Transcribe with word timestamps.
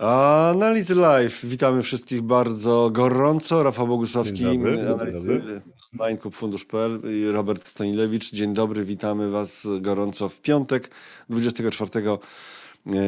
Analizy 0.00 0.94
Live. 0.94 1.44
Witamy 1.44 1.82
wszystkich 1.82 2.22
bardzo 2.22 2.90
gorąco. 2.92 3.62
Rafał 3.62 3.86
Bogusławski, 3.86 4.46
analizy. 4.46 5.62
Fundusz.pl 6.32 7.00
i 7.04 7.30
Robert 7.30 7.68
Stanilewicz. 7.68 8.32
Dzień 8.32 8.52
dobry, 8.52 8.84
witamy 8.84 9.30
Was 9.30 9.66
gorąco 9.80 10.28
w 10.28 10.40
piątek 10.40 10.90
24 11.28 11.90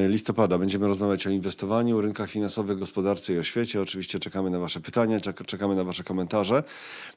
listopada. 0.08 0.58
Będziemy 0.58 0.86
rozmawiać 0.86 1.26
o 1.26 1.30
inwestowaniu, 1.30 2.00
rynkach 2.00 2.30
finansowych, 2.30 2.78
gospodarce 2.78 3.32
i 3.34 3.38
o 3.38 3.42
świecie. 3.42 3.82
Oczywiście 3.82 4.18
czekamy 4.18 4.50
na 4.50 4.58
Wasze 4.58 4.80
pytania, 4.80 5.20
czek- 5.20 5.44
czekamy 5.46 5.74
na 5.74 5.84
Wasze 5.84 6.04
komentarze. 6.04 6.62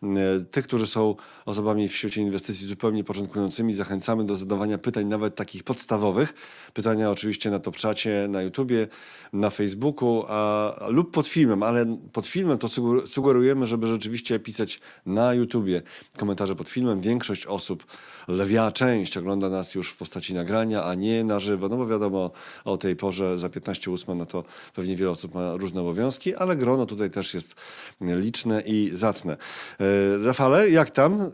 E, 0.03 0.07
Tych, 0.51 0.67
którzy 0.67 0.87
są 0.87 1.15
osobami 1.45 1.89
w 1.89 1.95
świecie 1.95 2.21
inwestycji 2.21 2.67
zupełnie 2.67 3.03
początkującymi, 3.03 3.73
zachęcamy 3.73 4.25
do 4.25 4.35
zadawania 4.35 4.77
pytań, 4.77 5.05
nawet 5.05 5.35
takich 5.35 5.63
podstawowych. 5.63 6.33
Pytania 6.73 7.11
oczywiście 7.11 7.51
na 7.51 7.59
top 7.59 7.75
czacie, 7.77 8.27
na 8.29 8.41
YouTubie, 8.41 8.87
na 9.33 9.49
Facebooku 9.49 10.23
a, 10.27 10.75
lub 10.89 11.11
pod 11.11 11.27
filmem, 11.27 11.63
ale 11.63 11.97
pod 12.13 12.27
filmem 12.27 12.57
to 12.57 12.67
suger- 12.67 13.07
sugerujemy, 13.07 13.67
żeby 13.67 13.87
rzeczywiście 13.87 14.39
pisać 14.39 14.79
na 15.05 15.33
YouTubie 15.33 15.81
komentarze 16.17 16.55
pod 16.55 16.69
filmem. 16.69 17.01
Większość 17.01 17.45
osób, 17.45 17.85
lwia 18.27 18.71
część 18.71 19.17
ogląda 19.17 19.49
nas 19.49 19.75
już 19.75 19.89
w 19.89 19.97
postaci 19.97 20.33
nagrania, 20.33 20.83
a 20.83 20.93
nie 20.95 21.23
na 21.23 21.39
żywo, 21.39 21.69
no 21.69 21.77
bo 21.77 21.87
wiadomo 21.87 22.31
o 22.65 22.77
tej 22.77 22.95
porze 22.95 23.37
za 23.37 23.47
15.08 23.47 24.15
no 24.15 24.25
to 24.25 24.43
pewnie 24.75 24.95
wiele 24.95 25.11
osób 25.11 25.33
ma 25.35 25.55
różne 25.55 25.81
obowiązki, 25.81 26.35
ale 26.35 26.55
grono 26.55 26.85
tutaj 26.85 27.11
też 27.11 27.33
jest 27.33 27.55
liczne 28.01 28.61
i 28.65 28.91
zacne. 28.93 29.33
E, 29.79 30.17
Rafale, 30.25 30.69
jak 30.69 30.89
tam? 30.89 31.21
E, 31.21 31.25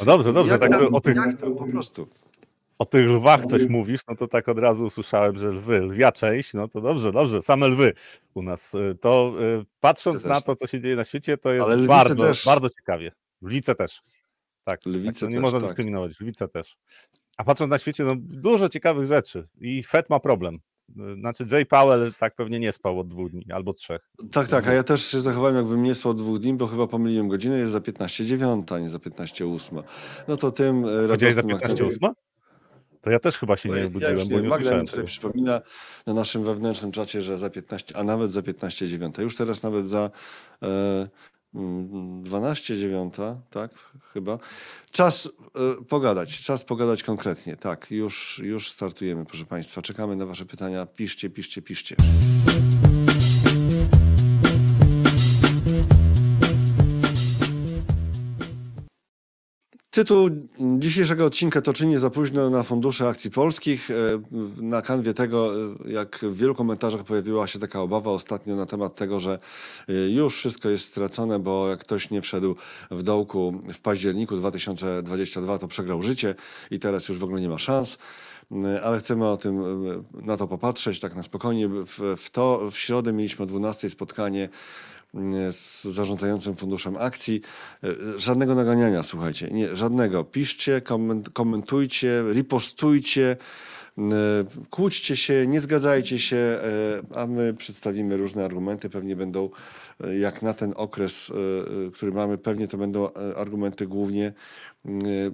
No 0.00 0.04
dobrze, 0.06 0.32
dobrze, 0.32 0.58
tak 0.58 0.70
tam, 0.70 0.94
o 0.94 1.00
tych- 1.00 1.16
jak 1.16 1.40
tam 1.40 1.54
po 1.54 1.66
prostu? 1.66 2.08
O 2.78 2.84
tych 2.86 3.06
lwach 3.08 3.46
coś 3.46 3.66
mówisz, 3.68 4.00
no 4.08 4.16
to 4.16 4.28
tak 4.28 4.48
od 4.48 4.58
razu 4.58 4.84
usłyszałem, 4.84 5.38
że 5.38 5.48
lwy, 5.48 5.80
lwia 5.80 6.12
część, 6.12 6.54
no 6.54 6.68
to 6.68 6.80
dobrze, 6.80 7.12
dobrze, 7.12 7.42
same 7.42 7.68
lwy 7.68 7.92
u 8.34 8.42
nas. 8.42 8.74
Y, 8.74 8.96
To 9.00 9.34
patrząc 9.80 10.24
na 10.24 10.40
to, 10.40 10.56
co 10.56 10.66
się 10.66 10.80
dzieje 10.80 10.96
na 10.96 11.04
świecie, 11.04 11.36
to 11.38 11.52
jest 11.52 11.80
bardzo, 11.86 12.22
też. 12.24 12.44
bardzo 12.46 12.70
ciekawie. 12.70 13.12
Lwice 13.42 13.74
też. 13.74 14.02
Tak, 14.64 14.86
Lwice 14.86 15.20
tak 15.20 15.28
nie 15.28 15.34
też, 15.36 15.42
można 15.42 15.58
tak. 15.60 15.68
dyskryminować, 15.68 16.20
lwice 16.20 16.48
też. 16.48 16.76
A 17.36 17.44
patrząc 17.44 17.70
na 17.70 17.78
świecie, 17.78 18.04
no 18.04 18.14
dużo 18.18 18.68
ciekawych 18.68 19.06
rzeczy 19.06 19.48
i 19.60 19.82
Fed 19.82 20.10
ma 20.10 20.20
problem. 20.20 20.58
Znaczy 21.20 21.46
Jay 21.50 21.66
Powell 21.66 22.12
tak 22.18 22.34
pewnie 22.34 22.58
nie 22.60 22.72
spał 22.72 23.00
od 23.00 23.08
dwóch 23.08 23.30
dni 23.30 23.44
albo 23.52 23.72
trzech. 23.72 24.10
Tak, 24.32 24.48
tak, 24.48 24.68
a 24.68 24.72
ja 24.72 24.82
też 24.82 25.04
się 25.06 25.20
zachowałem 25.20 25.56
jakbym 25.56 25.82
nie 25.82 25.94
spał 25.94 26.14
dwóch 26.14 26.38
dni, 26.38 26.54
bo 26.54 26.66
chyba 26.66 26.86
pomyliłem 26.86 27.28
godzinę, 27.28 27.58
jest 27.58 27.72
za 27.72 27.78
15.09, 27.78 28.74
a 28.74 28.78
nie 28.78 28.90
za 28.90 28.98
15.08. 28.98 29.82
No 30.28 30.36
to 30.36 30.50
tym 30.50 30.84
e, 30.84 31.06
Powiedziałeś 31.06 31.34
za 31.34 31.42
radosnym 31.42 31.76
akcentem- 31.76 31.88
15.08? 32.00 32.12
To 33.00 33.10
ja 33.10 33.18
też 33.18 33.38
chyba 33.38 33.56
się 33.56 33.68
nie 33.68 33.86
obudziłem, 33.86 34.18
ja 34.18 34.24
bo 34.24 34.40
nie, 34.40 34.48
Magda 34.48 34.74
mi 34.74 34.80
tutaj 34.80 34.94
tego. 34.94 35.06
przypomina 35.06 35.60
na 36.06 36.14
naszym 36.14 36.44
wewnętrznym 36.44 36.92
czacie, 36.92 37.22
że 37.22 37.38
za 37.38 37.50
15, 37.50 37.96
a 37.96 38.04
nawet 38.04 38.32
za 38.32 38.40
15.09. 38.40 39.22
Już 39.22 39.36
teraz 39.36 39.62
nawet 39.62 39.86
za 39.88 40.10
e, 40.62 41.08
mm, 41.54 42.22
12.09, 42.22 43.36
tak? 43.50 43.70
Chyba. 44.12 44.38
Czas 44.90 45.28
e, 45.54 45.84
pogadać, 45.84 46.40
czas 46.40 46.64
pogadać 46.64 47.02
konkretnie. 47.02 47.56
Tak, 47.56 47.90
już, 47.90 48.40
już 48.44 48.70
startujemy, 48.70 49.24
proszę 49.24 49.44
Państwa. 49.44 49.82
Czekamy 49.82 50.16
na 50.16 50.26
Wasze 50.26 50.46
pytania. 50.46 50.86
Piszcie, 50.86 51.30
piszcie, 51.30 51.62
piszcie. 51.62 51.96
Tytuł 59.94 60.30
dzisiejszego 60.78 61.26
odcinka 61.26 61.60
to 61.60 61.72
czy 61.72 61.86
nie 61.86 61.98
za 61.98 62.10
późno 62.10 62.50
na 62.50 62.62
fundusze 62.62 63.08
akcji 63.08 63.30
polskich. 63.30 63.90
E, 63.90 63.94
Na 64.56 64.82
kanwie 64.82 65.14
tego, 65.14 65.52
e, 65.54 65.92
jak 65.92 66.18
w 66.18 66.36
wielu 66.36 66.54
komentarzach 66.54 67.04
pojawiła 67.04 67.46
się 67.46 67.58
taka 67.58 67.80
obawa 67.80 68.10
ostatnio 68.10 68.56
na 68.56 68.66
temat 68.66 68.94
tego, 68.94 69.20
że 69.20 69.38
e, 69.88 69.92
już 69.92 70.36
wszystko 70.36 70.68
jest 70.68 70.84
stracone, 70.84 71.38
bo 71.38 71.68
jak 71.68 71.80
ktoś 71.80 72.10
nie 72.10 72.22
wszedł 72.22 72.56
w 72.90 73.02
dołku 73.02 73.62
w 73.74 73.80
październiku 73.80 74.36
2022, 74.36 75.58
to 75.58 75.68
przegrał 75.68 76.02
życie 76.02 76.34
i 76.70 76.78
teraz 76.78 77.08
już 77.08 77.18
w 77.18 77.24
ogóle 77.24 77.40
nie 77.40 77.48
ma 77.48 77.58
szans. 77.58 77.98
Ale 78.82 78.98
chcemy 78.98 79.28
o 79.28 79.36
tym, 79.36 79.62
na 80.12 80.36
to 80.36 80.48
popatrzeć 80.48 81.00
tak 81.00 81.14
na 81.14 81.22
spokojnie. 81.22 81.68
W, 81.68 82.16
w, 82.18 82.30
to, 82.30 82.70
w 82.70 82.78
środę 82.78 83.12
mieliśmy 83.12 83.42
o 83.42 83.46
12 83.46 83.90
spotkanie 83.90 84.48
z 85.50 85.84
zarządzającym 85.84 86.56
funduszem 86.56 86.96
akcji. 86.96 87.40
E, 87.84 87.88
Żadnego 88.16 88.54
naganiania, 88.54 89.02
słuchajcie, 89.02 89.48
nie, 89.50 89.76
żadnego. 89.76 90.24
Piszcie, 90.24 90.80
koment, 90.80 91.30
komentujcie, 91.30 92.24
ripostujcie, 92.32 93.30
e, 93.30 93.36
kłóćcie 94.70 95.16
się, 95.16 95.46
nie 95.46 95.60
zgadzajcie 95.60 96.18
się, 96.18 96.36
e, 96.36 96.60
a 97.14 97.26
my 97.26 97.54
przedstawimy 97.54 98.16
różne 98.16 98.44
argumenty. 98.44 98.90
Pewnie 98.90 99.16
będą, 99.16 99.50
e, 100.04 100.18
jak 100.18 100.42
na 100.42 100.54
ten 100.54 100.72
okres, 100.76 101.30
e, 101.30 101.34
e, 101.86 101.90
który 101.90 102.12
mamy, 102.12 102.38
pewnie 102.38 102.68
to 102.68 102.78
będą 102.78 103.08
e, 103.08 103.36
argumenty 103.36 103.86
głównie 103.86 104.32
e, 104.86 104.90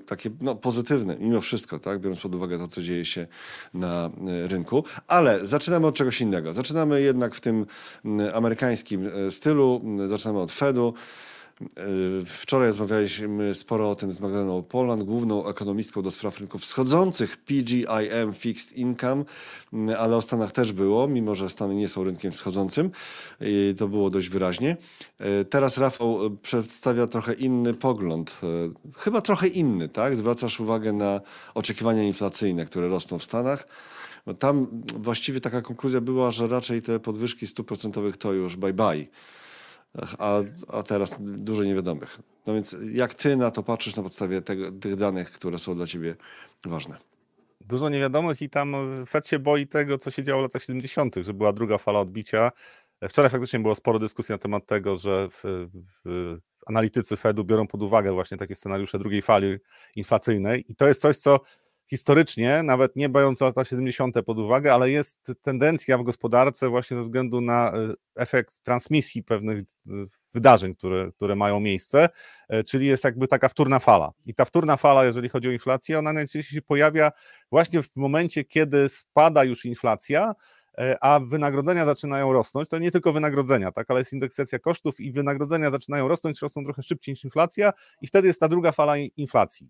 takie 0.07 0.31
no, 0.41 0.57
pozytywne, 0.57 1.17
mimo 1.21 1.41
wszystko, 1.41 1.79
tak, 1.79 2.01
biorąc 2.01 2.21
pod 2.21 2.35
uwagę 2.35 2.59
to, 2.59 2.69
co 2.69 2.83
dzieje 2.83 3.05
się 3.05 3.27
na 3.75 4.11
e, 4.45 4.49
rynku. 4.49 4.85
Ale 5.07 5.47
zaczynamy 5.47 5.87
od 5.87 5.95
czegoś 5.95 6.21
innego. 6.21 6.53
Zaczynamy 6.53 7.03
jednak 7.03 7.35
w 7.35 7.41
tym 7.41 7.67
amerykańskim 8.35 9.07
e, 9.07 9.33
stylu. 9.33 9.85
Zaczynamy 10.07 10.39
od 10.39 10.53
Fedu. 10.53 10.95
E, 11.61 11.67
Wczoraj 12.27 12.69
rozmawialiśmy 12.69 13.55
sporo 13.55 13.91
o 13.91 13.95
tym 13.95 14.13
z 14.13 14.21
Magdaleną 14.21 14.63
Poland, 14.63 15.03
główną 15.03 15.47
ekonomistką 15.47 16.03
do 16.03 16.11
spraw 16.11 16.39
rynków 16.41 16.63
wschodzących 16.63 17.37
PGIM 17.37 18.33
Fixed 18.35 18.77
Income, 18.79 19.25
m, 19.73 19.91
ale 19.99 20.17
o 20.17 20.23
Stanach 20.23 20.53
też 20.53 20.73
było, 20.73 21.09
mimo 21.09 21.35
że 21.35 21.51
Stany 21.51 21.75
nie 21.75 21.89
są 21.89 22.05
rynkiem 22.05 22.33
wschodzącym. 22.33 22.91
I 23.41 23.75
to 23.79 23.89
było 23.89 24.11
dość 24.11 24.29
wyraźnie. 24.29 24.77
E, 25.19 25.45
Teraz 25.45 25.79
Rafał 25.79 26.27
e, 26.27 26.37
przedstawia 26.43 27.07
trochę 27.07 27.33
inny 27.35 27.75
pogląd. 27.75 28.41
E, 28.43 28.47
Chyba 28.99 29.21
trochę 29.21 29.47
inny, 29.47 29.89
tak? 29.89 30.17
Zwracasz 30.17 30.61
uwagę 30.61 30.93
na 30.93 31.21
oczekiwania 31.55 32.03
inflacyjne, 32.03 32.65
które 32.65 32.89
rosną 32.89 33.19
w 33.19 33.25
Stanach. 33.25 33.69
Tam 34.39 34.67
właściwie 34.97 35.41
taka 35.41 35.63
konkluzja 35.63 36.01
była, 36.01 36.31
że 36.31 36.49
raczej 36.49 36.83
te 36.83 37.01
podwyżki 37.01 37.47
stóp 37.47 37.67
procentowych 37.69 38.17
to 38.17 38.33
już 38.33 38.57
bye 38.57 38.73
bye. 38.73 39.07
A, 40.19 40.41
a 40.69 40.83
teraz 40.83 41.17
dużo 41.21 41.65
niewiadomych. 41.65 42.19
No 42.47 42.55
więc 42.55 42.77
jak 42.93 43.15
ty 43.15 43.37
na 43.37 43.51
to 43.51 43.63
patrzysz 43.63 43.97
na 43.97 44.03
podstawie 44.03 44.43
tego, 44.43 44.73
tych 44.73 44.97
danych, 44.97 45.31
które 45.31 45.59
są 45.59 45.75
dla 45.75 45.87
ciebie 45.87 46.15
ważne? 46.65 46.97
Dużo 47.61 47.89
niewiadomych 47.89 48.43
i 48.43 48.51
tam 48.51 48.75
Fed 49.09 49.27
się 49.27 49.39
boi 49.39 49.67
tego, 49.67 49.99
co 49.99 50.11
się 50.11 50.23
działo 50.23 50.41
w 50.41 50.43
latach 50.43 50.63
70., 50.63 51.17
że 51.23 51.35
była 51.35 51.53
druga 51.53 51.79
fala 51.79 52.01
odbicia. 52.01 52.53
Wczoraj 53.09 53.31
faktycznie 53.31 53.61
było 53.61 53.75
sporo 53.75 53.99
dyskusji 53.99 54.33
na 54.33 54.39
temat 54.39 54.67
tego, 54.67 54.97
że 54.97 55.29
w, 55.31 55.69
w, 56.05 56.39
analitycy 56.67 57.17
Fedu 57.17 57.45
biorą 57.45 57.67
pod 57.67 57.83
uwagę 57.83 58.13
właśnie 58.13 58.39
takie 58.39 58.55
scenariusze 58.55 58.99
drugiej 58.99 59.23
fali 59.23 59.59
inflacyjnej 59.97 60.65
i 60.69 60.75
to 60.75 60.89
jest 60.89 61.01
coś, 61.01 61.17
co 61.17 61.41
historycznie, 61.91 62.63
nawet 62.63 62.97
nie 62.97 63.09
biorąc 63.09 63.41
lata 63.41 63.65
70. 63.65 64.17
pod 64.27 64.39
uwagę, 64.39 64.75
ale 64.75 64.91
jest 64.91 65.33
tendencja 65.43 65.99
w 65.99 66.03
gospodarce 66.03 66.69
właśnie 66.69 66.97
ze 66.97 67.03
względu 67.03 67.41
na 67.41 67.73
e, 67.73 67.95
efekt 68.17 68.63
transmisji 68.63 69.23
pewnych 69.23 69.59
e, 69.59 69.65
wydarzeń, 70.35 70.75
które, 70.75 71.13
które 71.13 71.37
mają 71.37 71.61
miejsce, 71.61 72.09
e, 72.49 72.65
czyli 72.65 72.87
jest 72.87 73.05
jakby 73.05 73.29
taka 73.29 73.49
wtórna 73.49 73.79
fala. 73.79 74.13
I 74.27 74.35
ta 74.35 74.45
wtórna 74.45 74.77
fala, 74.77 75.05
jeżeli 75.05 75.29
chodzi 75.29 75.49
o 75.49 75.53
inflację, 75.53 75.99
ona 75.99 76.13
najczęściej 76.13 76.57
się 76.57 76.63
pojawia 76.63 77.13
właśnie 77.51 77.83
w 77.83 77.97
momencie, 77.97 78.45
kiedy 78.45 78.89
spada 78.89 79.45
już 79.45 79.65
inflacja, 79.65 80.35
a 81.01 81.21
wynagrodzenia 81.21 81.87
zaczynają 81.87 82.33
rosnąć. 82.33 82.69
To 82.69 82.79
nie 82.79 82.91
tylko 82.91 83.13
wynagrodzenia, 83.13 83.73
tak, 83.73 83.91
ale 83.91 84.01
jest 84.01 84.13
indeksacja 84.13 84.59
kosztów 84.59 85.01
i 85.01 85.13
wynagrodzenia 85.13 85.71
zaczynają 85.71 86.09
rosnąć, 86.09 86.43
rosną 86.43 86.65
trochę 86.65 86.83
szybciej 86.83 87.13
niż 87.13 87.25
inflacja, 87.25 87.73
i 88.03 88.07
wtedy 88.07 88.29
jest 88.29 88.41
ta 88.41 88.49
druga 88.49 88.73
fala 88.73 88.97
inflacji. 88.97 89.69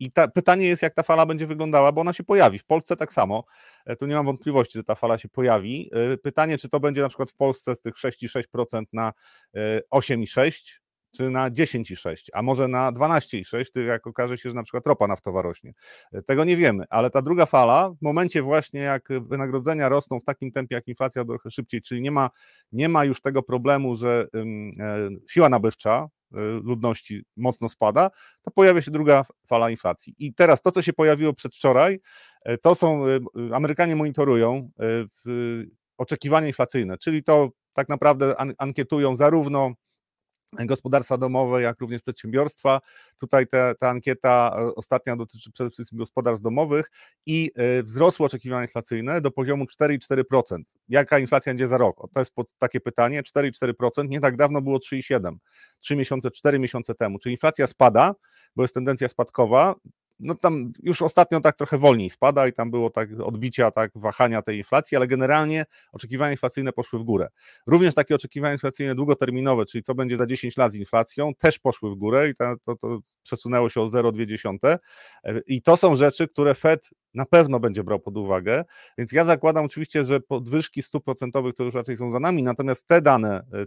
I 0.00 0.12
ta, 0.12 0.28
pytanie 0.28 0.66
jest, 0.66 0.82
jak 0.82 0.94
ta 0.94 1.02
fala 1.02 1.26
będzie 1.26 1.46
wyglądała, 1.46 1.92
bo 1.92 2.00
ona 2.00 2.12
się 2.12 2.24
pojawi. 2.24 2.58
W 2.58 2.64
Polsce 2.64 2.96
tak 2.96 3.12
samo. 3.12 3.44
E, 3.86 3.96
Tu 3.96 4.06
nie 4.06 4.14
mam 4.14 4.26
wątpliwości, 4.26 4.78
że 4.78 4.84
ta 4.84 4.94
fala 4.94 5.18
się 5.18 5.28
pojawi. 5.28 5.90
E, 5.92 6.16
Pytanie, 6.16 6.58
czy 6.58 6.68
to 6.68 6.80
będzie 6.80 7.02
na 7.02 7.08
przykład 7.08 7.30
w 7.30 7.36
Polsce 7.36 7.76
z 7.76 7.80
tych 7.80 7.94
6,6% 7.94 8.84
na 8.92 9.12
e, 9.54 9.80
8,6%, 9.94 10.52
czy 11.16 11.30
na 11.30 11.50
10,6, 11.50 12.14
a 12.32 12.42
może 12.42 12.68
na 12.68 12.92
12,6, 12.92 13.64
to 13.74 13.80
jak 13.80 14.06
okaże 14.06 14.38
się, 14.38 14.48
że 14.48 14.54
na 14.54 14.62
przykład 14.62 14.86
ropa 14.86 15.06
naftowa 15.06 15.42
rośnie. 15.42 15.72
E, 16.12 16.22
Tego 16.22 16.44
nie 16.44 16.56
wiemy, 16.56 16.84
ale 16.90 17.10
ta 17.10 17.22
druga 17.22 17.46
fala, 17.46 17.90
w 17.90 18.02
momencie 18.02 18.42
właśnie 18.42 18.80
jak 18.80 19.08
wynagrodzenia 19.20 19.88
rosną 19.88 20.20
w 20.20 20.24
takim 20.24 20.52
tempie 20.52 20.74
jak 20.74 20.88
inflacja 20.88 21.24
trochę 21.24 21.50
szybciej, 21.50 21.82
czyli 21.82 22.02
nie 22.02 22.10
ma, 22.10 22.30
nie 22.72 22.88
ma 22.88 23.04
już 23.04 23.20
tego 23.20 23.42
problemu, 23.42 23.96
że 23.96 24.26
e, 24.34 25.08
siła 25.30 25.48
nabywcza 25.48 26.08
e, 26.34 26.38
ludności 26.40 27.22
mocno 27.36 27.68
spada, 27.68 28.10
to 28.42 28.50
pojawia 28.50 28.82
się 28.82 28.90
druga 28.90 29.24
fala 29.48 29.70
inflacji. 29.70 30.14
I 30.18 30.34
teraz 30.34 30.62
to, 30.62 30.72
co 30.72 30.82
się 30.82 30.92
pojawiło 30.92 31.32
przedwczoraj, 31.32 32.00
to 32.62 32.74
są, 32.74 33.04
Amerykanie 33.52 33.96
monitorują 33.96 34.70
oczekiwania 35.98 36.46
inflacyjne, 36.46 36.98
czyli 36.98 37.22
to 37.22 37.50
tak 37.72 37.88
naprawdę 37.88 38.36
an- 38.36 38.54
ankietują 38.58 39.16
zarówno 39.16 39.72
gospodarstwa 40.52 41.18
domowe, 41.18 41.62
jak 41.62 41.80
również 41.80 42.02
przedsiębiorstwa. 42.02 42.80
Tutaj 43.20 43.46
ta 43.78 43.90
ankieta 43.90 44.56
e, 44.58 44.74
ostatnia 44.74 45.16
dotyczy 45.16 45.52
przede 45.52 45.70
wszystkim 45.70 45.98
gospodarstw 45.98 46.44
domowych 46.44 46.90
i 47.26 47.52
e, 47.54 47.82
wzrosło 47.82 48.26
oczekiwania 48.26 48.62
inflacyjne 48.62 49.20
do 49.20 49.30
poziomu 49.30 49.64
4,4%. 49.64 50.62
Jaka 50.88 51.18
inflacja 51.18 51.50
będzie 51.50 51.68
za 51.68 51.76
rok? 51.76 52.12
To 52.12 52.20
jest 52.20 52.32
takie 52.58 52.80
pytanie. 52.80 53.22
4,4%. 53.22 54.08
Nie 54.08 54.20
tak 54.20 54.36
dawno 54.36 54.62
było 54.62 54.78
3,7%. 54.78 55.36
3 55.80 55.96
miesiące, 55.96 56.30
4 56.30 56.58
miesiące 56.58 56.94
temu. 56.94 57.18
Czyli 57.18 57.32
inflacja 57.32 57.66
spada, 57.66 58.14
bo 58.56 58.62
jest 58.62 58.74
tendencja 58.74 59.08
spadkowa 59.08 59.74
no 60.18 60.34
tam 60.34 60.72
już 60.82 61.02
ostatnio 61.02 61.40
tak 61.40 61.56
trochę 61.56 61.78
wolniej 61.78 62.10
spada 62.10 62.48
i 62.48 62.52
tam 62.52 62.70
było 62.70 62.90
tak 62.90 63.08
odbicia, 63.24 63.70
tak 63.70 63.90
wahania 63.94 64.42
tej 64.42 64.58
inflacji, 64.58 64.96
ale 64.96 65.06
generalnie 65.06 65.64
oczekiwania 65.92 66.32
inflacyjne 66.32 66.72
poszły 66.72 66.98
w 66.98 67.02
górę. 67.02 67.28
Również 67.66 67.94
takie 67.94 68.14
oczekiwania 68.14 68.52
inflacyjne 68.52 68.94
długoterminowe, 68.94 69.66
czyli 69.66 69.82
co 69.82 69.94
będzie 69.94 70.16
za 70.16 70.26
10 70.26 70.56
lat 70.56 70.72
z 70.72 70.76
inflacją, 70.76 71.34
też 71.34 71.58
poszły 71.58 71.90
w 71.90 71.94
górę 71.94 72.28
i 72.28 72.34
to, 72.34 72.54
to, 72.64 72.76
to 72.76 72.98
przesunęło 73.26 73.68
się 73.68 73.80
o 73.80 73.86
0,2 73.86 74.78
i 75.46 75.62
to 75.62 75.76
są 75.76 75.96
rzeczy, 75.96 76.28
które 76.28 76.54
Fed 76.54 76.90
na 77.16 77.26
pewno 77.26 77.60
będzie 77.60 77.84
brał 77.84 78.00
pod 78.00 78.16
uwagę, 78.16 78.64
więc 78.98 79.12
ja 79.12 79.24
zakładam 79.24 79.64
oczywiście, 79.64 80.04
że 80.04 80.20
podwyżki 80.20 80.82
stóp 80.82 81.04
procentowych 81.04 81.54
to 81.54 81.64
już 81.64 81.74
raczej 81.74 81.96
są 81.96 82.10
za 82.10 82.20
nami, 82.20 82.42
natomiast 82.42 82.86
te 82.86 83.02
dane, 83.02 83.42
e, 83.52 83.66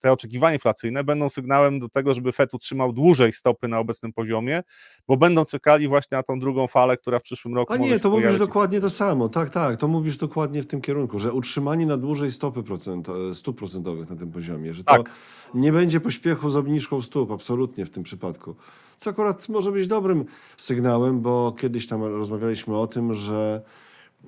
te 0.00 0.12
oczekiwania 0.12 0.54
inflacyjne 0.54 1.04
będą 1.04 1.28
sygnałem 1.28 1.80
do 1.80 1.88
tego, 1.88 2.14
żeby 2.14 2.32
Fed 2.32 2.54
utrzymał 2.54 2.92
dłużej 2.92 3.32
stopy 3.32 3.68
na 3.68 3.78
obecnym 3.78 4.12
poziomie, 4.12 4.62
bo 5.08 5.16
będą 5.16 5.44
czekali 5.44 5.88
właśnie 5.88 6.16
na 6.16 6.22
tą 6.22 6.40
drugą 6.40 6.66
falę, 6.66 6.96
która 6.96 7.18
w 7.18 7.22
przyszłym 7.22 7.54
roku 7.54 7.72
A 7.72 7.76
nie, 7.76 8.00
to 8.00 8.10
mówisz 8.10 8.38
dokładnie 8.38 8.80
to 8.80 8.90
samo, 8.90 9.28
tak, 9.28 9.50
tak, 9.50 9.76
to 9.76 9.88
mówisz 9.88 10.16
dokładnie 10.16 10.62
w 10.62 10.66
tym 10.66 10.80
kierunku, 10.80 11.18
że 11.18 11.32
utrzymanie 11.32 11.86
na 11.86 11.96
dłużej 11.96 12.32
stopy 12.32 12.62
procent, 12.62 13.08
e, 13.08 13.34
stóp 13.34 13.58
procentowych 13.58 14.10
na 14.10 14.16
tym 14.16 14.32
poziomie, 14.32 14.74
że 14.74 14.84
to 14.84 14.96
tak. 14.96 15.10
nie 15.54 15.72
będzie 15.72 16.00
pośpiechu 16.00 16.50
z 16.50 16.56
obniżką 16.56 17.02
stóp, 17.02 17.30
absolutnie 17.30 17.86
w 17.86 17.90
tym 17.90 18.02
przypadku 18.02 18.56
co 19.00 19.10
akurat 19.10 19.48
może 19.48 19.72
być 19.72 19.86
dobrym 19.86 20.24
sygnałem, 20.56 21.20
bo 21.20 21.54
kiedyś 21.58 21.86
tam 21.86 22.02
rozmawialiśmy 22.02 22.78
o 22.78 22.86
tym, 22.86 23.14
że 23.14 23.62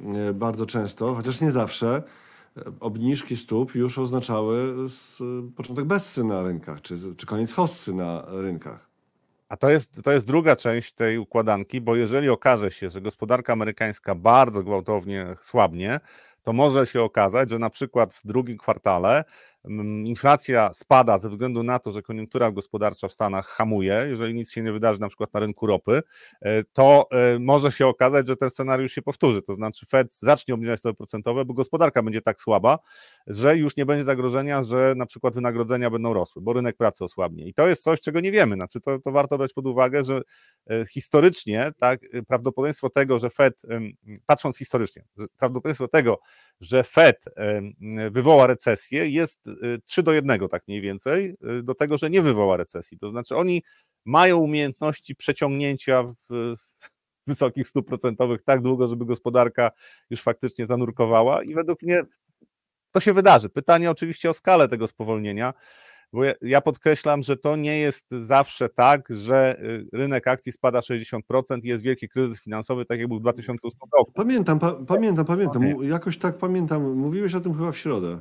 e, 0.01 0.33
bardzo 0.35 0.67
często, 0.67 1.15
chociaż 1.15 1.41
nie 1.41 1.51
zawsze, 1.51 2.03
e, 2.57 2.63
obniżki 2.81 3.37
stóp 3.37 3.75
już 3.75 3.99
oznaczały 3.99 4.75
początek 5.57 5.85
bessy 5.85 6.25
na 6.25 6.43
rynkach, 6.43 6.83
czy, 6.83 7.15
czy 7.17 7.27
koniec 7.27 7.53
hossy 7.53 7.95
na 7.95 8.25
rynkach. 8.29 8.89
A 9.49 9.57
to 9.57 9.71
jest, 9.71 10.03
to 10.05 10.13
jest 10.13 10.27
druga 10.27 10.57
część 10.57 10.93
tej 10.93 11.19
układanki, 11.19 11.81
bo 11.81 11.97
jeżeli 11.97 12.29
okaże 12.29 12.71
się, 12.71 12.91
że 12.91 13.01
gospodarka 13.01 13.53
amerykańska 13.53 14.15
bardzo 14.15 14.63
gwałtownie 14.63 15.37
słabnie, 15.43 16.01
to 16.43 16.53
może 16.53 16.87
się 16.87 17.03
okazać, 17.03 17.51
że 17.51 17.59
na 17.59 17.71
przykład 17.71 18.15
w 18.15 18.27
drugim 18.27 18.59
kwartale 18.59 19.25
inflacja 20.05 20.71
spada 20.75 21.19
ze 21.19 21.29
względu 21.29 21.63
na 21.63 21.79
to, 21.79 21.93
że 21.93 22.03
koniunktura 22.03 22.51
gospodarcza 22.53 23.09
w 23.09 23.13
Stanach 23.13 23.47
hamuje, 23.47 24.07
jeżeli 24.09 24.35
nic 24.35 24.53
się 24.53 24.63
nie 24.63 24.73
wydarzy 24.73 25.01
na 25.01 25.09
przykład 25.09 25.35
na 25.35 25.41
rynku 25.41 25.67
ropy, 25.67 26.03
e, 26.41 26.65
to 26.65 27.09
e, 27.11 27.39
może 27.39 27.73
się 27.73 27.87
okazać, 27.87 28.27
że 28.29 28.37
ten 28.37 28.51
scenariusz 28.51 28.93
się 28.93 29.03
powtórzy. 29.03 29.43
To 29.43 29.55
znaczy 29.55 29.87
Fed 29.87 30.15
zacznie 30.15 30.55
obniżać 30.55 30.81
stopy 30.81 30.97
procentowe, 30.97 31.45
bo 31.45 31.55
gospodarka 31.55 32.03
będzie 32.03 32.23
tak 32.23 32.41
słaba, 32.41 32.79
że 33.27 33.57
już 33.57 33.77
nie 33.77 33.87
będzie 33.87 34.05
zagrożenia, 34.05 34.65
że 34.65 34.95
na 34.97 35.07
przykład 35.07 35.35
wynagrodzenia 35.35 35.91
będą 35.91 36.15
rosły, 36.15 36.43
bo 36.43 36.53
rynek 36.53 36.77
pracy 36.77 37.05
osłabnie. 37.05 37.49
I 37.49 37.55
to 37.55 37.69
jest 37.69 37.83
coś, 37.83 38.01
czego 38.01 38.21
nie 38.21 38.33
wiemy. 38.33 38.55
Znaczy 38.55 38.81
to, 38.81 38.99
to 38.99 39.13
warto 39.13 39.39
brać 39.39 39.53
pod 39.53 39.67
uwagę, 39.67 40.05
że 40.05 40.21
e, 40.71 40.87
historycznie 40.87 41.71
tak, 41.79 42.01
prawdopodobieństwo 42.29 42.91
tego, 42.91 43.19
że 43.19 43.31
Fed, 43.31 43.63
patrząc 44.27 44.59
historycznie, 44.59 45.05
prawdopodobieństwo 45.39 45.89
tego, 45.89 46.19
że 46.63 46.85
Fed 46.85 47.25
wywoła 48.11 48.47
recesję 48.47 49.09
jest 49.09 49.51
3 49.85 50.01
y, 50.01 50.05
do 50.05 50.13
1 50.13 50.49
tak 50.49 50.69
mniej 50.69 50.81
więcej, 50.81 51.37
y, 51.59 51.63
do 51.63 51.75
tego, 51.75 51.99
że 51.99 52.11
nie 52.11 52.23
wywoła 52.23 52.57
recesji. 52.57 52.99
To 52.99 53.11
znaczy 53.11 53.37
oni 53.37 53.63
mają 54.05 54.39
umiejętności 54.39 55.17
przeciągnięcia 55.17 56.03
w 56.03 56.55
wysokich 57.27 57.69
stóp 57.69 57.87
procentowych 57.89 58.43
tak 58.43 58.63
długo, 58.63 58.89
żeby 58.89 59.07
gospodarka 59.07 59.71
już 60.11 60.23
faktycznie 60.23 60.67
zanurkowała 60.67 61.43
i 61.43 61.55
według 61.55 61.83
mnie 61.83 62.03
to 62.93 63.01
się 63.01 63.13
wydarzy. 63.13 63.49
Pytanie 63.49 63.91
oczywiście 63.91 64.31
o 64.31 64.35
skalę 64.35 64.69
tego 64.69 64.87
spowolnienia, 64.87 65.55
bo 66.13 66.25
ja, 66.25 66.33
ja, 66.43 66.61
podkreślam, 66.61 67.23
że 67.23 67.37
to 67.37 67.57
nie 67.57 67.79
jest 67.79 68.11
zawsze 68.11 68.69
tak, 68.69 69.09
że 69.11 69.63
y, 69.63 69.87
rynek 69.93 70.29
akcji 70.29 70.53
spada 70.53 70.81
60% 70.81 71.19
i 71.63 71.69
jest 71.69 71.85
wielki 71.85 72.09
kryzys 72.09 72.43
finansowy, 72.43 72.85
tak 72.85 72.99
jak 72.99 73.09
był 73.09 73.19
w 73.19 73.21
2008 73.21 73.81
roku. 73.99 74.13
Pamiętam, 74.13 74.59
pa, 74.59 74.73
pamiętam, 74.73 75.25
pamiętam. 75.25 75.63
Jakoś 75.83 76.19
tak 76.19 76.39
pamiętam. 76.39 76.97
Mówiłeś 76.97 77.35
o 77.35 77.41
tym 77.41 77.55
chyba 77.55 77.73
w 77.73 77.79
środę. 77.79 78.19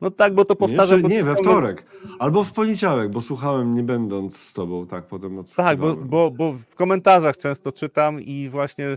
No 0.00 0.10
tak, 0.10 0.34
bo 0.34 0.44
to 0.44 0.56
powtarzam. 0.56 1.02
Nie, 1.02 1.24
we 1.24 1.36
wtorek. 1.36 1.86
Albo 2.18 2.44
w 2.44 2.52
poniedziałek, 2.52 3.10
bo 3.10 3.20
słuchałem 3.20 3.74
nie 3.74 3.82
będąc 3.82 4.36
z 4.36 4.52
tobą, 4.52 4.86
tak, 4.86 5.06
potem 5.06 5.44
Tak, 5.56 5.78
bo, 5.78 5.96
bo, 5.96 6.30
bo 6.30 6.52
w 6.52 6.74
komentarzach 6.74 7.36
często 7.36 7.72
czytam 7.72 8.20
i 8.20 8.48
właśnie 8.48 8.86
e, 8.86 8.96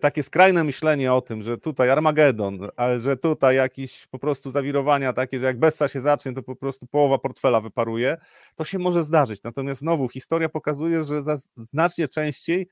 takie 0.00 0.22
skrajne 0.22 0.64
myślenie 0.64 1.12
o 1.12 1.20
tym, 1.20 1.42
że 1.42 1.58
tutaj 1.58 1.90
Armagedon, 1.90 2.68
że 2.98 3.16
tutaj 3.16 3.56
jakieś 3.56 4.06
po 4.06 4.18
prostu 4.18 4.50
zawirowania 4.50 5.12
takie, 5.12 5.40
że 5.40 5.46
jak 5.46 5.58
Bessa 5.58 5.88
się 5.88 6.00
zacznie, 6.00 6.32
to 6.32 6.42
po 6.42 6.56
prostu 6.56 6.86
połowa 6.86 7.18
portfela 7.18 7.60
wyparuje, 7.60 8.16
to 8.56 8.64
się 8.64 8.78
może 8.78 9.04
zdarzyć. 9.04 9.42
Natomiast 9.42 9.80
znowu 9.80 10.08
historia 10.08 10.48
pokazuje, 10.48 11.04
że 11.04 11.22
znacznie 11.56 12.08
częściej 12.08 12.68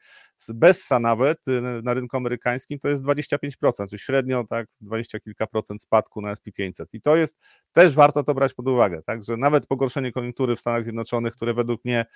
Bessa 0.48 0.98
nawet 0.98 1.48
y, 1.48 1.82
na 1.82 1.94
rynku 1.94 2.16
amerykańskim 2.16 2.78
to 2.78 2.88
jest 2.88 3.04
25%, 3.04 3.88
czyli 3.88 3.98
średnio 3.98 4.44
tak 4.44 4.66
20 4.80 5.20
kilka 5.20 5.46
procent 5.46 5.82
spadku 5.82 6.20
na 6.20 6.34
SP500 6.34 6.84
i 6.92 7.00
to 7.00 7.16
jest, 7.16 7.38
też 7.72 7.94
warto 7.94 8.24
to 8.24 8.34
brać 8.34 8.54
pod 8.54 8.68
uwagę, 8.68 9.02
tak, 9.02 9.24
że 9.24 9.36
nawet 9.36 9.66
pogorszenie 9.66 10.12
koniunktury 10.12 10.56
w 10.56 10.60
Stanach 10.60 10.82
Zjednoczonych, 10.82 11.32
które 11.32 11.54
według 11.54 11.84
mnie 11.84 12.06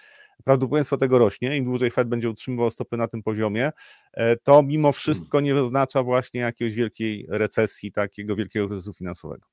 prawdopodobieństwo 0.44 0.97
tego 0.97 1.19
rośnie, 1.19 1.56
im 1.56 1.65
dłużej 1.65 1.91
Fed 1.91 2.09
będzie 2.09 2.31
utrzymywał 2.31 2.71
stopy 2.71 2.97
na 2.97 3.09
tym 3.09 3.23
poziomie, 3.23 3.71
e, 4.12 4.37
to 4.37 4.62
mimo 4.62 4.93
wszystko 4.93 5.41
nie 5.41 5.55
oznacza 5.55 6.03
właśnie 6.03 6.41
jakiejś 6.41 6.75
wielkiej 6.75 7.27
recesji, 7.29 7.93
takiego 7.93 8.37
wielkiego 8.37 8.69
kryzysu 8.69 8.93
finansowego. 8.93 9.47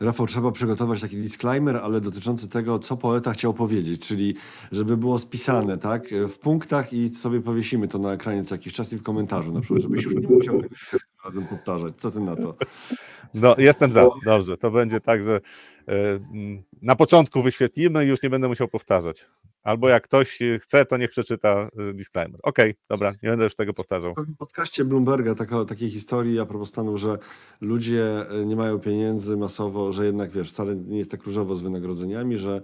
Rafał, 0.00 0.26
trzeba 0.26 0.52
przygotować 0.52 1.00
taki 1.00 1.16
disclaimer, 1.16 1.76
ale 1.76 2.00
dotyczący 2.00 2.48
tego, 2.48 2.78
co 2.78 2.96
poeta 2.96 3.32
chciał 3.32 3.54
powiedzieć, 3.54 4.06
czyli 4.06 4.34
żeby 4.72 4.96
było 4.96 5.18
spisane, 5.18 5.78
tak, 5.78 6.08
w 6.28 6.38
punktach 6.38 6.92
i 6.92 7.14
sobie 7.14 7.40
powiesimy 7.40 7.88
to 7.88 7.98
na 7.98 8.12
ekranie 8.12 8.44
co 8.44 8.54
jakiś 8.54 8.72
czas 8.72 8.92
i 8.92 8.96
w 8.96 9.02
komentarzu 9.02 9.52
na 9.52 9.60
przykład, 9.60 9.82
żebyś 9.82 10.04
już 10.04 10.14
nie 10.14 10.28
musiał 10.28 10.62
razem 11.24 11.46
powtarzać. 11.46 11.94
Co 11.96 12.10
ty 12.10 12.20
na 12.20 12.36
to? 12.36 12.54
No, 13.34 13.54
jestem 13.58 13.92
za. 13.92 14.06
Dobrze, 14.24 14.56
to 14.56 14.70
będzie 14.70 15.00
tak, 15.00 15.22
że 15.22 15.40
e, 15.88 15.92
na 16.82 16.96
początku 16.96 17.42
wyświetlimy 17.42 18.04
i 18.04 18.08
już 18.08 18.22
nie 18.22 18.30
będę 18.30 18.48
musiał 18.48 18.68
powtarzać. 18.68 19.26
Albo 19.62 19.88
jak 19.88 20.04
ktoś 20.04 20.38
chce, 20.60 20.84
to 20.84 20.96
niech 20.96 21.10
przeczyta 21.10 21.68
y, 21.90 21.94
disclaimer. 21.94 22.40
Okej, 22.42 22.70
okay, 22.70 22.82
dobra, 22.88 23.12
nie 23.22 23.28
będę 23.30 23.44
już 23.44 23.56
tego 23.56 23.72
powtarzał. 23.72 24.14
W 24.14 24.36
podcaście 24.36 24.84
Bloomberga 24.84 25.34
taka, 25.34 25.64
takiej 25.64 25.90
historii 25.90 26.40
a 26.40 26.46
propos 26.46 26.68
Stanów, 26.68 27.00
że 27.00 27.18
ludzie 27.60 28.26
y, 28.42 28.46
nie 28.46 28.56
mają 28.56 28.78
pieniędzy 28.78 29.36
masowo, 29.36 29.92
że 29.92 30.06
jednak 30.06 30.30
wiesz, 30.30 30.50
wcale 30.52 30.76
nie 30.76 30.98
jest 30.98 31.10
tak 31.10 31.22
różowo 31.22 31.54
z 31.54 31.62
wynagrodzeniami, 31.62 32.38
że 32.38 32.62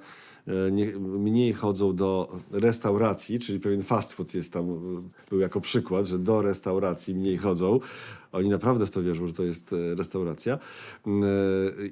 nie, 0.72 0.86
mniej 0.98 1.52
chodzą 1.52 1.96
do 1.96 2.38
restauracji, 2.50 3.38
czyli 3.38 3.60
pewien 3.60 3.82
fast 3.82 4.12
food 4.12 4.34
jest 4.34 4.52
tam, 4.52 4.66
był 5.30 5.40
jako 5.40 5.60
przykład, 5.60 6.06
że 6.06 6.18
do 6.18 6.42
restauracji 6.42 7.14
mniej 7.14 7.36
chodzą. 7.36 7.80
Oni 8.32 8.48
naprawdę 8.48 8.86
w 8.86 8.90
to 8.90 9.02
wierzą, 9.02 9.26
że 9.26 9.32
to 9.32 9.42
jest 9.42 9.74
restauracja. 9.96 10.58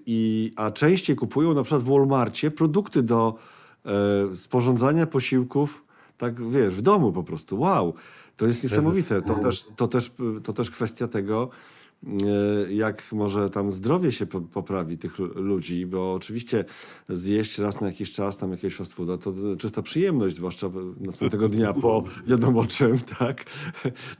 I, 0.07 0.53
a 0.57 0.71
częściej 0.71 1.17
kupują 1.17 1.55
na 1.55 1.63
przykład 1.63 1.83
w 1.83 1.89
Walmartie 1.89 2.51
produkty 2.51 3.03
do 3.03 3.35
e, 3.87 4.37
sporządzania 4.37 5.07
posiłków, 5.07 5.85
tak 6.19 6.51
wiesz, 6.51 6.75
w 6.75 6.83
domu 6.83 7.13
po 7.13 7.23
prostu. 7.23 7.61
Wow, 7.61 7.95
to 8.37 8.47
jest 8.47 8.63
niesamowite. 8.63 9.23
To 9.23 9.35
też, 9.35 9.67
to 9.77 9.89
też, 9.89 10.13
to 10.45 10.53
też 10.53 10.71
kwestia 10.71 11.09
tego, 11.09 11.51
E, 11.84 11.84
jak 12.71 13.13
może 13.13 13.51
tam 13.51 13.73
zdrowie 13.73 14.13
się 14.13 14.27
poprawi 14.27 14.99
tych 14.99 15.19
ludzi, 15.19 15.87
bo 15.87 16.15
oczywiście 16.15 16.65
zjeść 17.09 17.59
raz 17.59 17.81
na 17.81 17.87
jakiś 17.87 18.13
czas 18.13 18.39
tam 18.39 18.51
jakiegoś 18.51 18.77
fast 18.77 18.93
fooda 18.93 19.19
to 19.19 19.35
czysta 19.59 19.83
przyjemność, 19.83 20.37
zwłaszcza 20.37 20.71
następnego 21.01 21.49
dnia 21.49 21.73
po 21.73 22.05
wiadomo 22.27 22.67
czym, 22.67 22.99
tak? 22.99 23.45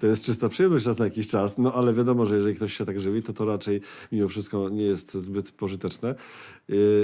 To 0.01 0.07
jest 0.07 0.25
czysta 0.25 0.49
przyjemność 0.49 0.87
raz 0.87 0.99
na 0.99 1.05
jakiś 1.05 1.29
czas, 1.29 1.59
no 1.59 1.73
ale 1.73 1.95
wiadomo, 1.95 2.27
że 2.27 2.37
jeżeli 2.37 2.55
ktoś 2.55 2.75
się 2.75 2.85
tak 2.85 3.01
żywi, 3.01 3.23
to 3.23 3.33
to 3.33 3.45
raczej 3.45 3.81
mimo 4.13 4.29
wszystko 4.29 4.69
nie 4.69 4.85
jest 4.85 5.15
zbyt 5.15 5.51
pożyteczne. 5.51 6.09
E, 6.11 6.15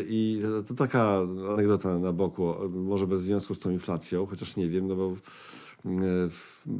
I 0.09 0.43
to 0.69 0.75
taka 0.75 1.19
anegdota 1.53 1.99
na 1.99 2.13
boku, 2.13 2.55
może 2.71 3.07
bez 3.07 3.21
związku 3.21 3.55
z 3.55 3.59
tą 3.59 3.71
inflacją, 3.71 4.27
chociaż 4.27 4.57
nie 4.57 4.69
wiem, 4.69 4.87
no 4.87 4.97
bo 4.97 5.15
E, 5.15 5.70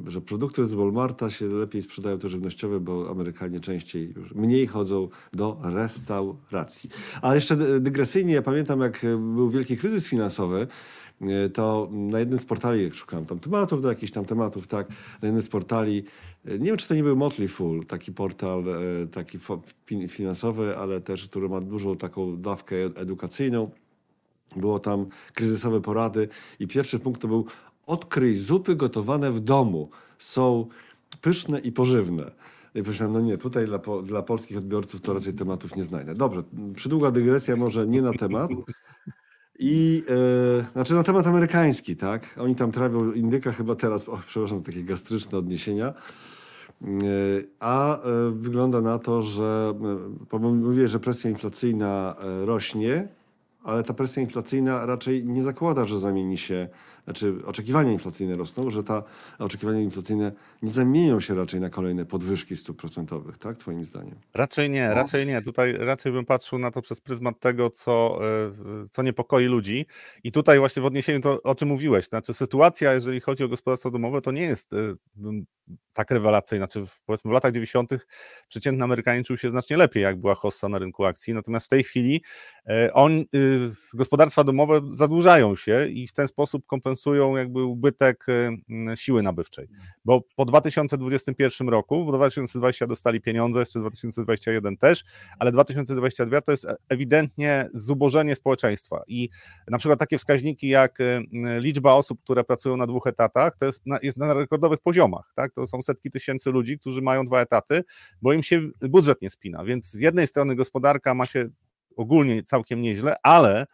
że 0.07 0.21
produkty 0.21 0.67
z 0.67 0.75
Walmarta 0.75 1.31
się 1.31 1.47
lepiej 1.47 1.83
sprzedają 1.83 2.19
te 2.19 2.29
żywnościowe, 2.29 2.81
bo 2.81 3.11
Amerykanie 3.11 3.61
częściej 3.61 4.13
już 4.17 4.35
mniej 4.35 4.67
chodzą 4.67 5.09
do 5.33 5.61
restauracji. 5.63 6.91
Ale 7.23 7.35
jeszcze 7.35 7.81
dygresyjnie, 7.81 8.35
ja 8.35 8.43
pamiętam 8.43 8.81
jak 8.81 9.01
był 9.19 9.51
wielki 9.51 9.77
kryzys 9.77 10.07
finansowy, 10.07 10.67
e, 11.21 11.49
to 11.49 11.89
na 11.91 12.19
jednym 12.19 12.39
z 12.39 12.45
portali, 12.45 12.85
jak 12.85 12.95
szukałem 12.95 13.27
tam 13.27 13.39
tematów 13.39 13.83
do 13.83 13.89
jakichś 13.89 14.13
tam 14.13 14.25
tematów, 14.25 14.67
tak, 14.67 14.89
na 15.23 15.29
jednym 15.29 15.43
z 15.43 15.49
portali, 15.49 16.05
e, 16.45 16.59
nie 16.59 16.67
wiem 16.67 16.77
czy 16.77 16.89
to 16.89 16.95
nie 16.95 17.03
był 17.03 17.17
Motley 17.17 17.49
Fool, 17.49 17.87
taki 17.87 18.13
portal 18.13 18.65
taki 19.13 19.39
finansowy, 20.09 20.77
ale 20.77 21.01
też, 21.01 21.29
który 21.29 21.49
ma 21.49 21.61
dużą 21.61 21.97
taką 21.97 22.37
dawkę 22.37 22.77
edukacyjną, 22.77 23.71
Było 24.57 24.79
tam 24.79 25.07
kryzysowe 25.35 25.81
porady 25.81 26.29
i 26.61 26.67
pierwszy 26.67 26.99
punkt 26.99 27.23
to 27.23 27.29
był 27.29 27.47
odkryj 27.91 28.37
zupy 28.37 28.77
gotowane 28.77 29.33
w 29.33 29.41
domu. 29.41 29.91
Są 30.19 30.67
pyszne 31.21 31.59
i 31.59 31.73
pożywne. 31.73 32.31
I 32.75 32.83
pomyślałem, 32.83 33.13
no 33.13 33.21
nie, 33.21 33.39
tutaj 33.39 33.67
dla, 33.67 33.79
dla 34.03 34.23
polskich 34.23 34.59
odbiorców 34.59 35.01
to 35.01 35.15
raczej 35.15 35.35
tematów 35.35 35.77
nie 35.77 35.85
znajdę. 35.85 36.15
Dobrze, 36.15 36.43
przydługa 36.75 37.11
dygresja 37.11 37.57
może 37.57 37.87
nie 37.87 38.03
na 38.03 38.13
temat. 38.13 38.51
I 39.59 40.05
e, 40.61 40.73
znaczy 40.73 40.95
na 40.95 41.03
temat 41.03 41.27
amerykański, 41.27 41.97
tak? 41.97 42.39
Oni 42.39 42.55
tam 42.55 42.73
trawią 42.73 43.13
indyka 43.13 43.53
chyba 43.53 43.75
teraz, 43.75 44.09
o, 44.09 44.19
przepraszam, 44.27 44.63
takie 44.63 44.83
gastryczne 44.83 45.39
odniesienia. 45.39 45.87
E, 45.87 46.87
A 47.61 48.03
e, 48.03 48.31
wygląda 48.31 48.81
na 48.81 48.99
to, 48.99 49.23
że 49.23 49.75
mówię, 50.41 50.89
że 50.89 51.01
presja 51.01 51.31
inflacyjna 51.31 52.17
rośnie, 52.45 53.09
ale 53.65 53.83
ta 53.83 53.95
presja 53.95 54.23
inflacyjna 54.23 54.87
raczej 54.87 55.25
nie 55.25 55.43
zakłada, 55.43 55.87
że 55.87 55.99
zamieni 55.99 56.39
się, 56.39 56.69
znaczy 57.11 57.35
oczekiwania 57.47 57.93
inflacyjne 57.93 58.37
rosną, 58.37 58.71
że 58.71 58.85
ta 58.85 59.03
oczekiwania 59.39 59.81
inflacyjne 59.81 60.33
nie 60.63 60.71
zamienią 60.71 61.21
się 61.21 61.35
raczej 61.35 61.61
na 61.61 61.71
kolejne 61.71 62.07
podwyżki 62.07 62.57
stóp 62.57 62.81
procentowych, 62.81 63.39
tak? 63.39 63.57
Twoim 63.57 63.85
zdaniem? 63.85 64.15
Raczej 64.35 64.71
nie, 64.71 64.89
No. 64.89 64.95
raczej 64.95 65.27
nie. 65.27 65.43
Tutaj 65.43 65.73
raczej 65.79 66.13
bym 66.13 66.25
patrzył 66.25 66.59
na 66.59 66.71
to 66.71 66.83
przez 66.83 67.01
pryzmat 67.01 67.41
tego, 67.41 67.71
co, 67.71 68.21
e, 68.25 68.87
co 68.91 69.03
niepokoi 69.03 69.45
ludzi. 69.45 69.87
I 70.25 70.33
tutaj 70.33 70.59
właśnie 70.59 70.83
w 70.83 70.87
odniesieniu 70.87 71.21
to, 71.21 71.43
o 71.43 71.55
czym 71.55 71.69
mówiłeś, 71.69 72.09
znaczy 72.09 72.35
sytuacja, 72.35 72.93
jeżeli 72.93 73.21
chodzi 73.21 73.45
o 73.45 73.49
gospodarstwo 73.49 73.91
domowe, 73.91 74.21
to 74.21 74.33
nie 74.33 74.43
jest 74.43 74.73
e, 74.73 74.95
tak 75.93 76.11
rewelacyjna. 76.11 76.67
Znaczy, 76.67 76.91
powiedzmy 77.07 77.31
w 77.31 77.35
latach 77.35 77.53
90. 77.53 77.91
przeciętny 78.49 78.85
Amerykanin 78.85 79.25
czuł 79.25 79.37
się 79.37 79.51
znacznie 79.51 79.77
lepiej, 79.77 80.03
jak 80.03 80.21
była 80.21 80.35
hossa 80.35 80.69
na 80.69 80.79
rynku 80.79 81.05
akcji. 81.05 81.35
Natomiast 81.35 81.67
w 81.67 81.69
tej 81.69 81.83
chwili 81.85 82.23
e, 82.67 82.93
on, 82.93 83.13
y, 83.21 83.25
gospodarstwa 83.95 84.45
domowe 84.45 84.81
zadłużają 84.93 85.57
się 85.57 85.87
i 85.89 86.07
w 86.09 86.13
ten 86.13 86.29
sposób 86.29 86.67
kompensują 86.67 87.37
jakby 87.37 87.65
ubytek 87.65 88.27
siły 88.95 89.23
nabywczej. 89.23 89.69
Bo 90.05 90.21
po 90.37 90.45
2021 90.51 91.69
roku, 91.69 92.05
bo 92.05 92.13
2020 92.13 92.87
dostali 92.87 93.21
pieniądze, 93.21 93.61
jeszcze 93.61 93.81
2021 93.81 94.77
też, 94.77 95.05
ale 95.39 95.53
2022 95.53 96.41
to 96.41 96.51
jest 96.51 96.67
ewidentnie 96.89 97.69
zubożenie 97.75 98.37
społeczeństwa. 98.37 99.03
I 99.07 99.29
na 99.69 99.79
przykład 99.79 99.99
takie 99.99 100.19
wskaźniki 100.19 100.69
jak 100.69 100.99
m, 101.01 101.27
liczba 101.59 101.95
osób, 101.95 102.21
które 102.23 102.45
pracują 102.45 102.77
na 102.77 102.87
dwóch 102.87 103.07
etatach, 103.07 103.57
to 103.57 103.67
jest 103.67 103.87
na, 103.87 103.99
jest 104.03 104.19
na 104.19 104.35
rekordowych 104.35 104.79
poziomach. 104.79 105.33
Tak? 105.37 105.53
To 105.55 105.67
są 105.67 105.83
setki 105.83 106.11
tysięcy 106.11 106.51
ludzi, 106.51 106.79
którzy 106.79 107.03
mają 107.03 107.27
dwa 107.27 107.41
etaty, 107.41 107.85
bo 108.23 108.33
im 108.33 108.43
się 108.43 108.61
budżet 108.81 109.23
nie 109.23 109.31
spina. 109.31 109.65
Więc 109.65 109.91
z 109.91 110.01
jednej 110.01 110.27
strony 110.27 110.57
gospodarka 110.57 111.15
ma 111.15 111.27
się 111.27 111.49
ogólnie 111.97 112.43
całkiem 112.43 112.83
nieźle, 112.83 113.17
ale 113.23 113.67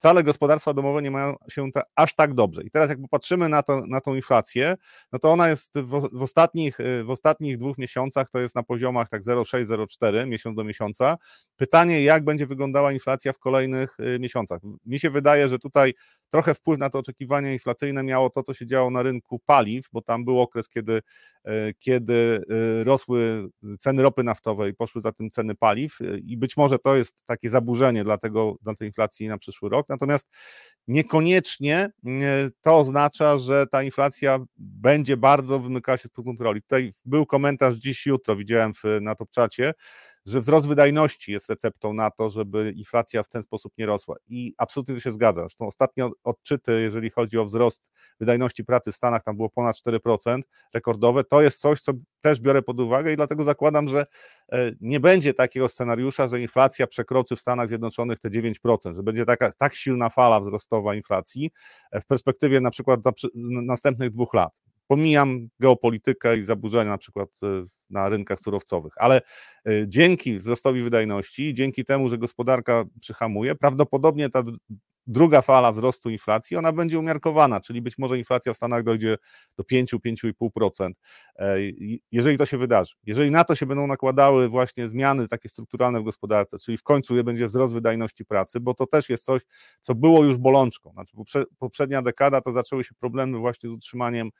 wcale 0.00 0.24
gospodarstwa 0.24 0.74
domowe 0.74 1.02
nie 1.02 1.10
mają 1.10 1.36
się 1.48 1.72
ta, 1.72 1.82
aż 1.96 2.14
tak 2.14 2.34
dobrze. 2.34 2.62
I 2.62 2.70
teraz 2.70 2.90
jak 2.90 3.00
popatrzymy 3.00 3.48
na, 3.48 3.62
to, 3.62 3.86
na 3.86 4.00
tą 4.00 4.14
inflację, 4.14 4.74
no 5.12 5.18
to 5.18 5.30
ona 5.32 5.48
jest 5.48 5.74
w, 5.74 6.08
w, 6.12 6.22
ostatnich, 6.22 6.80
y, 6.80 7.04
w 7.04 7.10
ostatnich 7.10 7.58
dwóch 7.58 7.78
miesiącach, 7.78 8.30
to 8.30 8.38
jest 8.38 8.54
na 8.54 8.62
poziomach 8.62 9.08
tak 9.08 9.22
0,6-0,4 9.22 10.26
miesiąc 10.26 10.56
do 10.56 10.64
miesiąca. 10.64 11.16
Pytanie, 11.56 12.02
jak 12.02 12.24
będzie 12.24 12.46
wyglądała 12.46 12.92
inflacja 12.92 13.32
w 13.32 13.38
kolejnych 13.38 13.96
y, 14.00 14.18
miesiącach. 14.20 14.60
Mi 14.86 15.00
się 15.00 15.10
wydaje, 15.10 15.48
że 15.48 15.58
tutaj 15.58 15.94
trochę 16.30 16.54
wpływ 16.54 16.78
na 16.78 16.90
to 16.90 16.98
oczekiwania 16.98 17.52
inflacyjne 17.52 18.02
miało 18.02 18.30
to, 18.30 18.42
co 18.42 18.54
się 18.54 18.66
działo 18.66 18.90
na 18.90 19.02
rynku 19.02 19.38
paliw, 19.46 19.86
bo 19.92 20.02
tam 20.02 20.24
był 20.24 20.40
okres, 20.40 20.68
kiedy, 20.68 21.00
e, 21.44 21.72
kiedy 21.78 22.42
e, 22.80 22.84
rosły 22.84 23.48
ceny 23.78 24.02
ropy 24.02 24.22
naftowej, 24.22 24.74
poszły 24.74 25.00
za 25.00 25.12
tym 25.12 25.30
ceny 25.30 25.54
paliw 25.54 26.00
e, 26.00 26.18
i 26.18 26.36
być 26.36 26.56
może 26.56 26.78
to 26.78 26.96
jest 26.96 27.26
takie 27.26 27.50
zaburzenie 27.50 28.04
dla, 28.04 28.18
tego, 28.18 28.56
dla 28.62 28.74
tej 28.74 28.88
inflacji 28.88 29.28
na 29.28 29.38
przyszły 29.38 29.68
rok. 29.68 29.88
Natomiast 29.88 30.28
niekoniecznie 30.88 31.90
to 32.62 32.78
oznacza, 32.78 33.38
że 33.38 33.66
ta 33.66 33.82
inflacja 33.82 34.38
będzie 34.56 35.16
bardzo 35.16 35.58
wymykała 35.58 35.98
się 35.98 36.08
spod 36.08 36.24
kontroli. 36.24 36.62
Tutaj 36.62 36.92
był 37.04 37.26
komentarz 37.26 37.76
dziś, 37.76 38.06
jutro, 38.06 38.36
widziałem 38.36 38.72
w, 38.74 38.82
na 39.00 39.14
top 39.14 39.30
czacie, 39.30 39.72
że 40.26 40.40
wzrost 40.40 40.68
wydajności 40.68 41.32
jest 41.32 41.50
receptą 41.50 41.92
na 41.92 42.10
to, 42.10 42.30
żeby 42.30 42.72
inflacja 42.76 43.22
w 43.22 43.28
ten 43.28 43.42
sposób 43.42 43.72
nie 43.78 43.86
rosła. 43.86 44.16
I 44.28 44.54
absolutnie 44.58 44.94
to 44.94 45.00
się 45.00 45.12
zgadza. 45.12 45.40
Zresztą 45.40 45.66
ostatnie 45.66 46.08
odczyty, 46.24 46.80
jeżeli 46.80 47.10
chodzi 47.10 47.38
o 47.38 47.44
wzrost 47.44 47.90
wydajności 48.20 48.64
pracy 48.64 48.92
w 48.92 48.96
Stanach, 48.96 49.24
tam 49.24 49.36
było 49.36 49.50
ponad 49.50 49.76
4% 49.76 50.40
rekordowe. 50.74 51.24
To 51.24 51.42
jest 51.42 51.60
coś, 51.60 51.80
co 51.80 51.92
też 52.20 52.40
biorę 52.40 52.62
pod 52.62 52.80
uwagę 52.80 53.12
i 53.12 53.16
dlatego 53.16 53.44
zakładam, 53.44 53.88
że 53.88 54.06
e, 54.52 54.72
nie 54.80 55.00
będzie 55.00 55.34
takiego 55.34 55.68
scenariusza, 55.68 56.28
że 56.28 56.40
inflacja 56.40 56.86
przekroczy 56.86 57.36
w 57.36 57.40
Stanach 57.40 57.68
Zjednoczonych 57.68 58.18
te 58.18 58.30
9%, 58.30 58.94
że 58.94 59.02
będzie 59.02 59.24
taka 59.24 59.52
tak 59.52 59.74
silna 59.74 60.10
fala 60.10 60.40
wzrostowa 60.40 60.94
inflacji 60.94 61.50
e, 61.92 62.00
w 62.00 62.06
perspektywie 62.06 62.60
na 62.60 62.70
przykład 62.70 63.00
na, 63.04 63.12
następnych 63.62 64.10
dwóch 64.10 64.34
lat 64.34 64.69
pomijam 64.90 65.48
geopolitykę 65.60 66.38
i 66.38 66.44
zaburzenia 66.44 66.90
na 66.90 66.98
przykład 66.98 67.28
e, 67.42 67.64
na 67.90 68.08
rynkach 68.08 68.40
surowcowych, 68.40 68.92
ale 68.96 69.16
e, 69.16 69.22
dzięki 69.88 70.38
wzrostowi 70.38 70.82
wydajności, 70.82 71.54
dzięki 71.54 71.84
temu, 71.84 72.08
że 72.10 72.18
gospodarka 72.18 72.84
przyhamuje, 73.00 73.54
prawdopodobnie 73.54 74.30
ta 74.30 74.42
druga 75.06 75.42
fala 75.42 75.72
wzrostu 75.72 76.10
inflacji, 76.10 76.56
ona 76.56 76.72
będzie 76.72 76.98
umiarkowana, 76.98 77.60
czyli 77.60 77.82
być 77.82 77.98
może 77.98 78.18
inflacja 78.18 78.52
w 78.52 78.56
Stanach 78.56 78.82
dojdzie 78.82 79.16
do 79.56 79.64
5-5,5%. 79.64 80.90
E, 81.38 81.56
Jeżeli 82.12 82.38
to 82.38 82.46
się 82.46 82.58
wydarzy, 82.58 82.94
jeżeli 83.06 83.30
na 83.30 83.44
to 83.44 83.54
się 83.54 83.66
będą 83.66 83.86
nakładały 83.86 84.48
właśnie 84.48 84.88
zmiany 84.88 85.28
takie 85.28 85.48
strukturalne 85.48 86.00
w 86.00 86.04
gospodarce, 86.04 86.58
czyli 86.58 86.78
w 86.78 86.82
końcu 86.82 87.24
będzie 87.24 87.48
wzrost 87.48 87.74
wydajności 87.74 88.24
pracy, 88.24 88.60
bo 88.60 88.74
to 88.74 88.86
też 88.86 89.08
jest 89.08 89.24
coś, 89.24 89.42
co 89.80 89.94
było 89.94 90.24
już 90.24 90.36
bolączką. 90.36 90.92
Znaczy 90.92 91.44
poprzednia 91.58 92.02
dekada 92.02 92.40
to 92.40 92.52
zaczęły 92.52 92.84
się 92.84 92.94
problemy 92.94 93.38
właśnie 93.38 93.70
z 93.70 93.72
utrzymaniem 93.72 94.30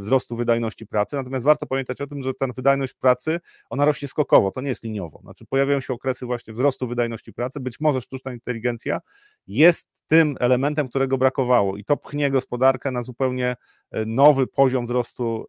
wzrostu 0.00 0.36
wydajności 0.36 0.86
pracy, 0.86 1.16
natomiast 1.16 1.44
warto 1.44 1.66
pamiętać 1.66 2.00
o 2.00 2.06
tym, 2.06 2.22
że 2.22 2.34
ta 2.34 2.46
wydajność 2.56 2.94
pracy, 2.94 3.40
ona 3.70 3.84
rośnie 3.84 4.08
skokowo, 4.08 4.50
to 4.50 4.60
nie 4.60 4.68
jest 4.68 4.84
liniowo, 4.84 5.20
znaczy 5.22 5.44
pojawiają 5.46 5.80
się 5.80 5.92
okresy 5.92 6.26
właśnie 6.26 6.54
wzrostu 6.54 6.88
wydajności 6.88 7.32
pracy, 7.32 7.60
być 7.60 7.80
może 7.80 8.00
sztuczna 8.00 8.32
inteligencja 8.32 9.00
jest 9.46 9.88
tym 10.08 10.36
elementem, 10.40 10.88
którego 10.88 11.18
brakowało. 11.18 11.76
I 11.76 11.84
to 11.84 11.96
pchnie 11.96 12.30
gospodarkę 12.30 12.90
na 12.90 13.02
zupełnie 13.02 13.56
nowy 14.06 14.46
poziom 14.46 14.84
wzrostu, 14.86 15.46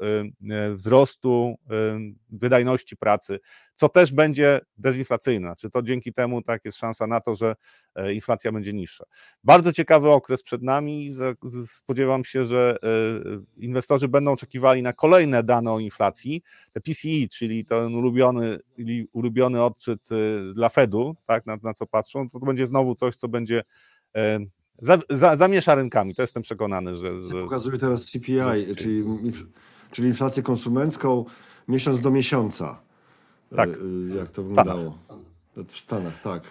wzrostu 0.75 1.55
wydajności 2.29 2.97
pracy, 2.97 3.39
co 3.73 3.89
też 3.89 4.11
będzie 4.11 4.59
dezinflacyjne, 4.77 5.47
znaczy 5.47 5.69
to 5.69 5.81
dzięki 5.81 6.13
temu 6.13 6.41
tak 6.41 6.65
jest 6.65 6.77
szansa 6.77 7.07
na 7.07 7.21
to, 7.21 7.35
że 7.35 7.55
inflacja 8.13 8.51
będzie 8.51 8.73
niższa. 8.73 9.05
Bardzo 9.43 9.73
ciekawy 9.73 10.09
okres 10.09 10.43
przed 10.43 10.61
nami, 10.61 11.15
spodziewam 11.67 12.25
się, 12.25 12.45
że 12.45 12.77
inwestorzy 13.57 14.07
będą 14.07 14.31
oczekiwali 14.31 14.81
na 14.81 14.93
kolejne 14.93 15.43
dane 15.43 15.71
o 15.71 15.79
inflacji, 15.79 16.43
te 16.71 16.81
PCE, 16.81 17.27
czyli 17.31 17.65
ten 17.65 17.95
ulubiony, 17.95 18.59
ulubiony 19.13 19.63
odczyt 19.63 20.09
dla 20.53 20.69
Fedu, 20.69 21.15
tak, 21.25 21.45
na, 21.45 21.57
na 21.63 21.73
co 21.73 21.85
patrzą, 21.85 22.29
to 22.29 22.39
będzie 22.39 22.65
znowu 22.65 22.95
coś, 22.95 23.15
co 23.15 23.27
będzie 23.27 23.61
za, 24.81 24.97
za, 25.09 25.35
zamiesza 25.35 25.75
rynkami, 25.75 26.15
to 26.15 26.21
jestem 26.21 26.43
przekonany, 26.43 26.95
że... 26.95 27.21
że... 27.21 27.41
Pokazuję 27.41 27.77
teraz 27.77 28.05
CPI, 28.05 28.75
czyli, 28.77 29.03
czyli 29.91 30.07
inflację 30.07 30.43
konsumencką 30.43 31.25
miesiąc 31.67 32.01
do 32.01 32.11
miesiąca. 32.11 32.81
Tak. 33.55 33.69
Jak 34.17 34.31
to 34.31 34.43
wyglądało 34.43 34.97
w 35.67 35.77
Stanach, 35.77 36.21
tak. 36.21 36.43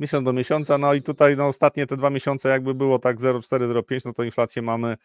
Miesiąc 0.00 0.24
do 0.24 0.32
miesiąca, 0.32 0.78
no 0.78 0.94
i 0.94 1.02
tutaj 1.02 1.36
no, 1.36 1.46
ostatnie 1.46 1.86
te 1.86 1.96
dwa 1.96 2.10
miesiące 2.10 2.48
jakby 2.48 2.74
było 2.74 2.98
tak 2.98 3.16
0,4-0,5, 3.16 4.00
no 4.04 4.12
to 4.12 4.22
inflację 4.22 4.62
mamy 4.62 4.88
e, 4.88 4.96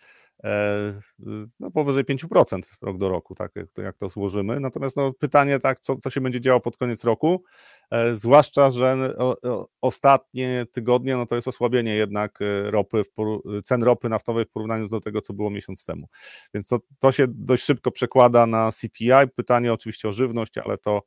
no, 1.59 1.71
powyżej 1.71 2.03
5% 2.03 2.61
rok 2.81 2.97
do 2.97 3.09
roku, 3.09 3.35
tak 3.35 3.51
jak, 3.55 3.67
jak 3.77 3.97
to 3.97 4.09
złożymy. 4.09 4.59
Natomiast 4.59 4.97
no, 4.97 5.13
pytanie, 5.13 5.59
tak, 5.59 5.79
co, 5.79 5.95
co 5.95 6.09
się 6.09 6.21
będzie 6.21 6.41
działo 6.41 6.59
pod 6.59 6.77
koniec 6.77 7.03
roku, 7.03 7.43
e, 7.91 8.15
zwłaszcza, 8.15 8.71
że 8.71 9.15
o, 9.17 9.41
o, 9.41 9.67
ostatnie 9.81 10.65
tygodnie, 10.71 11.17
no 11.17 11.25
to 11.25 11.35
jest 11.35 11.47
osłabienie 11.47 11.95
jednak 11.95 12.39
ropy, 12.63 13.03
w, 13.03 13.61
cen 13.63 13.83
ropy 13.83 14.09
naftowej 14.09 14.45
w 14.45 14.49
porównaniu 14.49 14.87
do 14.87 15.01
tego, 15.01 15.21
co 15.21 15.33
było 15.33 15.49
miesiąc 15.49 15.85
temu. 15.85 16.07
Więc 16.53 16.67
to, 16.67 16.79
to 16.99 17.11
się 17.11 17.25
dość 17.27 17.63
szybko 17.63 17.91
przekłada 17.91 18.45
na 18.45 18.71
CPI. 18.71 19.29
Pytanie 19.35 19.73
oczywiście 19.73 20.09
o 20.09 20.13
żywność, 20.13 20.57
ale 20.57 20.77
to 20.77 21.01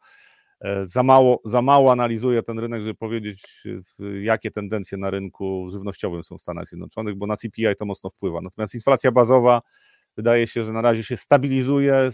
za 0.82 1.02
mało, 1.02 1.40
za 1.44 1.62
mało 1.62 1.92
analizuje 1.92 2.42
ten 2.42 2.58
rynek, 2.58 2.80
żeby 2.80 2.94
powiedzieć, 2.94 3.62
jakie 4.22 4.50
tendencje 4.50 4.98
na 4.98 5.10
rynku 5.10 5.68
żywnościowym 5.70 6.24
są 6.24 6.38
w 6.38 6.42
Stanach 6.42 6.68
Zjednoczonych, 6.68 7.14
bo 7.14 7.26
na 7.26 7.36
CPI 7.36 7.76
to 7.78 7.84
mocno 7.84 8.10
wpływa. 8.10 8.40
Natomiast 8.40 8.74
inflacja 8.74 9.12
bazowa 9.12 9.62
wydaje 10.16 10.46
się, 10.46 10.64
że 10.64 10.72
na 10.72 10.82
razie 10.82 11.02
się 11.02 11.16
stabilizuje, 11.16 12.10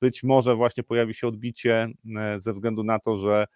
być 0.00 0.22
może 0.22 0.54
właśnie 0.54 0.82
pojawi 0.82 1.14
się 1.14 1.26
odbicie 1.26 1.88
ze 2.38 2.52
względu 2.52 2.84
na 2.84 2.98
to, 2.98 3.16
że 3.16 3.46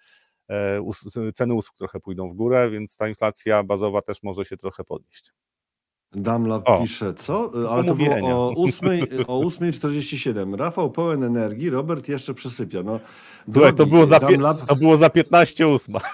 ceny 1.35 1.55
usług 1.55 1.79
trochę 1.79 2.01
pójdą 2.01 2.29
w 2.29 2.35
górę, 2.35 2.71
więc 2.71 2.97
ta 2.97 3.09
inflacja 3.09 3.63
bazowa 3.63 4.03
też 4.03 4.23
może 4.23 4.45
się 4.45 4.57
trochę 4.57 4.85
podnieść. 4.85 5.31
Damla 6.13 6.65
o, 6.65 6.81
pisze, 6.81 7.15
co? 7.15 7.53
Ale 7.71 7.85
to 7.85 7.95
było 7.95 8.15
o 8.17 8.55
8.47. 8.67 9.25
O 9.29 9.41
8 9.41 10.55
Rafał 10.55 10.91
pełen 10.91 11.23
energii, 11.23 11.71
Robert 11.71 12.09
jeszcze 12.09 12.35
przesypia. 12.35 12.83
No, 12.83 13.01
Słuchaj, 13.53 13.75
to 13.75 13.87
było, 13.87 14.07
za 14.07 14.19
Damlab... 14.19 14.67
to 14.67 14.77
było 14.77 14.97
za 14.97 15.11
15 15.11 15.69
ósma. 15.69 16.01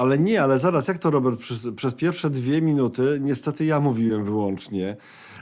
Ale 0.00 0.18
nie, 0.18 0.42
ale 0.42 0.58
zaraz, 0.58 0.88
jak 0.88 0.98
to 0.98 1.10
Robert? 1.10 1.40
Przez, 1.40 1.68
przez 1.76 1.94
pierwsze 1.94 2.30
dwie 2.30 2.62
minuty 2.62 3.18
niestety 3.20 3.64
ja 3.64 3.80
mówiłem 3.80 4.24
wyłącznie, 4.24 4.96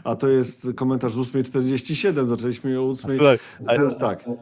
a 0.05 0.17
to 0.17 0.29
jest 0.29 0.67
komentarz 0.77 1.13
z 1.13 1.17
8.47, 1.17 2.27
zaczęliśmy 2.27 2.81
o 2.81 2.83
8.00. 2.83 3.17
Słuchaj, 3.17 3.39
a, 3.67 3.75
Teraz 3.77 3.99
tak. 3.99 4.25
e, 4.29 4.33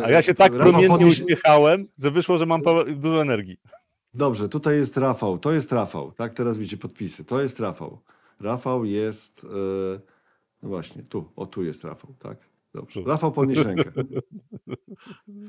e, 0.00 0.04
a 0.04 0.10
ja 0.10 0.22
się 0.22 0.34
tak 0.34 0.52
Rafał 0.52 0.72
promiennie 0.72 0.96
podnieś- 0.96 1.22
uśmiechałem, 1.22 1.88
że 1.98 2.10
wyszło, 2.10 2.38
że 2.38 2.46
mam 2.46 2.62
dużo 2.96 3.22
energii. 3.22 3.56
Dobrze, 4.14 4.48
tutaj 4.48 4.76
jest 4.76 4.96
Rafał, 4.96 5.38
to 5.38 5.52
jest 5.52 5.72
Rafał, 5.72 6.12
tak? 6.12 6.34
Teraz 6.34 6.58
widzicie 6.58 6.76
podpisy, 6.76 7.24
to 7.24 7.40
jest 7.40 7.60
Rafał. 7.60 7.98
Rafał 8.44 8.84
jest, 8.84 9.44
e, 9.44 10.00
no 10.62 10.68
właśnie, 10.68 11.02
tu, 11.02 11.24
o 11.36 11.46
tu 11.46 11.62
jest 11.62 11.84
Rafał, 11.84 12.14
tak? 12.18 12.38
Dobrze. 12.74 13.00
Rafał, 13.06 13.32
podnieś 13.32 13.58
rękę. 13.58 13.92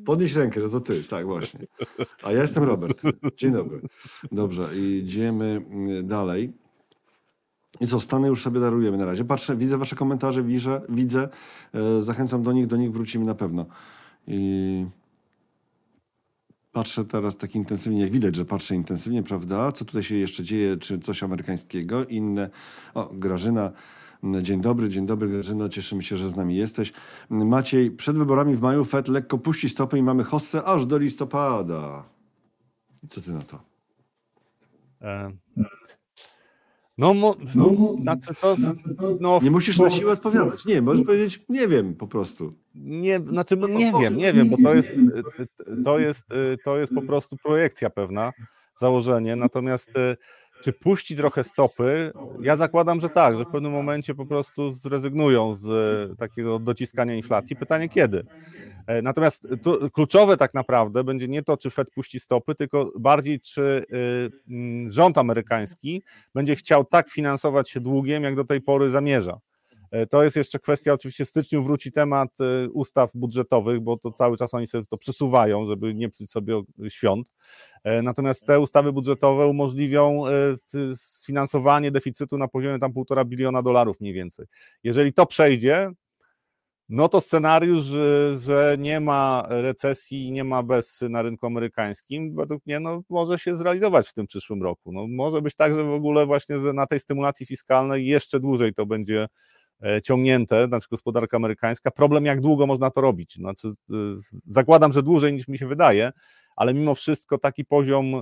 Podnieś 0.05 0.35
rękę, 0.35 0.61
że 0.61 0.69
to 0.69 0.79
ty, 0.79 1.03
tak 1.03 1.25
właśnie. 1.25 1.67
A 2.23 2.31
ja 2.31 2.41
jestem 2.41 2.63
Robert. 2.63 3.01
Dzień 3.37 3.53
dobry. 3.53 3.81
Dobrze, 4.31 4.69
idziemy 4.77 5.65
mm, 5.69 6.07
dalej. 6.07 6.53
I 7.79 7.87
co, 7.87 7.99
Stany 7.99 8.27
już 8.27 8.43
sobie 8.43 8.59
darujemy 8.59 8.97
na 8.97 9.05
razie. 9.05 9.25
Patrzę, 9.25 9.55
widzę 9.55 9.77
wasze 9.77 9.95
komentarze, 9.95 10.43
widzę, 10.43 10.81
widzę. 10.89 11.29
E, 11.73 12.01
zachęcam 12.01 12.43
do 12.43 12.51
nich, 12.51 12.67
do 12.67 12.77
nich 12.77 12.91
wrócimy 12.91 13.25
na 13.25 13.35
pewno. 13.35 13.65
I 14.27 14.85
patrzę 16.75 17.05
teraz 17.05 17.37
tak 17.37 17.55
intensywnie, 17.55 18.01
jak 18.01 18.11
widać, 18.11 18.35
że 18.35 18.45
patrzę 18.45 18.75
intensywnie, 18.75 19.23
prawda? 19.23 19.71
Co 19.71 19.85
tutaj 19.85 20.03
się 20.03 20.15
jeszcze 20.15 20.43
dzieje, 20.43 20.77
czy 20.77 20.99
coś 20.99 21.23
amerykańskiego, 21.23 22.05
inne. 22.05 22.49
O, 22.93 23.09
Grażyna. 23.13 23.71
Dzień 24.41 24.61
dobry, 24.61 24.89
dzień 24.89 25.05
dobry 25.05 25.29
Grażyno, 25.29 25.69
cieszymy 25.69 26.03
się, 26.03 26.17
że 26.17 26.29
z 26.29 26.35
nami 26.35 26.55
jesteś. 26.55 26.93
Maciej, 27.29 27.91
przed 27.91 28.17
wyborami 28.17 28.55
w 28.55 28.61
maju 28.61 28.85
Fed 28.85 29.07
lekko 29.07 29.37
puści 29.37 29.69
stopy 29.69 29.97
i 29.97 30.03
mamy 30.03 30.23
hossę 30.23 30.63
aż 30.63 30.85
do 30.85 30.97
listopada. 30.97 32.03
Co 33.07 33.21
ty 33.21 33.33
na 33.33 33.41
to? 33.41 33.59
E, 35.01 35.31
No, 36.97 37.13
mo, 37.13 37.35
znaczy 38.01 38.33
to, 38.41 38.55
no, 39.19 39.39
Nie 39.43 39.51
musisz 39.51 39.79
na 39.79 39.89
siłę 39.89 40.11
odpowiadać. 40.11 40.65
Nie, 40.65 40.81
możesz 40.81 41.05
powiedzieć, 41.05 41.45
nie 41.49 41.67
wiem 41.67 41.95
po 41.95 42.07
prostu. 42.07 42.53
Nie, 42.75 43.19
znaczy 43.19 43.55
no 43.55 43.67
nie 43.67 43.93
wiem, 44.01 44.17
nie 44.17 44.33
wiem, 44.33 44.49
bo 44.49 44.57
to 44.63 44.75
jest, 44.75 44.89
y, 44.89 45.83
to 45.83 45.99
jest, 45.99 46.31
y, 46.31 46.57
to 46.65 46.77
jest 46.77 46.93
po 46.93 47.01
prostu 47.01 47.37
projekcja 47.37 47.89
pewna, 47.89 48.31
założenie. 48.75 49.35
Natomiast 49.35 49.89
y, 49.89 50.17
czy 50.63 50.73
puści 50.73 51.15
trochę 51.15 51.43
stopy? 51.43 52.11
Ja 52.41 52.55
zakładam, 52.55 53.01
że 53.01 53.09
tak, 53.09 53.37
że 53.37 53.45
w 53.45 53.51
pewnym 53.51 53.71
momencie 53.71 54.15
po 54.15 54.25
prostu 54.25 54.69
zrezygnują 54.69 55.55
z 55.55 55.65
y, 56.11 56.15
takiego 56.15 56.59
dociskania 56.59 57.15
inflacji. 57.15 57.55
Pytanie 57.55 57.89
kiedy? 57.89 58.25
E, 58.87 59.01
Natomiast 59.01 59.47
kluczowe 59.93 60.37
tak 60.37 60.53
naprawdę 60.53 61.03
będzie 61.03 61.27
nie 61.27 61.43
to, 61.43 61.57
czy 61.57 61.69
Fed 61.69 61.91
puści 61.91 62.19
stopy, 62.19 62.55
tylko 62.55 62.91
bardziej, 62.99 63.39
czy 63.39 63.61
y, 63.61 64.31
mm, 64.49 64.91
rząd 64.91 65.17
amerykański 65.17 66.03
będzie 66.35 66.55
chciał 66.55 66.85
tak 66.85 67.09
finansować 67.09 67.69
się 67.69 67.79
długiem, 67.79 68.23
jak 68.23 68.35
do 68.35 68.43
tej 68.45 68.61
pory 68.61 68.89
zamierza. 68.89 69.39
E, 69.91 70.07
To 70.07 70.23
jest 70.23 70.35
jeszcze 70.35 70.59
kwestia, 70.59 70.93
oczywiście 70.93 71.25
w 71.25 71.29
styczniu 71.29 71.63
wróci 71.63 71.91
temat 71.91 72.29
e, 72.41 72.69
ustaw 72.69 73.11
budżetowych, 73.13 73.79
bo 73.79 73.97
to 73.97 74.11
cały 74.11 74.37
czas 74.37 74.53
oni 74.53 74.67
sobie 74.67 74.85
to 74.85 74.97
przesuwają, 74.97 75.65
żeby 75.65 75.93
nie 75.95 76.09
psuć 76.09 76.31
sobie 76.31 76.61
świąt. 76.89 77.31
E, 77.83 78.01
Natomiast 78.01 78.45
te 78.45 78.59
ustawy 78.59 78.91
budżetowe 78.93 79.47
umożliwią 79.47 80.23
w- 80.73 80.93
sfinansowanie 80.95 81.91
deficytu 81.91 82.37
na 82.37 82.47
poziomie 82.47 82.79
tam 82.79 82.93
półtora 82.93 83.25
biliona 83.25 83.61
dolarów 83.61 83.99
mniej 84.01 84.13
więcej. 84.13 84.45
Jeżeli 84.83 85.13
to 85.13 85.25
przejdzie, 85.25 85.91
no 86.89 87.09
to 87.09 87.21
scenariusz, 87.21 87.83
że, 87.83 88.37
że 88.37 88.75
nie 88.79 88.99
ma 88.99 89.45
recesji, 89.49 90.31
nie 90.31 90.43
ma 90.43 90.63
bez 90.63 91.01
na 91.09 91.21
rynku 91.21 91.45
amerykańskim, 91.45 92.35
według 92.35 92.65
mnie 92.65 92.79
no, 92.79 93.01
może 93.09 93.39
się 93.39 93.55
zrealizować 93.55 94.07
w 94.07 94.13
tym 94.13 94.27
przyszłym 94.27 94.63
roku. 94.63 94.91
No, 94.91 95.07
może 95.07 95.41
być 95.41 95.55
tak, 95.55 95.75
że 95.75 95.83
w 95.83 95.93
ogóle 95.93 96.25
właśnie 96.25 96.55
na 96.55 96.87
tej 96.87 96.99
stymulacji 96.99 97.45
fiskalnej 97.45 98.05
jeszcze 98.05 98.39
dłużej 98.39 98.73
to 98.73 98.85
będzie 98.85 99.27
e, 99.83 100.01
ciągnięte, 100.01 100.67
znaczy 100.67 100.87
gospodarka 100.91 101.37
amerykańska. 101.37 101.91
Problem, 101.91 102.25
jak 102.25 102.41
długo 102.41 102.67
można 102.67 102.91
to 102.91 103.01
robić. 103.01 103.35
Znaczy, 103.35 103.67
y, 103.67 103.73
zakładam, 104.31 104.91
że 104.91 105.03
dłużej 105.03 105.33
niż 105.33 105.47
mi 105.47 105.57
się 105.57 105.67
wydaje, 105.67 106.11
ale 106.55 106.73
mimo 106.73 106.95
wszystko 106.95 107.37
taki 107.37 107.65
poziom, 107.65 108.15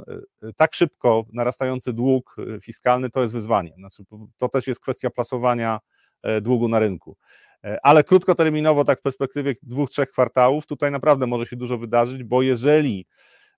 y, 0.44 0.54
tak 0.56 0.74
szybko 0.74 1.26
narastający 1.34 1.94
dług 1.94 2.36
y, 2.40 2.62
fiskalny 2.62 3.10
to 3.10 3.22
jest 3.22 3.34
wyzwanie. 3.34 3.74
Znaczy, 3.78 4.04
to 4.38 4.50
też 4.50 4.68
jest 4.68 4.80
kwestia 4.80 5.10
plasowania 5.10 5.80
e, 6.24 6.42
długu 6.42 6.68
na 6.68 6.80
rynku. 6.80 7.18
E, 7.64 7.86
Ale 7.86 8.04
krótkoterminowo, 8.04 8.84
tak 8.84 9.00
w 9.00 9.02
perspektywie 9.02 9.54
dwóch, 9.64 9.90
trzech 9.90 10.12
kwartałów, 10.12 10.66
tutaj 10.66 10.92
naprawdę 10.92 11.28
może 11.28 11.46
się 11.46 11.56
dużo 11.56 11.78
wydarzyć, 11.78 12.24
bo 12.24 12.42
jeżeli 12.42 13.06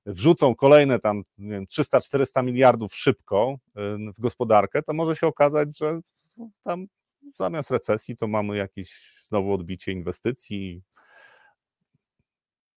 wrzucą 0.05 0.55
kolejne 0.55 0.99
tam 0.99 1.23
nie 1.37 1.49
wiem, 1.49 1.65
300-400 1.65 2.43
miliardów 2.43 2.95
szybko 2.95 3.57
y, 3.67 4.11
w 4.13 4.19
gospodarkę, 4.19 4.83
to 4.83 4.93
może 4.93 5.15
się 5.15 5.27
okazać, 5.27 5.77
że 5.77 5.99
tam 6.63 6.85
zamiast 7.35 7.71
recesji 7.71 8.17
to 8.17 8.27
mamy 8.27 8.57
jakieś 8.57 9.15
znowu 9.27 9.53
odbicie 9.53 9.91
inwestycji. 9.91 10.83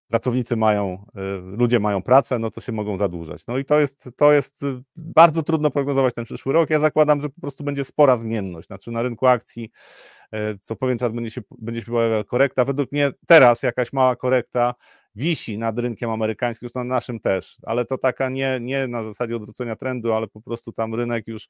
Pracownicy 0.08 0.56
mają, 0.56 1.04
y, 1.16 1.56
ludzie 1.56 1.80
mają 1.80 2.02
pracę, 2.02 2.38
no 2.38 2.50
to 2.50 2.60
się 2.60 2.72
mogą 2.72 2.98
zadłużać. 2.98 3.46
No 3.46 3.58
i 3.58 3.64
to 3.64 3.80
jest, 3.80 4.08
to 4.16 4.32
jest 4.32 4.60
bardzo 4.96 5.42
trudno 5.42 5.70
prognozować 5.70 6.14
ten 6.14 6.24
przyszły 6.24 6.52
rok. 6.52 6.70
Ja 6.70 6.78
zakładam, 6.78 7.20
że 7.20 7.28
po 7.28 7.40
prostu 7.40 7.64
będzie 7.64 7.84
spora 7.84 8.16
zmienność. 8.16 8.66
Znaczy 8.66 8.90
na 8.90 9.02
rynku 9.02 9.26
akcji 9.26 9.64
e, 9.64 10.17
co 10.62 10.76
pewien 10.76 10.98
czas 10.98 11.12
będzie 11.12 11.30
się, 11.30 11.40
będzie 11.58 11.80
się 11.80 11.86
pojawiała 11.92 12.24
korekta. 12.24 12.64
Według 12.64 12.92
mnie 12.92 13.10
teraz 13.26 13.62
jakaś 13.62 13.92
mała 13.92 14.16
korekta 14.16 14.74
wisi 15.14 15.58
nad 15.58 15.78
rynkiem 15.78 16.10
amerykańskim, 16.10 16.66
już 16.66 16.74
na 16.74 16.84
naszym 16.84 17.20
też, 17.20 17.56
ale 17.62 17.84
to 17.84 17.98
taka 17.98 18.28
nie, 18.28 18.58
nie 18.60 18.86
na 18.86 19.04
zasadzie 19.04 19.36
odwrócenia 19.36 19.76
trendu, 19.76 20.12
ale 20.12 20.26
po 20.28 20.40
prostu 20.40 20.72
tam 20.72 20.94
rynek 20.94 21.26
już 21.28 21.48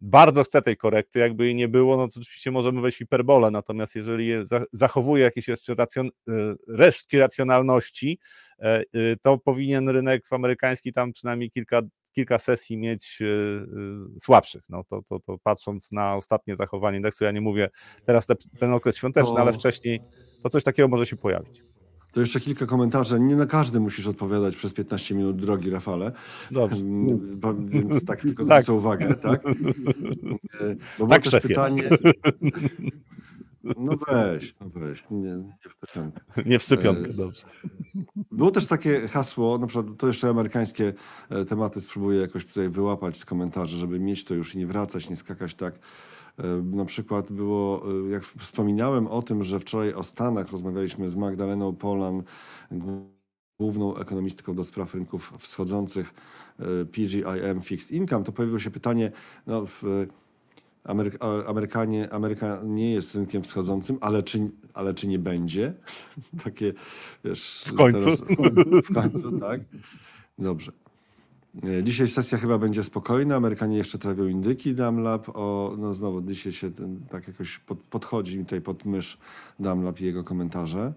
bardzo 0.00 0.44
chce 0.44 0.62
tej 0.62 0.76
korekty, 0.76 1.18
jakby 1.18 1.44
jej 1.44 1.54
nie 1.54 1.68
było, 1.68 1.96
no 1.96 2.08
to 2.08 2.20
oczywiście 2.20 2.50
możemy 2.50 2.80
wejść 2.80 2.96
w 2.96 2.98
hiperbolę, 2.98 3.50
natomiast 3.50 3.94
jeżeli 3.94 4.26
je 4.26 4.46
za- 4.46 4.64
zachowuje 4.72 5.24
jakieś 5.24 5.48
jeszcze 5.48 5.74
racjon, 5.74 6.06
y, 6.06 6.10
resztki 6.68 7.18
racjonalności, 7.18 8.18
e, 8.58 8.82
y, 8.94 9.16
to 9.22 9.38
powinien 9.38 9.88
rynek 9.88 10.24
amerykański 10.30 10.92
tam 10.92 11.12
przynajmniej 11.12 11.50
kilka, 11.50 11.82
kilka 12.14 12.38
sesji 12.38 12.76
mieć 12.76 13.18
y, 13.20 13.24
y, 14.16 14.20
słabszych. 14.20 14.62
No 14.68 14.84
to, 14.90 15.02
to, 15.08 15.20
to 15.20 15.38
patrząc 15.42 15.92
na 15.92 16.16
ostatnie 16.16 16.56
zachowanie 16.56 16.96
indeksu, 16.96 17.24
ja 17.24 17.30
nie 17.30 17.40
mówię 17.40 17.68
teraz 18.06 18.26
te, 18.26 18.34
ten 18.58 18.72
okres 18.72 18.96
świąteczny, 18.96 19.32
To- 19.34 19.40
ale 19.40 19.52
wcześniej 19.52 20.00
to 20.42 20.48
coś 20.48 20.64
takiego 20.64 20.88
może 20.88 21.06
się 21.06 21.16
pojawić. 21.16 21.62
To 22.12 22.20
jeszcze 22.20 22.40
kilka 22.40 22.66
komentarzy. 22.66 23.20
Nie 23.20 23.36
na 23.36 23.46
każdy 23.46 23.80
musisz 23.80 24.06
odpowiadać 24.06 24.56
przez 24.56 24.72
15 24.72 25.14
minut, 25.14 25.36
drogi 25.40 25.70
Rafale. 25.70 26.12
Dobrze. 26.50 26.76
Więc 27.66 28.04
tak 28.04 28.20
tylko 28.20 28.44
Tak. 28.46 28.62
zwrócę 28.64 28.78
uwagę, 28.78 29.14
tak? 29.14 29.42
E, 30.60 30.76
Bo 30.98 31.06
Tak, 31.06 31.22
też 31.22 31.30
szefie. 31.30 31.48
pytanie. 31.48 31.82
No 33.76 33.92
weź, 34.08 34.54
no 34.60 34.66
weź, 34.74 35.04
nie, 35.10 35.20
nie 35.20 35.54
w. 35.68 36.46
Nie 36.46 36.58
w 36.58 36.62
szczepionkę, 36.62 37.10
E, 37.10 37.14
dobrze. 37.14 37.46
Było 38.32 38.50
też 38.50 38.66
takie 38.66 39.08
hasło, 39.08 39.58
na 39.58 39.66
przykład 39.66 39.96
to 39.98 40.06
jeszcze 40.06 40.28
amerykańskie 40.28 40.92
e, 41.30 41.44
tematy 41.44 41.80
spróbuję 41.80 42.20
jakoś 42.20 42.46
tutaj 42.46 42.68
wyłapać 42.68 43.18
z 43.18 43.24
komentarzy, 43.24 43.78
żeby 43.78 44.00
mieć 44.00 44.24
to 44.24 44.34
już 44.34 44.54
i 44.54 44.58
nie 44.58 44.66
wracać, 44.66 45.10
nie 45.10 45.16
skakać 45.16 45.54
tak. 45.54 45.78
E, 46.38 46.42
Na 46.62 46.84
przykład 46.84 47.32
było, 47.32 47.82
jak 48.10 48.24
wspominałem 48.24 49.06
o 49.06 49.22
tym, 49.22 49.44
że 49.44 49.60
wczoraj 49.60 49.94
o 49.94 50.02
Stanach 50.02 50.50
rozmawialiśmy 50.52 51.08
z 51.08 51.16
Magdaleną 51.16 51.76
Polan, 51.76 52.22
główną 53.60 53.96
ekonomistką 53.96 54.54
do 54.54 54.64
spraw 54.64 54.94
rynków 54.94 55.32
wschodzących 55.38 56.14
PGIM 56.92 57.60
Fixed 57.62 57.90
Income, 57.90 58.24
to 58.24 58.32
pojawiło 58.32 58.58
się 58.58 58.70
pytanie, 58.70 59.12
no 59.46 59.66
w, 59.66 59.82
Amerykanie, 61.46 62.12
Ameryka 62.12 62.60
nie 62.64 62.94
jest 62.94 63.14
rynkiem 63.14 63.42
wschodzącym, 63.42 63.98
ale 64.00 64.22
czy, 64.22 64.40
ale 64.74 64.94
czy 64.94 65.06
nie 65.08 65.18
będzie? 65.18 65.72
Takie, 66.44 66.72
wiesz... 67.24 67.64
W 67.66 67.74
końcu. 67.74 68.10
w 68.84 68.94
końcu, 68.94 69.38
tak? 69.40 69.60
Dobrze. 70.38 70.72
E, 71.78 71.82
Dzisiaj 71.82 72.08
sesja 72.08 72.38
chyba 72.38 72.58
będzie 72.58 72.82
spokojna. 72.84 73.36
Amerykanie 73.36 73.76
jeszcze 73.76 73.98
trawią 73.98 74.26
indyki 74.26 74.74
Damlab. 74.74 75.28
O, 75.28 75.74
no 75.78 75.94
znowu 75.94 76.20
dzisiaj 76.22 76.52
się 76.52 76.70
ten, 76.70 77.00
tak 77.10 77.28
jakoś 77.28 77.58
pod, 77.58 77.78
podchodzi 77.78 78.38
mi 78.38 78.44
tutaj 78.44 78.60
pod 78.60 78.84
mysz 78.84 79.18
Damlab 79.60 80.00
i 80.00 80.04
jego 80.04 80.24
komentarze. 80.24 80.92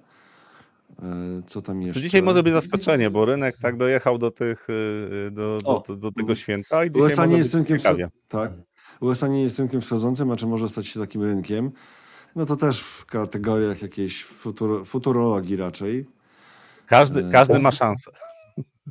E, 1.00 1.42
Co 1.46 1.62
tam 1.62 1.80
Co 1.80 1.86
jeszcze? 1.86 2.02
dzisiaj 2.02 2.22
może 2.24 2.44
być 2.44 2.54
zaskoczenie, 2.54 3.10
bo 3.10 3.26
rynek 3.26 3.58
tak 3.58 3.78
dojechał 3.78 4.18
do, 4.18 4.32
tych, 4.32 4.68
y, 4.70 5.32
do, 5.32 5.62
do, 5.62 5.68
O. 5.70 5.84
do, 5.88 5.96
do 5.96 6.12
tego 6.12 6.36
święta 6.36 6.86
i 6.86 6.92
dzisiaj 6.92 7.08
USA 7.08 7.26
nie 7.26 7.38
jest 7.38 7.54
rynkiem 7.54 7.78
ciekawie. 7.78 8.06
wscho- 8.08 8.12
tak. 8.28 8.52
USA 9.00 9.28
nie 9.28 9.44
jest 9.44 9.60
rynkiem 9.60 9.82
wschodzącym, 9.82 10.32
a 10.32 10.36
czy 10.36 10.48
może 10.48 10.70
stać 10.70 10.88
się 10.88 11.00
takim 11.00 11.24
rynkiem? 11.24 11.72
No 12.36 12.46
to 12.46 12.56
też 12.56 12.80
w 12.82 13.06
kategoriach 13.06 13.82
jakiejś 13.82 14.24
futur, 14.24 14.86
futurologii 14.86 15.56
raczej. 15.56 16.06
Każdy, 16.86 17.26
E, 17.26 17.32
każdy 17.32 17.60
ma 17.60 17.72
szansę. 17.72 18.12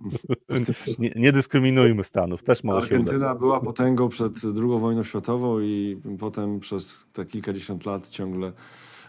Nie, 0.99 1.11
nie 1.17 1.33
dyskryminujmy 1.33 2.05
Stanów, 2.05 2.43
też 2.43 2.65
może. 2.65 2.87
Argentyna 2.87 3.35
była 3.35 3.61
potęgą 3.61 4.09
przed 4.09 4.33
II 4.45 4.81
wojną 4.81 5.05
światową 5.05 5.61
i 5.61 6.01
potem 6.19 6.61
przez 6.61 7.07
te 7.13 7.27
kilkadziesiąt 7.27 7.87
lat 7.87 8.09
ciągle 8.09 8.53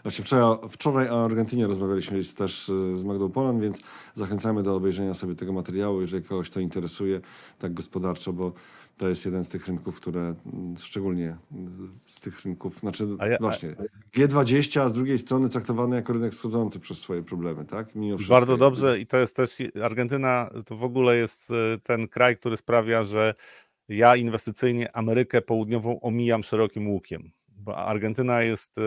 Właśnie 0.08 0.24
wczoraj, 0.24 0.58
wczoraj 0.70 1.08
o 1.08 1.24
Argentynie 1.24 1.66
rozmawialiśmy 1.66 2.24
też 2.24 2.68
y, 2.68 2.96
z 2.96 3.04
Magdą 3.04 3.30
Polan, 3.30 3.60
więc 3.60 3.78
zachęcamy 4.14 4.62
do 4.62 4.76
obejrzenia 4.76 5.14
sobie 5.14 5.34
tego 5.34 5.52
materiału, 5.52 6.00
jeżeli 6.00 6.24
kogoś 6.24 6.50
to 6.50 6.60
interesuje 6.60 7.20
tak 7.58 7.74
gospodarczo, 7.74 8.32
bo 8.32 8.52
to 8.98 9.08
jest 9.08 9.24
jeden 9.24 9.44
z 9.44 9.48
tych 9.48 9.66
rynków, 9.66 9.96
które 9.96 10.20
mm, 10.20 10.76
szczególnie 10.76 11.36
mm, 11.52 11.98
z 12.06 12.20
tych 12.20 12.44
rynków, 12.44 12.78
znaczy 12.78 13.08
ja- 13.30 13.38
właśnie 13.40 13.76
G20, 14.16 14.80
a 14.80 14.88
z 14.88 14.92
drugiej 14.92 15.18
strony 15.18 15.48
traktowany 15.48 15.96
jako 15.96 16.12
rynek 16.12 16.32
wschodzący 16.32 16.80
przez 16.80 16.98
swoje 16.98 17.22
problemy, 17.22 17.64
tak? 17.64 17.94
Mimo 17.94 18.16
wszystko. 18.16 18.34
Bardzo 18.34 18.56
dobrze 18.56 18.98
i 18.98 19.06
to 19.06 19.16
jest 19.16 19.36
też 19.36 19.56
Argentyna 19.84 20.50
to 20.66 20.76
w 20.76 20.84
ogóle 20.84 21.16
jest 21.16 21.50
e, 21.50 21.54
ten 21.82 22.08
kraj, 22.08 22.36
który 22.36 22.56
sprawia, 22.56 23.04
że 23.04 23.34
ja 23.88 24.16
inwestycyjnie 24.16 24.96
Amerykę 24.96 25.42
Południową 25.42 26.00
omijam 26.00 26.42
szerokim 26.42 26.88
łukiem. 26.88 27.30
Bo 27.58 27.76
Argentyna 27.76 28.42
jest 28.42 28.78
e, 28.78 28.82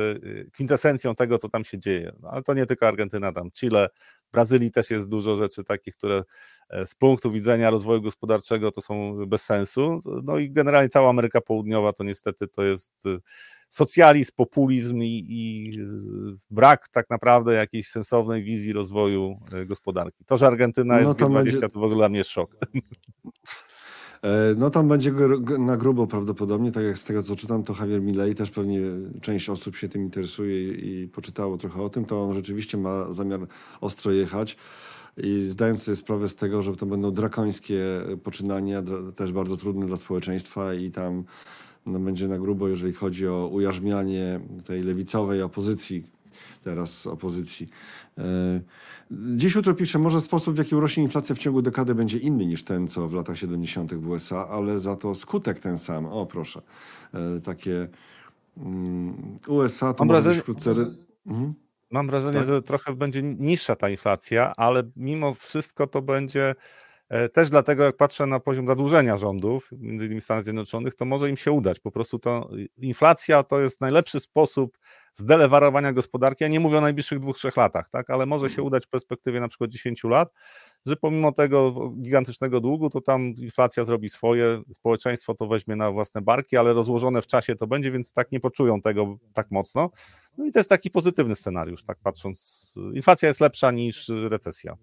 kwintesencją 0.51 1.15
tego, 1.15 1.37
co 1.37 1.49
tam 1.49 1.65
się 1.65 1.79
dzieje. 1.79 2.11
No, 2.19 2.29
Ale 2.29 2.43
to 2.43 2.53
nie 2.53 2.65
tylko 2.65 2.87
Argentyna, 2.87 3.31
tam 3.31 3.51
Chile, 3.51 3.89
w 4.27 4.31
Brazylii 4.31 4.71
też 4.71 4.89
jest 4.89 5.09
dużo 5.09 5.35
rzeczy 5.35 5.63
takich, 5.63 5.95
które 5.95 6.23
e, 6.69 6.87
z 6.87 6.95
punktu 6.95 7.31
widzenia 7.31 7.69
rozwoju 7.69 8.01
gospodarczego 8.01 8.71
to 8.71 8.81
są 8.81 9.25
bez 9.25 9.43
sensu. 9.43 10.01
No 10.23 10.37
i 10.37 10.51
generalnie 10.51 10.89
cała 10.89 11.09
Ameryka 11.09 11.41
Południowa 11.41 11.93
to 11.93 12.03
niestety 12.03 12.47
to 12.47 12.63
jest 12.63 12.91
e, 13.05 13.17
socjalizm, 13.69 14.31
populizm 14.35 14.97
i, 14.97 15.25
i 15.29 15.71
brak 16.49 16.87
tak 16.89 17.09
naprawdę 17.09 17.53
jakiejś 17.53 17.87
sensownej 17.87 18.43
wizji 18.43 18.73
rozwoju 18.73 19.35
gospodarki. 19.65 20.25
To, 20.25 20.37
że 20.37 20.47
Argentyna 20.47 20.93
No 20.93 21.07
jest 21.07 21.19
to 21.19 21.25
G20, 21.25 21.33
będzie- 21.33 21.59
to 21.59 21.79
w 21.79 21.83
ogóle 21.83 21.95
dla 21.95 22.09
mnie 22.09 22.23
szok. 22.23 22.55
E, 24.21 24.55
No 24.57 24.69
tam 24.69 24.87
będzie 24.87 25.13
na 25.59 25.77
grubo 25.77 26.07
prawdopodobnie, 26.07 26.71
tak 26.71 26.83
jak 26.83 26.99
z 26.99 27.05
tego 27.05 27.23
co 27.23 27.35
czytam, 27.35 27.63
to 27.63 27.73
Javier 27.79 28.01
Milei 28.01 28.35
też 28.35 28.51
pewnie 28.51 28.79
część 29.21 29.49
osób 29.49 29.75
się 29.75 29.89
tym 29.89 30.01
interesuje 30.01 30.73
i, 30.73 31.07
poczytało 31.07 31.57
trochę 31.57 31.81
o 31.81 31.89
tym, 31.89 32.05
to 32.05 32.23
on 32.23 32.33
rzeczywiście 32.33 32.77
ma 32.77 33.13
zamiar 33.13 33.39
ostro 33.81 34.11
jechać 34.11 34.57
i 35.17 35.41
zdając 35.41 35.83
sobie 35.83 35.95
sprawę 35.95 36.29
z 36.29 36.35
tego, 36.35 36.61
że 36.61 36.75
to 36.75 36.85
będą 36.85 37.11
drakońskie 37.11 37.85
poczynania, 38.23 38.83
też 39.15 39.31
bardzo 39.31 39.57
trudne 39.57 39.85
dla 39.85 39.97
społeczeństwa 39.97 40.73
i 40.73 40.91
tam 40.91 41.23
no, 41.85 41.99
będzie 41.99 42.27
na 42.27 42.39
grubo, 42.39 42.67
jeżeli 42.67 42.93
chodzi 42.93 43.27
o 43.27 43.47
ujarzmianie 43.47 44.39
tej 44.65 44.83
lewicowej 44.83 45.41
opozycji, 45.41 46.03
teraz 46.63 47.07
opozycji. 47.07 47.69
E, 48.17 48.23
Dziś 49.11 49.55
jutro 49.55 49.73
pisze, 49.73 49.99
może 49.99 50.21
sposób, 50.21 50.55
w 50.55 50.57
jaki 50.57 50.75
urośnie 50.75 51.03
inflacja 51.03 51.35
w 51.35 51.39
ciągu 51.39 51.61
dekady 51.61 51.95
będzie 51.95 52.17
inny 52.17 52.45
niż 52.45 52.63
ten, 52.63 52.87
co 52.87 53.07
w 53.07 53.13
latach 53.13 53.37
70. 53.37 53.93
w 53.93 54.09
USA, 54.09 54.47
ale 54.47 54.79
za 54.79 54.95
to 54.95 55.15
skutek 55.15 55.59
ten 55.59 55.77
sam. 55.79 56.05
O, 56.05 56.25
proszę. 56.25 56.61
E, 57.13 57.41
Takie 57.41 57.87
mm, 58.57 59.39
USA 59.47 59.93
to 59.93 60.05
może 60.05 60.29
być 60.29 60.37
wkrótce... 60.37 60.75
Mhm. 61.27 61.53
Mam 61.91 62.07
wrażenie, 62.07 62.39
Tak. 62.39 62.47
że 62.47 62.61
trochę 62.61 62.95
będzie 62.95 63.23
niższa 63.23 63.75
ta 63.75 63.89
inflacja, 63.89 64.53
ale 64.57 64.83
mimo 64.95 65.33
wszystko 65.33 65.87
to 65.87 66.01
będzie 66.01 66.55
e, 67.09 67.29
też 67.29 67.49
dlatego, 67.49 67.83
jak 67.83 67.97
patrzę 67.97 68.25
na 68.25 68.39
poziom 68.39 68.67
zadłużenia 68.67 69.17
rządów, 69.17 69.69
między 69.71 70.05
innymi 70.05 70.21
Stanów 70.21 70.43
Zjednoczonych, 70.43 70.95
to 70.95 71.05
może 71.05 71.29
im 71.29 71.37
się 71.37 71.51
udać. 71.51 71.79
Po 71.79 71.91
prostu 71.91 72.19
to 72.19 72.49
inflacja 72.77 73.43
to 73.43 73.61
jest 73.61 73.81
najlepszy 73.81 74.19
sposób 74.19 74.77
zdelewarowania 75.13 75.93
gospodarki. 75.93 76.43
Ja 76.43 76.47
nie 76.47 76.59
mówię 76.59 76.77
o 76.77 76.81
najbliższych 76.81 77.19
dwóch, 77.19 77.37
trzech 77.37 77.57
latach, 77.57 77.89
tak, 77.89 78.09
ale 78.09 78.25
może 78.25 78.49
się 78.49 78.63
udać 78.63 78.85
w 78.85 78.89
perspektywie 78.89 79.39
na 79.39 79.47
przykład 79.47 79.69
10 79.69 80.03
lat, 80.03 80.33
że 80.85 80.95
pomimo 80.95 81.31
tego 81.31 81.89
gigantycznego 82.01 82.61
długu, 82.61 82.89
to 82.89 83.01
tam 83.01 83.21
inflacja 83.21 83.83
zrobi 83.83 84.09
swoje, 84.09 84.61
społeczeństwo 84.73 85.35
to 85.35 85.47
weźmie 85.47 85.75
na 85.75 85.91
własne 85.91 86.21
barki, 86.21 86.57
ale 86.57 86.73
rozłożone 86.73 87.21
w 87.21 87.27
czasie 87.27 87.55
to 87.55 87.67
będzie, 87.67 87.91
więc 87.91 88.13
tak 88.13 88.31
nie 88.31 88.39
poczują 88.39 88.81
tego 88.81 89.17
tak 89.33 89.51
mocno. 89.51 89.89
No 90.37 90.45
i 90.45 90.51
to 90.51 90.59
jest 90.59 90.69
taki 90.69 90.91
pozytywny 90.91 91.35
scenariusz, 91.35 91.83
tak 91.83 91.97
patrząc. 92.03 92.67
Inflacja 92.93 93.27
jest 93.27 93.41
lepsza 93.41 93.71
niż 93.71 94.11
recesja. 94.29 94.77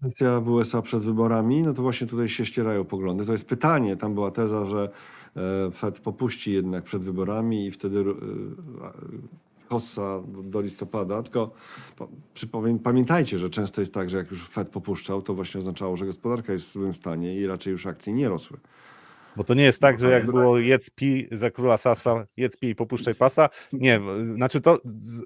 Kwestia 0.00 0.40
w 0.40 0.48
USA 0.48 0.82
przed 0.82 1.02
wyborami, 1.02 1.62
no 1.62 1.74
to 1.74 1.82
właśnie 1.82 2.06
tutaj 2.06 2.28
się 2.28 2.46
ścierają 2.46 2.84
poglądy. 2.84 3.26
To 3.26 3.32
jest 3.32 3.46
pytanie, 3.46 3.96
tam 3.96 4.14
była 4.14 4.30
teza, 4.30 4.66
że 4.66 4.90
Fed 5.74 6.00
popuści 6.00 6.52
jednak 6.52 6.84
przed 6.84 7.04
wyborami 7.04 7.66
i 7.66 7.70
wtedy 7.70 8.00
e, 8.00 8.04
hossa 9.68 10.22
do- 10.42 10.60
listopada, 10.60 11.22
tylko 11.22 11.50
pamiętajcie, 12.82 13.38
że 13.38 13.50
często 13.50 13.80
jest 13.80 13.94
tak, 13.94 14.10
że 14.10 14.16
jak 14.16 14.30
już 14.30 14.48
Fed 14.48 14.68
popuszczał, 14.68 15.22
to 15.22 15.34
właśnie 15.34 15.60
oznaczało, 15.60 15.96
że 15.96 16.06
gospodarka 16.06 16.52
jest 16.52 16.64
w 16.68 16.72
złym 16.72 16.94
stanie 16.94 17.36
i 17.36 17.46
raczej 17.46 17.70
już 17.70 17.86
akcje 17.86 18.12
nie 18.12 18.28
rosły. 18.28 18.58
Bo 19.36 19.44
to 19.44 19.54
nie 19.54 19.64
jest 19.64 19.80
tak, 19.80 19.98
że 19.98 20.10
jak 20.10 20.26
było 20.26 20.58
jedz 20.58 20.90
pi 20.90 21.28
za 21.32 21.50
króla 21.50 21.76
Sasa, 21.76 22.26
jedz 22.36 22.56
pi 22.56 22.68
i 22.68 22.74
popuszczaj 22.74 23.14
pasa. 23.14 23.48
Nie, 23.72 24.00
znaczy 24.36 24.60
to 24.60 24.78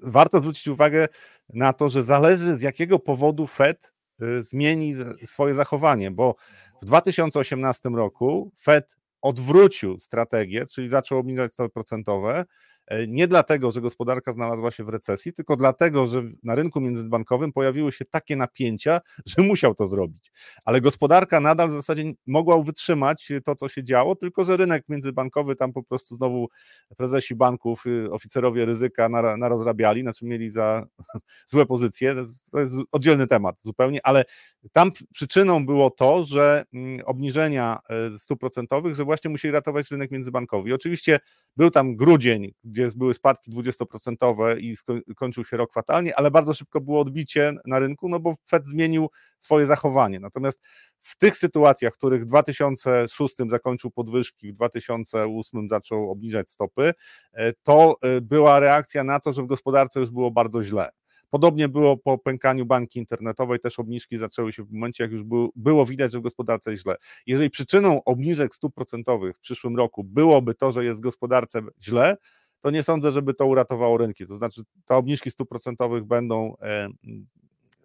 warto 0.03 0.39
zwrócić 0.39 0.67
uwagę 0.67 1.07
na 1.53 1.73
to, 1.73 1.89
że 1.89 2.03
zależy 2.03 2.59
z 2.59 2.61
jakiego 2.61 2.99
powodu 2.99 3.47
Fed 3.47 3.93
y, 4.21 4.43
zmieni 4.43 4.93
swoje 5.25 5.53
zachowanie, 5.53 6.11
bo 6.11 6.35
w 6.81 6.85
2018 6.85 7.89
roku 7.89 8.51
Fed 8.61 8.95
odwrócił 9.27 9.99
strategię, 9.99 10.65
czyli 10.65 10.89
zaczął 10.89 11.17
obniżać 11.19 11.53
stopy 11.53 11.69
procentowe, 11.69 12.45
nie 13.07 13.27
dlatego, 13.27 13.71
że 13.71 13.81
gospodarka 13.81 14.33
znalazła 14.33 14.71
się 14.71 14.83
w 14.83 14.89
recesji, 14.89 15.33
tylko 15.33 15.55
dlatego, 15.55 16.07
że 16.07 16.23
na 16.43 16.55
rynku 16.55 16.81
międzybankowym 16.81 17.53
pojawiły 17.53 17.91
się 17.91 18.05
takie 18.05 18.35
napięcia, 18.35 19.01
że 19.37 19.43
musiał 19.43 19.75
to 19.75 19.87
zrobić. 19.87 20.31
Ale 20.65 20.81
gospodarka 20.81 21.39
nadal 21.39 21.69
w 21.69 21.73
zasadzie 21.73 22.03
mogła 22.27 22.63
wytrzymać 22.63 23.31
to, 23.45 23.55
co 23.55 23.69
się 23.69 23.83
działo, 23.83 24.15
tylko 24.15 24.45
że 24.45 24.57
rynek 24.57 24.83
międzybankowy 24.89 25.55
tam 25.55 25.73
po 25.73 25.83
prostu 25.83 26.15
znowu 26.15 26.47
prezesi 26.97 27.35
banków, 27.35 27.85
y, 27.85 28.11
oficerowie 28.11 28.65
ryzyka 28.65 29.09
nar- 29.09 29.37
narozrabiali, 29.37 30.01
znaczy 30.01 30.25
mieli 30.25 30.49
za 30.49 30.85
złe 31.47 31.65
pozycje. 31.65 32.15
To 32.51 32.59
jest- 32.59 32.75
oddzielny 32.91 33.27
temat 33.27 33.61
zupełnie, 33.63 33.99
ale 34.03 34.25
tam 34.71 34.91
przyczyną 35.13 35.65
było 35.65 35.89
to, 35.89 36.25
że 36.25 36.65
mm, 36.73 36.99
obniżenia 37.05 37.79
e, 37.89 38.17
stóp 38.17 38.39
procentowych, 38.39 38.95
że 38.95 39.03
właśnie 39.03 39.29
musieli 39.29 39.51
ratować 39.51 39.91
rynek 39.91 40.11
międzybankowy. 40.11 40.69
I 40.69 40.73
oczywiście 40.73 41.19
był 41.57 41.71
tam 41.71 41.95
grudzień, 41.95 42.51
gdzie 42.77 42.89
były 42.97 43.13
spadki 43.13 43.51
20% 43.51 44.57
i 45.07 45.15
kończył 45.15 45.45
się 45.45 45.57
rok 45.57 45.73
fatalnie, 45.73 46.15
ale 46.15 46.31
bardzo 46.31 46.53
szybko 46.53 46.81
było 46.81 46.99
odbicie 46.99 47.53
na 47.65 47.79
rynku, 47.79 48.09
no 48.09 48.19
bo 48.19 48.35
Fed 48.49 48.65
zmienił 48.65 49.09
swoje 49.37 49.65
zachowanie. 49.65 50.19
Natomiast 50.19 50.61
w 50.99 51.17
tych 51.17 51.37
sytuacjach, 51.37 51.93
w 51.93 51.97
których 51.97 52.21
w 52.21 52.25
2006 52.25 53.35
zakończył 53.49 53.91
podwyżki, 53.91 54.51
w 54.51 54.55
2008 54.55 55.69
zaczął 55.69 56.11
obniżać 56.11 56.51
stopy, 56.51 56.93
e, 57.33 57.53
to 57.53 57.95
e, 58.01 58.21
była 58.21 58.59
reakcja 58.59 59.03
na 59.03 59.19
to, 59.19 59.33
że 59.33 59.43
w 59.43 59.47
gospodarce 59.47 59.99
już 59.99 60.11
było 60.11 60.31
bardzo 60.31 60.63
źle. 60.63 60.89
Podobnie 61.29 61.69
było 61.69 61.97
po 61.97 62.17
pękaniu 62.17 62.65
banki 62.65 62.99
internetowej, 62.99 63.59
też 63.59 63.79
obniżki 63.79 64.17
zaczęły 64.17 64.53
się 64.53 64.63
w 64.63 64.71
momencie, 64.71 65.03
jak 65.03 65.11
już 65.11 65.23
było, 65.23 65.49
było 65.55 65.85
widać, 65.85 66.11
że 66.11 66.19
w 66.19 66.21
gospodarce 66.21 66.71
jest 66.71 66.83
źle. 66.83 66.95
Jeżeli 67.25 67.49
przyczyną 67.49 68.03
obniżek 68.03 68.55
stóp 68.55 68.75
procentowych 68.75 69.37
w 69.37 69.39
przyszłym 69.39 69.77
roku 69.77 70.03
byłoby 70.03 70.53
to, 70.53 70.71
że 70.71 70.85
jest 70.85 70.99
w 70.99 71.03
gospodarce 71.03 71.61
źle, 71.81 72.17
to 72.61 72.69
nie 72.69 72.83
sądzę, 72.83 73.11
żeby 73.11 73.33
to 73.33 73.45
uratowało 73.45 73.97
rynki. 73.97 74.27
To 74.27 74.35
znaczy, 74.35 74.61
te 74.85 74.95
obniżki 74.95 75.31
stóp 75.31 75.49
procentowych 75.49 76.03
będą 76.03 76.55
e, 76.61 76.87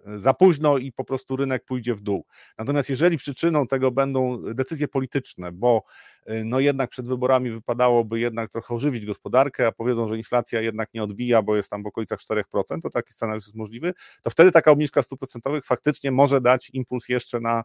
za 0.07 0.35
późno 0.35 0.79
i 0.79 0.93
po 0.93 1.05
prostu 1.05 1.37
rynek 1.37 1.65
pójdzie 1.65 1.95
w 1.95 2.01
dół. 2.01 2.27
Natomiast 2.59 2.91
jeżeli 2.91 3.19
przyczyną 3.19 3.67
tego 3.67 3.91
będą 3.91 4.43
decyzje 4.55 4.89
polityczne, 4.89 5.53
bo 5.53 5.83
y, 6.31 6.45
no 6.45 6.61
jednak 6.61 6.91
przed 6.91 7.09
wyborami 7.09 7.51
wypadałoby 7.51 8.21
jednak 8.21 8.51
trochę 8.51 8.75
ożywić 8.75 9.07
gospodarkę, 9.07 9.67
a 9.67 9.73
powiedzą, 9.73 10.09
że 10.09 10.17
inflacja 10.17 10.61
jednak 10.61 10.95
nie 10.95 11.03
odbija, 11.03 11.43
bo 11.43 11.57
jest 11.57 11.71
tam 11.71 11.83
w 11.83 11.87
okolicach 11.87 12.19
4%, 12.21 12.43
to 12.83 12.91
taki 12.91 13.13
scenariusz 13.13 13.47
jest 13.47 13.57
możliwy, 13.57 13.93
to 14.23 14.31
wtedy 14.31 14.51
taka 14.51 14.71
obniżka 14.71 15.03
stóp 15.03 15.19
procentowych 15.19 15.65
faktycznie 15.65 16.11
może 16.11 16.41
dać 16.41 16.71
impuls 16.73 17.09
jeszcze 17.09 17.41
na 17.41 17.63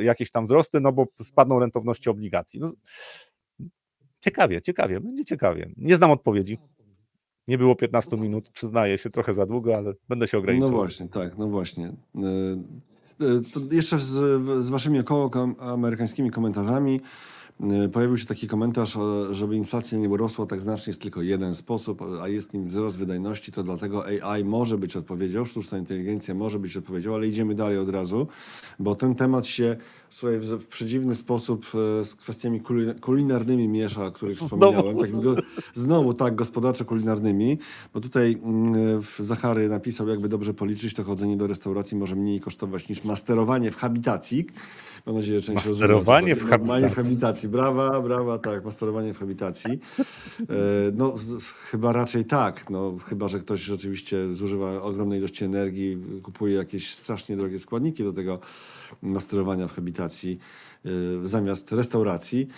jakieś 0.00 0.30
tam 0.30 0.46
wzrosty, 0.46 0.80
no 0.80 0.92
bo 0.92 1.06
spadną 1.22 1.60
rentowności 1.60 2.10
obligacji. 2.10 2.60
No, 2.60 2.72
ciekawie, 4.24 4.62
ciekawie, 4.62 5.00
będzie 5.00 5.24
ciekawie. 5.24 5.70
Nie 5.76 5.96
znam 5.96 6.10
odpowiedzi. 6.10 6.58
Nie 7.48 7.58
było 7.58 7.76
15 7.76 8.16
minut, 8.16 8.50
przyznaję 8.50 8.98
się, 8.98 9.10
trochę 9.10 9.34
za 9.34 9.46
długo, 9.46 9.76
ale 9.76 9.92
będę 10.08 10.28
się 10.28 10.38
ograniczał. 10.38 10.70
No 10.70 10.76
właśnie, 10.76 11.08
tak, 11.08 11.38
no 11.38 11.48
właśnie. 11.48 11.86
E, 11.86 11.90
e, 13.20 13.40
to 13.52 13.60
Jeszcze 13.74 13.98
z, 13.98 14.10
z 14.64 14.68
waszymi 14.68 14.98
około 14.98 15.30
amerykańskimi 15.58 16.30
komentarzami 16.30 17.00
pojawił 17.92 18.18
się 18.18 18.26
taki 18.26 18.46
komentarz, 18.48 18.98
żeby 19.30 19.56
inflacja 19.56 19.98
nie 19.98 20.16
rosła 20.16 20.46
tak 20.46 20.60
znacznie, 20.60 20.90
jest 20.90 21.02
tylko 21.02 21.22
jeden 21.22 21.54
sposób, 21.54 22.02
a 22.22 22.28
jest 22.28 22.54
nim 22.54 22.66
wzrost 22.66 22.98
wydajności, 22.98 23.52
to 23.52 23.62
dlatego 23.62 24.04
AI 24.06 24.44
może 24.44 24.78
być 24.78 24.96
odpowiedzią, 24.96 25.44
sztuczna 25.44 25.78
inteligencja 25.78 26.34
może 26.34 26.58
być 26.58 26.76
odpowiedzią, 26.76 27.14
ale 27.14 27.28
idziemy 27.28 27.54
dalej 27.54 27.78
od 27.78 27.88
razu, 27.88 28.26
bo 28.78 28.94
ten 28.94 29.14
temat 29.14 29.46
się 29.46 29.76
słuchaj, 30.14 30.38
w, 30.38 30.66
przedziwny 30.66 31.14
sposób 31.14 31.66
e, 32.00 32.04
z 32.04 32.14
kwestiami 32.14 32.60
kulina- 32.60 33.00
kulinarnymi 33.00 33.68
miesza, 33.68 34.06
o 34.06 34.12
których 34.12 34.34
Znowu. 34.34 34.56
wspomniałem, 34.56 34.98
takim 34.98 35.20
go, 35.20 35.36
znowu 35.74 36.14
tak, 36.14 36.34
gospodarczo-kulinarnymi, 36.34 37.58
bo 37.94 38.00
tutaj 38.00 38.40
mm, 38.44 39.02
w 39.02 39.16
Zachary 39.18 39.68
napisał, 39.68 40.08
jakby 40.08 40.28
dobrze 40.28 40.54
policzyć, 40.54 40.94
to 40.94 41.04
chodzenie 41.04 41.36
do 41.36 41.46
restauracji 41.46 41.96
może 41.96 42.16
mniej 42.16 42.40
kosztować 42.40 42.88
niż 42.88 43.04
masterowanie 43.04 43.70
w 43.70 43.76
habitacji, 43.76 44.46
Mam 45.06 45.16
nadzieję, 45.16 45.40
że 45.40 45.46
część 45.46 45.68
Masterowanie 45.68 46.34
rozumie, 46.34 46.48
w 46.48 46.50
Normalnie 46.50 46.88
w 46.88 46.94
habitacji. 46.94 47.04
habitacji. 47.04 47.48
Brawa, 47.48 48.00
brawa, 48.02 48.38
tak, 48.38 48.64
masterowanie 48.64 49.14
w 49.14 49.18
habitacji. 49.18 49.70
E, 50.40 50.44
No, 50.94 51.14
chyba 51.70 51.92
raczej 51.92 52.24
tak. 52.24 52.70
No, 52.70 52.96
chyba, 53.08 53.28
że 53.28 53.38
ktoś 53.40 53.60
rzeczywiście 53.60 54.34
zużywa 54.34 54.82
ogromnej 54.82 55.18
ilości 55.18 55.44
energii, 55.44 55.98
kupuje 56.22 56.56
jakieś 56.56 56.94
strasznie 56.94 57.36
drogie 57.36 57.58
składniki 57.58 58.04
do 58.04 58.12
tego 58.12 58.38
masterowania 59.02 59.68
w 59.68 59.74
habitacji 59.74 60.38
e, 60.84 60.88
zamiast 61.26 61.72
restauracji. 61.72 62.48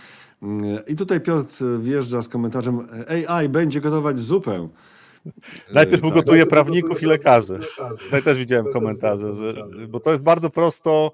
Mm, 0.42 0.78
I 0.88 0.96
tutaj 0.96 1.20
Piotr 1.20 1.64
wjeżdża 1.80 2.22
z 2.22 2.28
komentarzem 2.28 2.88
AI 3.28 3.48
będzie 3.48 3.80
gotować 3.80 4.18
zupę. 4.18 4.68
Najpierw 5.74 6.02
tak. 6.02 6.10
ugotuje 6.10 6.46
prawników 6.46 7.02
i 7.02 7.06
lekarzy. 7.06 7.60
Tutaj 8.04 8.22
też 8.22 8.38
widziałem 8.38 8.72
komentarze, 8.72 9.32
że, 9.32 9.54
bo 9.88 10.00
to 10.00 10.10
jest 10.10 10.22
bardzo 10.22 10.50
prosto 10.50 11.12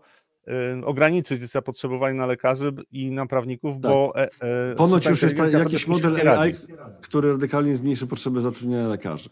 ograniczyć 0.85 1.41
zapotrzebowanie 1.41 2.19
na 2.19 2.27
lekarzy 2.27 2.73
i 2.93 3.11
na 3.11 3.27
prawników, 3.27 3.79
bo 3.79 4.13
e, 4.17 4.29
e, 4.71 4.75
Ponoć 4.75 5.07
już 5.07 5.23
jest 5.23 5.53
jakiś 5.53 5.87
model 5.87 6.29
AI, 6.29 6.55
który 7.01 7.33
radykalnie 7.33 7.77
zmniejszy 7.77 8.07
potrzebę 8.07 8.41
zatrudnienia 8.41 8.89
lekarzy. 8.89 9.29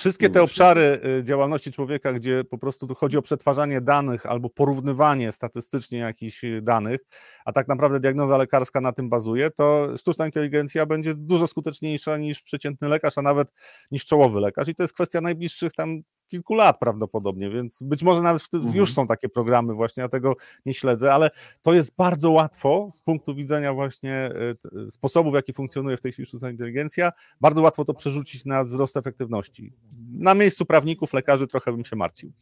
Wszystkie 0.00 0.30
te 0.30 0.38
No 0.38 0.44
obszary 0.44 1.00
y, 1.20 1.24
działalności 1.24 1.72
człowieka, 1.72 2.12
gdzie 2.12 2.44
po 2.44 2.58
prostu 2.58 2.86
tu 2.86 2.94
chodzi 2.94 3.16
o 3.16 3.22
przetwarzanie 3.22 3.80
danych 3.80 4.26
albo 4.26 4.50
porównywanie 4.50 5.32
statystycznie 5.32 5.98
jakichś 5.98 6.44
y, 6.44 6.62
danych, 6.62 7.00
a 7.44 7.52
tak 7.52 7.68
naprawdę 7.68 8.00
diagnoza 8.00 8.36
lekarska 8.36 8.80
na 8.80 8.92
tym 8.92 9.08
bazuje, 9.08 9.50
to 9.50 9.88
sztuczna 9.96 10.26
inteligencja 10.26 10.86
będzie 10.86 11.14
dużo 11.14 11.46
skuteczniejsza 11.46 12.16
niż 12.16 12.42
przeciętny 12.42 12.88
lekarz, 12.88 13.18
a 13.18 13.22
nawet 13.22 13.48
niż 13.90 14.06
czołowy 14.06 14.40
lekarz. 14.40 14.68
I 14.68 14.74
to 14.74 14.82
jest 14.82 14.94
kwestia 14.94 15.20
najbliższych 15.20 15.72
tam 15.72 16.02
kilku 16.30 16.54
lat 16.54 16.78
prawdopodobnie, 16.78 17.50
więc 17.50 17.82
być 17.82 18.02
może 18.02 18.22
nawet 18.22 18.42
w 18.42 18.54
Mhm. 18.54 18.74
już 18.76 18.92
są 18.92 19.06
takie 19.06 19.28
programy 19.28 19.74
właśnie, 19.74 20.00
ja 20.02 20.08
tego 20.08 20.36
nie 20.66 20.74
śledzę, 20.74 21.14
ale 21.14 21.30
to 21.62 21.72
jest 21.74 21.96
bardzo 21.96 22.30
łatwo 22.30 22.88
z 22.92 23.02
punktu 23.02 23.34
widzenia 23.34 23.74
właśnie 23.74 24.30
y, 24.52 24.54
t- 24.54 24.90
sposobu, 24.90 25.30
w 25.30 25.34
jaki 25.34 25.52
funkcjonuje 25.52 25.96
w 25.96 26.00
tej 26.00 26.12
chwili 26.12 26.26
sztuczna 26.26 26.50
inteligencja, 26.50 27.12
bardzo 27.40 27.62
łatwo 27.62 27.84
to 27.84 27.94
przerzucić 27.94 28.44
na 28.44 28.64
wzrost 28.64 28.96
efektywności. 28.96 29.72
Na 30.12 30.34
miejscu 30.34 30.66
prawników, 30.66 31.12
lekarzy 31.12 31.46
trochę 31.46 31.72
bym 31.72 31.84
się 31.84 31.96
martwił. 31.96 32.32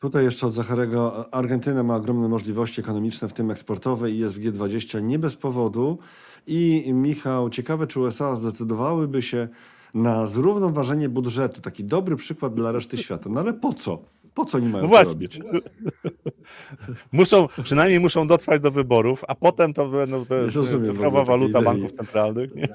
Tutaj 0.00 0.24
jeszcze 0.24 0.46
od 0.46 0.52
Zacharego. 0.54 1.34
Argentyna 1.34 1.82
ma 1.82 1.96
ogromne 1.96 2.28
możliwości 2.28 2.80
ekonomiczne, 2.80 3.28
w 3.28 3.32
tym 3.32 3.50
eksportowe 3.50 4.10
i 4.10 4.18
jest 4.18 4.34
w 4.34 4.40
G20 4.40 5.02
nie 5.02 5.18
bez 5.18 5.36
powodu. 5.36 5.98
I 6.46 6.90
Michał, 6.94 7.50
ciekawe, 7.50 7.86
czy 7.86 8.00
USA 8.00 8.36
zdecydowałyby 8.36 9.22
się 9.22 9.48
na 9.94 10.26
zrównoważenie 10.26 11.08
budżetu. 11.08 11.60
Taki 11.60 11.84
dobry 11.84 12.16
przykład 12.16 12.54
dla 12.54 12.72
reszty 12.72 12.98
świata. 12.98 13.30
No 13.30 13.40
ale 13.40 13.52
po 13.52 13.72
co? 13.72 14.02
Po 14.34 14.44
co 14.44 14.58
oni 14.58 14.68
mają 14.68 14.84
No 14.84 14.88
to 14.88 14.88
właśnie. 14.88 15.12
robić? 15.12 15.40
Muszą, 17.12 17.48
przynajmniej 17.62 18.00
muszą 18.00 18.26
dotrwać 18.26 18.60
do 18.60 18.70
wyborów, 18.70 19.24
a 19.28 19.34
potem 19.34 19.74
to 19.74 19.88
będą 19.88 20.24
te, 20.24 20.44
Nie 20.44 20.86
cyfrowa 20.86 21.24
waluta 21.24 21.62
banków 21.62 21.92
centralnych. 21.92 22.54
Nie? 22.54 22.68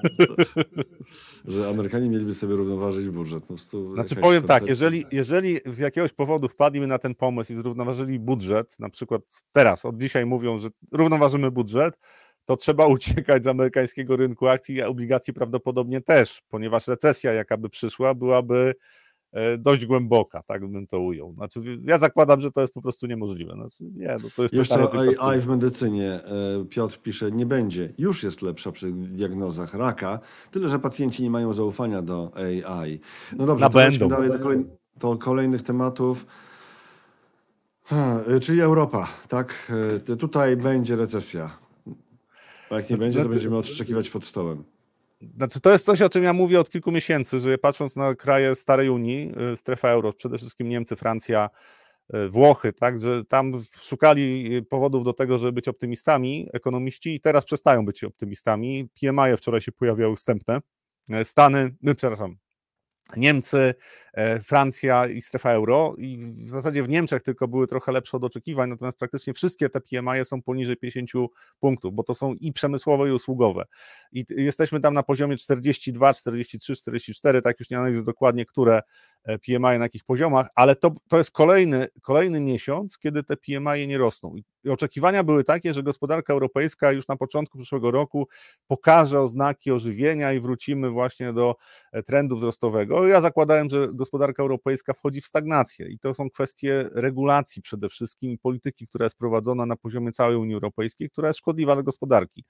Że 1.44 1.68
Amerykanie 1.68 2.08
mieliby 2.08 2.34
sobie 2.34 2.54
równoważyć 2.54 3.08
budżet. 3.08 3.44
Prostu 3.44 3.94
Znaczy 3.94 4.16
powiem 4.16 4.42
tak, 4.42 4.66
jeżeli, 4.66 5.04
jeżeli 5.12 5.58
z 5.66 5.78
jakiegoś 5.78 6.12
powodu 6.12 6.48
wpadliby 6.48 6.86
na 6.86 6.98
ten 6.98 7.14
pomysł 7.14 7.52
i 7.52 7.56
zrównoważyli 7.56 8.18
budżet, 8.18 8.76
na 8.78 8.90
przykład 8.90 9.22
teraz, 9.52 9.84
od 9.84 9.96
dzisiaj 9.96 10.26
mówią, 10.26 10.58
że 10.58 10.68
równoważymy 10.92 11.50
budżet, 11.50 11.98
to 12.44 12.56
trzeba 12.56 12.86
uciekać 12.96 13.44
z 13.44 13.46
amerykańskiego 13.46 14.16
rynku 14.16 14.48
akcji 14.48 14.74
i 14.74 14.82
obligacji 14.82 15.32
prawdopodobnie 15.32 16.00
też, 16.00 16.42
ponieważ 16.48 16.88
recesja, 16.88 17.32
jaka 17.32 17.56
by 17.56 17.68
przyszła, 17.68 18.14
byłaby 18.14 18.74
e, 19.32 19.58
dość 19.58 19.86
głęboka, 19.86 20.42
tak 20.46 20.66
bym 20.66 20.86
to 20.86 21.00
ujął. 21.00 21.34
Znaczy, 21.34 21.60
ja 21.84 21.98
zakładam, 21.98 22.40
że 22.40 22.50
to 22.50 22.60
jest 22.60 22.74
po 22.74 22.82
prostu 22.82 23.06
niemożliwe. 23.06 23.52
Znaczy, 23.54 23.84
nie, 23.84 24.16
no 24.22 24.28
to 24.36 24.42
jest 24.42 24.54
Jeszcze 24.54 24.88
AI 25.20 25.40
w 25.40 25.46
medycynie. 25.46 26.10
E, 26.12 26.64
Piotr 26.70 26.98
pisze, 26.98 27.30
nie 27.32 27.46
będzie. 27.46 27.92
Już 27.98 28.22
jest 28.22 28.42
lepsza 28.42 28.72
przy 28.72 28.92
diagnozach 28.92 29.74
raka, 29.74 30.18
tyle 30.50 30.68
że 30.68 30.78
pacjenci 30.78 31.22
nie 31.22 31.30
mają 31.30 31.52
zaufania 31.52 32.02
do 32.02 32.32
AI. 32.36 33.00
No 33.36 33.46
dobrze, 33.46 33.98
to 33.98 34.08
dalej 34.08 34.30
do, 34.30 34.38
kolej, 34.38 34.64
do 34.96 35.16
kolejnych 35.16 35.62
tematów. 35.62 36.26
Ha, 37.86 38.20
czyli 38.40 38.60
Europa, 38.60 39.08
tak? 39.28 39.72
E, 40.10 40.16
Tutaj 40.16 40.56
będzie 40.56 40.96
recesja. 40.96 41.63
Jak 42.76 42.90
nie 42.90 42.96
będzie, 42.96 43.18
to 43.18 43.22
Znaczy- 43.22 43.34
będziemy 43.34 43.56
odszczekiwać 43.56 44.10
pod 44.10 44.24
stołem. 44.24 44.64
Znaczy, 45.36 45.60
to 45.60 45.72
jest 45.72 45.84
coś, 45.84 46.02
o 46.02 46.08
czym 46.08 46.24
ja 46.24 46.32
mówię 46.32 46.60
od 46.60 46.70
kilku 46.70 46.92
miesięcy, 46.92 47.40
że 47.40 47.58
patrząc 47.58 47.96
na 47.96 48.14
kraje 48.14 48.54
starej 48.54 48.88
Unii, 48.88 49.32
y, 49.52 49.56
strefa 49.56 49.88
euro, 49.88 50.12
przede 50.12 50.38
wszystkim 50.38 50.68
Niemcy, 50.68 50.96
Francja, 50.96 51.50
y, 52.14 52.28
Włochy, 52.28 52.72
tak, 52.72 52.98
że 52.98 53.24
tam 53.24 53.52
szukali 53.82 54.56
y, 54.56 54.62
powodów 54.62 55.04
do 55.04 55.12
tego, 55.12 55.38
żeby 55.38 55.52
być 55.52 55.68
optymistami, 55.68 56.48
ekonomiści 56.52 57.14
i 57.14 57.20
teraz 57.20 57.44
przestają 57.44 57.84
być 57.84 58.04
optymistami. 58.04 58.88
PMI 59.00 59.36
wczoraj 59.36 59.60
się 59.60 59.72
pojawiały 59.72 60.16
wstępne. 60.16 60.60
E, 61.10 61.24
Stany, 61.24 61.74
no, 61.82 61.94
przepraszam, 61.94 62.36
Niemcy, 63.16 63.74
Francja 64.42 65.06
i 65.06 65.22
strefa 65.22 65.50
euro 65.50 65.94
i 65.98 66.18
w 66.44 66.48
zasadzie 66.48 66.82
w 66.82 66.88
Niemczech 66.88 67.22
tylko 67.22 67.48
były 67.48 67.66
trochę 67.66 67.92
lepsze 67.92 68.16
od 68.16 68.24
oczekiwań, 68.24 68.70
natomiast 68.70 68.98
praktycznie 68.98 69.34
wszystkie 69.34 69.68
te 69.68 69.80
PMI 69.80 70.24
są 70.24 70.42
poniżej 70.42 70.76
50 70.76 71.10
punktów, 71.60 71.94
bo 71.94 72.02
to 72.02 72.14
są 72.14 72.34
i 72.34 72.52
przemysłowe 72.52 73.08
i 73.08 73.12
usługowe. 73.12 73.64
I 74.12 74.24
jesteśmy 74.28 74.80
tam 74.80 74.94
na 74.94 75.02
poziomie 75.02 75.36
42, 75.36 76.14
43, 76.14 76.76
44, 76.76 77.42
tak 77.42 77.60
już 77.60 77.70
nie 77.70 77.78
analizuję 77.78 78.04
dokładnie, 78.04 78.46
które 78.46 78.80
e, 79.24 79.38
PMI 79.38 79.58
na 79.60 79.72
jakich 79.72 80.04
poziomach, 80.04 80.48
ale 80.54 80.76
to, 80.76 80.90
to 81.08 81.18
jest 81.18 81.30
kolejny, 81.30 81.88
kolejny 82.02 82.40
miesiąc, 82.40 82.98
kiedy 82.98 83.22
te 83.22 83.36
PMI 83.36 83.88
nie 83.88 83.98
rosną. 83.98 84.36
I 84.36 84.44
i 84.64 84.70
oczekiwania 84.70 85.24
były 85.24 85.44
takie, 85.44 85.74
że 85.74 85.82
gospodarka 85.82 86.32
europejska 86.32 86.92
już 86.92 87.08
na 87.08 87.16
początku 87.16 87.58
przyszłego 87.58 87.90
roku 87.90 88.28
pokaże 88.66 89.20
oznaki 89.20 89.70
ożywienia 89.70 90.32
i 90.32 90.40
wrócimy 90.40 90.90
właśnie 90.90 91.32
do 91.32 91.56
e, 91.92 92.02
trendu 92.02 92.36
wzrostowego. 92.36 93.06
Ja 93.06 93.20
zakładałem, 93.20 93.70
że 93.70 93.88
gospodarka 94.04 94.42
europejska 94.42 94.92
wchodzi 94.92 95.20
w 95.20 95.26
stagnację 95.26 95.88
i 95.88 95.98
to 95.98 96.14
są 96.14 96.30
kwestie 96.30 96.88
regulacji 96.92 97.62
przede 97.62 97.88
wszystkim 97.88 98.38
polityki, 98.38 98.86
która 98.86 99.06
jest 99.06 99.16
prowadzona 99.16 99.66
na 99.66 99.76
poziomie 99.76 100.12
całej 100.12 100.36
Unii 100.36 100.54
Europejskiej, 100.54 101.10
która 101.10 101.28
jest 101.28 101.38
szkodliwa 101.38 101.74
dla 101.74 101.82
gospodarki. 101.82 102.44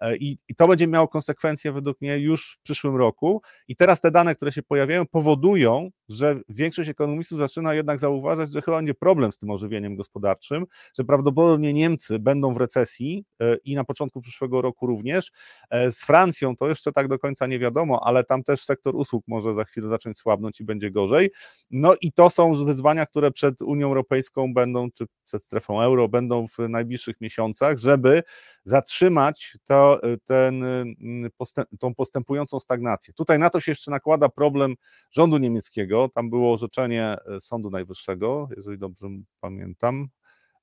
E, 0.00 0.16
I, 0.16 0.38
I 0.48 0.54
to 0.54 0.68
będzie 0.68 0.86
miało 0.86 1.08
konsekwencje 1.08 1.72
według 1.72 2.00
mnie 2.00 2.18
już 2.18 2.56
w 2.58 2.62
przyszłym 2.62 2.96
roku. 2.96 3.42
I 3.68 3.76
teraz 3.76 4.00
te 4.00 4.10
dane, 4.10 4.34
które 4.34 4.52
się 4.52 4.62
pojawiają, 4.62 5.06
powodują, 5.06 5.90
że 6.08 6.40
większość 6.48 6.90
ekonomistów 6.90 7.38
zaczyna 7.38 7.74
jednak 7.74 7.98
zauważać, 7.98 8.52
że 8.52 8.62
chyba 8.62 8.76
będzie 8.76 8.94
problem 8.94 9.32
z 9.32 9.38
tym 9.38 9.50
ożywieniem 9.50 9.96
gospodarczym, 9.96 10.66
że 10.98 11.04
prawdopodobnie 11.04 11.72
Niemcy 11.72 12.18
będą 12.18 12.54
w 12.54 12.56
recesji 12.56 13.24
e, 13.40 13.56
i 13.64 13.74
na 13.74 13.84
początku 13.84 14.20
przyszłego 14.20 14.62
roku 14.62 14.86
również. 14.86 15.32
E, 15.70 15.92
Z 15.92 16.00
Francją 16.00 16.56
to 16.56 16.68
jeszcze 16.68 16.92
tak 16.92 17.08
do 17.08 17.18
końca 17.18 17.46
nie 17.46 17.58
wiadomo, 17.58 18.00
ale 18.04 18.24
tam 18.24 18.42
też 18.42 18.62
sektor 18.62 18.96
usług 18.96 19.24
może 19.28 19.54
za 19.54 19.64
chwilę 19.64 19.88
zacząć 19.88 20.18
słabnąć 20.18 20.60
i 20.60 20.64
będzie 20.64 20.90
gorzej. 21.00 21.30
No 21.70 21.94
i 22.00 22.12
to 22.12 22.30
są 22.30 22.64
wyzwania, 22.64 23.06
które 23.06 23.30
przed 23.30 23.62
Unią 23.62 23.86
Europejską 23.86 24.54
będą, 24.54 24.90
czy 24.90 25.06
przed 25.24 25.42
strefą 25.42 25.82
euro 25.82 26.08
będą 26.08 26.46
w 26.48 26.58
najbliższych 26.68 27.20
miesiącach, 27.20 27.78
żeby 27.78 28.22
zatrzymać 28.64 29.58
to, 29.64 30.00
ten, 30.24 30.64
mm, 30.64 31.30
postęp, 31.36 31.68
tą 31.78 31.94
postępującą 31.94 32.60
stagnację. 32.60 33.14
Tutaj 33.14 33.38
na 33.38 33.50
to 33.50 33.60
się 33.60 33.72
jeszcze 33.72 33.90
nakłada 33.90 34.28
problem 34.28 34.74
rządu 35.10 35.38
niemieckiego. 35.38 36.08
Tam 36.14 36.30
było 36.30 36.52
orzeczenie 36.52 37.16
e, 37.36 37.40
Sądu 37.40 37.70
Najwyższego, 37.70 38.48
jeżeli 38.56 38.78
dobrze 38.78 39.06
pamiętam, 39.40 40.08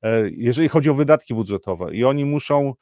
e, 0.04 0.30
jeżeli 0.32 0.70
chodzi 0.70 0.90
o 0.90 0.94
wydatki 0.94 1.34
budżetowe 1.34 1.96
i 1.96 2.04
oni 2.04 2.26
muszą 2.26 2.74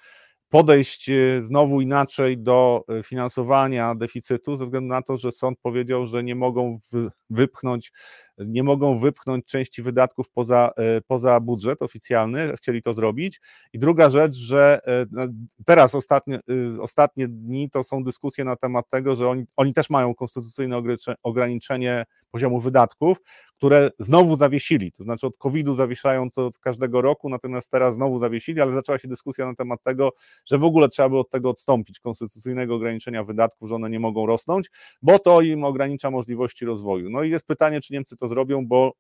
podejść 0.56 1.10
e, 1.10 1.42
znowu 1.42 1.82
inaczej 1.82 2.38
do 2.38 2.84
e, 2.90 3.04
finansowania 3.04 3.96
deficytu, 3.96 4.58
ze 4.58 4.66
względu 4.66 4.90
na 4.90 5.02
to, 5.02 5.18
że 5.18 5.32
sąd 5.32 5.60
powiedział, 5.60 6.08
że 6.08 6.24
nie 6.24 6.36
mogą 6.36 6.80
wy- 6.92 7.10
wypchnąć, 7.30 7.92
nie 8.38 8.64
mogą 8.64 8.98
wypchnąć 8.98 9.46
części 9.46 9.82
wydatków 9.82 10.30
poza, 10.30 10.72
e, 10.78 11.02
poza 11.02 11.40
budżet 11.40 11.82
oficjalny, 11.82 12.54
chcieli 12.58 12.82
to 12.82 12.94
zrobić. 12.94 13.42
I 13.74 13.80
druga 13.80 14.10
rzecz, 14.10 14.36
że 14.36 14.80
e, 14.88 15.06
no, 15.12 15.28
teraz 15.66 15.96
ostatnie, 15.96 16.40
y, 16.76 16.82
ostatnie 16.82 17.28
dni 17.28 17.70
to 17.70 17.84
są 17.84 18.04
dyskusje 18.04 18.44
na 18.44 18.56
temat 18.56 18.90
tego, 18.90 19.16
że 19.16 19.30
oni, 19.30 19.46
oni 19.56 19.74
też 19.74 19.90
mają 19.90 20.16
konstytucyjne 20.16 20.78
ogranicze- 20.78 21.16
ograniczenie 21.24 22.06
poziomu 22.32 22.62
wydatków, 22.62 23.18
które 23.58 23.90
znowu 24.00 24.36
zawiesili, 24.36 24.92
to 24.92 25.04
znaczy 25.04 25.28
od 25.28 25.38
COVID-u 25.38 25.76
zawieszają 25.76 26.30
to 26.30 26.46
od 26.46 26.58
każdego 26.58 27.02
roku, 27.02 27.30
natomiast 27.30 27.72
teraz 27.72 27.96
znowu 27.96 28.20
zawiesili, 28.20 28.62
ale 28.62 28.74
zaczęła 28.74 29.00
się 29.00 29.08
dyskusja 29.08 29.46
na 29.46 29.56
temat 29.56 29.84
tego, 29.84 30.12
że 30.46 30.58
w 30.58 30.64
ogóle 30.64 30.90
trzeba 30.90 31.10
by 31.10 31.18
od 31.18 31.30
tego 31.30 31.50
odstąpić, 31.50 32.00
konstytucyjnego 32.00 32.76
ograniczenia 32.76 33.24
wydatków, 33.24 33.70
że 33.70 33.76
one 33.76 33.90
nie 33.90 34.00
mogą 34.00 34.26
rosnąć, 34.26 34.72
bo 35.02 35.20
to 35.20 35.42
im 35.42 35.64
ogranicza 35.64 36.12
możliwości 36.12 36.66
rozwoju. 36.66 37.10
No 37.10 37.24
i 37.24 37.30
jest 37.30 37.48
pytanie, 37.48 37.82
czy 37.82 37.94
Niemcy 37.94 38.18
to 38.18 38.25
zrobią, 38.28 38.68
bo 38.68 38.94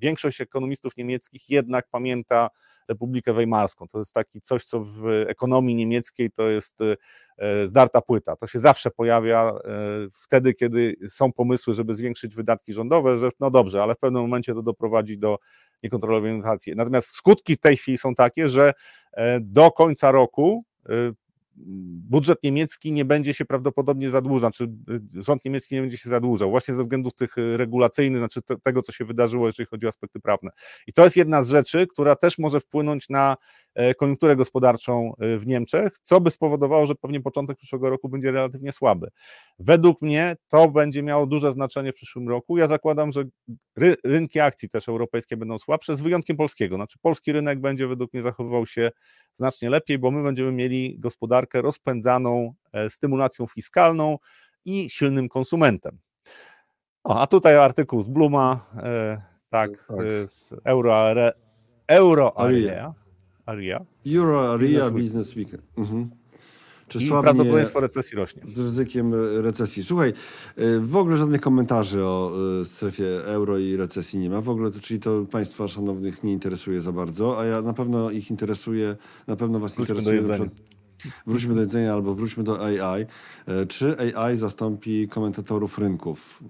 większość 0.00 0.40
ekonomistów 0.40 0.96
niemieckich 0.96 1.50
jednak 1.50 1.88
pamięta 1.90 2.48
Republikę 2.88 3.32
Weimarską. 3.32 3.86
To 3.88 3.98
jest 3.98 4.12
taki 4.12 4.40
coś, 4.40 4.64
co 4.64 4.80
w 4.80 5.06
ekonomii 5.26 5.74
niemieckiej 5.74 6.30
to 6.30 6.48
jest 6.48 6.78
e, 7.38 7.68
zdarta 7.68 8.00
płyta. 8.00 8.36
To 8.36 8.46
się 8.46 8.58
zawsze 8.58 8.90
pojawia 8.90 9.52
e, 9.64 9.70
wtedy, 10.22 10.54
kiedy 10.54 10.96
są 11.08 11.32
pomysły, 11.32 11.74
żeby 11.74 11.94
zwiększyć 11.94 12.34
wydatki 12.34 12.72
rządowe, 12.72 13.18
że 13.18 13.28
no 13.40 13.50
dobrze, 13.50 13.82
ale 13.82 13.94
w 13.94 13.98
pewnym 13.98 14.22
momencie 14.22 14.54
to 14.54 14.62
doprowadzi 14.62 15.18
do 15.18 15.38
niekontrolowanej 15.82 16.36
inflacji. 16.36 16.72
Natomiast 16.76 17.08
skutki 17.08 17.54
w 17.54 17.60
tej 17.60 17.76
chwili 17.76 17.98
są 17.98 18.14
takie, 18.14 18.48
że 18.48 18.72
e, 19.12 19.40
do 19.40 19.70
końca 19.70 20.10
roku 20.10 20.64
budżet 22.08 22.42
niemiecki 22.42 22.92
nie 22.92 23.04
będzie 23.04 23.34
się 23.34 23.44
prawdopodobnie 23.44 24.10
zadłużał, 24.10 24.50
czy 24.50 24.64
y, 24.64 25.22
rząd 25.22 25.44
niemiecki 25.44 25.74
nie 25.74 25.80
będzie 25.80 25.96
się 25.96 26.08
zadłużał, 26.08 26.50
właśnie 26.50 26.74
ze 26.74 26.82
względów 26.82 27.14
tych 27.14 27.38
y, 27.38 27.56
regulacyjnych, 27.56 28.18
znaczy 28.18 28.42
te, 28.42 28.56
tego, 28.56 28.82
co 28.82 28.92
się 28.92 29.04
wydarzyło, 29.04 29.46
jeżeli 29.46 29.66
chodzi 29.66 29.86
o 29.86 29.88
aspekty 29.88 30.20
prawne. 30.20 30.50
I 30.86 30.92
to 30.92 31.04
jest 31.04 31.16
jedna 31.16 31.42
z 31.42 31.48
rzeczy, 31.48 31.86
która 31.86 32.16
też 32.16 32.38
może 32.38 32.60
wpłynąć 32.60 33.08
na 33.08 33.36
koniunkturę 33.96 34.36
gospodarczą 34.36 35.12
e, 35.18 35.38
w 35.38 35.46
Niemczech, 35.46 35.92
co 36.02 36.20
by 36.20 36.30
spowodowało, 36.30 36.86
że 36.86 36.94
pewnie 36.94 37.20
początek 37.20 37.56
przyszłego 37.58 37.90
roku 37.90 38.08
będzie 38.08 38.30
relatywnie 38.30 38.72
słaby. 38.72 39.08
Według 39.58 40.02
mnie 40.02 40.36
to 40.48 40.68
będzie 40.68 41.02
miało 41.02 41.26
duże 41.26 41.52
znaczenie 41.52 41.92
w 41.92 41.94
przyszłym 41.94 42.28
roku. 42.28 42.58
Ja 42.58 42.66
zakładam, 42.66 43.12
że 43.12 43.24
ry 43.76 43.96
rynki 44.04 44.40
akcji 44.40 44.70
też 44.70 44.88
europejskie 44.88 45.36
będą 45.36 45.58
słabsze, 45.58 45.94
z 45.94 46.00
wyjątkiem 46.00 46.36
polskiego. 46.36 46.76
Znaczy 46.76 46.98
polski 47.02 47.32
rynek 47.32 47.60
będzie 47.60 47.88
według 47.88 48.12
mnie 48.12 48.22
zachowywał 48.22 48.66
się 48.66 48.90
znacznie 49.34 49.70
lepiej, 49.70 49.98
bo 49.98 50.10
my 50.10 50.22
będziemy 50.22 50.52
mieli 50.52 50.98
gospodarkę 50.98 51.62
rozpędzaną 51.62 52.54
e, 52.72 52.90
stymulacją 52.90 53.46
fiskalną 53.46 54.18
i 54.64 54.90
silnym 54.90 55.28
konsumentem. 55.28 55.98
O, 57.04 57.20
a 57.20 57.26
tutaj 57.26 57.56
artykuł 57.56 58.02
z 58.02 58.08
Bluma, 58.08 58.66
e, 58.76 59.22
tak, 59.48 59.70
Tak. 59.88 59.98
e, 59.98 60.28
euro, 60.64 61.12
euro 61.88 62.38
area, 62.40 62.94
area 63.52 63.84
Euro 64.06 64.52
Area 64.52 64.58
Business 64.58 64.90
Business 65.04 65.36
Week. 65.36 65.48
Mhm. 65.76 66.10
Czy 66.88 66.98
i 66.98 67.06
słabnie 67.08 67.22
prawdopodobieństwo 67.22 67.80
recesji 67.80 68.16
rośnie. 68.16 68.42
z 68.46 68.58
ryzykiem 68.58 69.12
recesji? 69.42 69.82
Słuchaj, 69.82 70.12
y, 70.58 70.80
w 70.80 70.96
ogóle 70.96 71.16
żadnych 71.16 71.40
komentarzy 71.40 72.04
o 72.04 72.32
y, 72.60 72.64
strefie 72.64 73.24
euro 73.26 73.58
i 73.58 73.76
recesji 73.76 74.18
nie 74.20 74.30
ma. 74.30 74.40
W 74.40 74.48
ogóle, 74.48 74.70
to, 74.70 74.80
czyli 74.80 75.00
to 75.00 75.24
Państwa 75.30 75.68
szanownych 75.68 76.24
nie 76.24 76.32
interesuje 76.32 76.80
za 76.80 76.92
bardzo, 76.92 77.38
a 77.40 77.44
ja 77.44 77.62
na 77.62 77.72
pewno 77.72 78.10
ich 78.10 78.30
interesuje, 78.30 78.96
na 79.26 79.36
pewno 79.36 79.58
Was 79.60 79.74
Wróćmy 79.76 79.94
do 79.94 80.00
interesuje. 80.00 80.28
przykład- 80.50 80.72
Wróćmy 81.26 81.54
do 81.54 81.60
jedzenia 81.60 81.92
albo 81.92 82.14
wróćmy 82.14 82.44
do 82.44 82.64
AI. 82.64 83.06
E, 83.46 83.66
Czy 83.66 83.96
AI 84.16 84.36
zastąpi 84.36 85.08
komentatorów 85.08 85.78
rynków? 85.78 86.42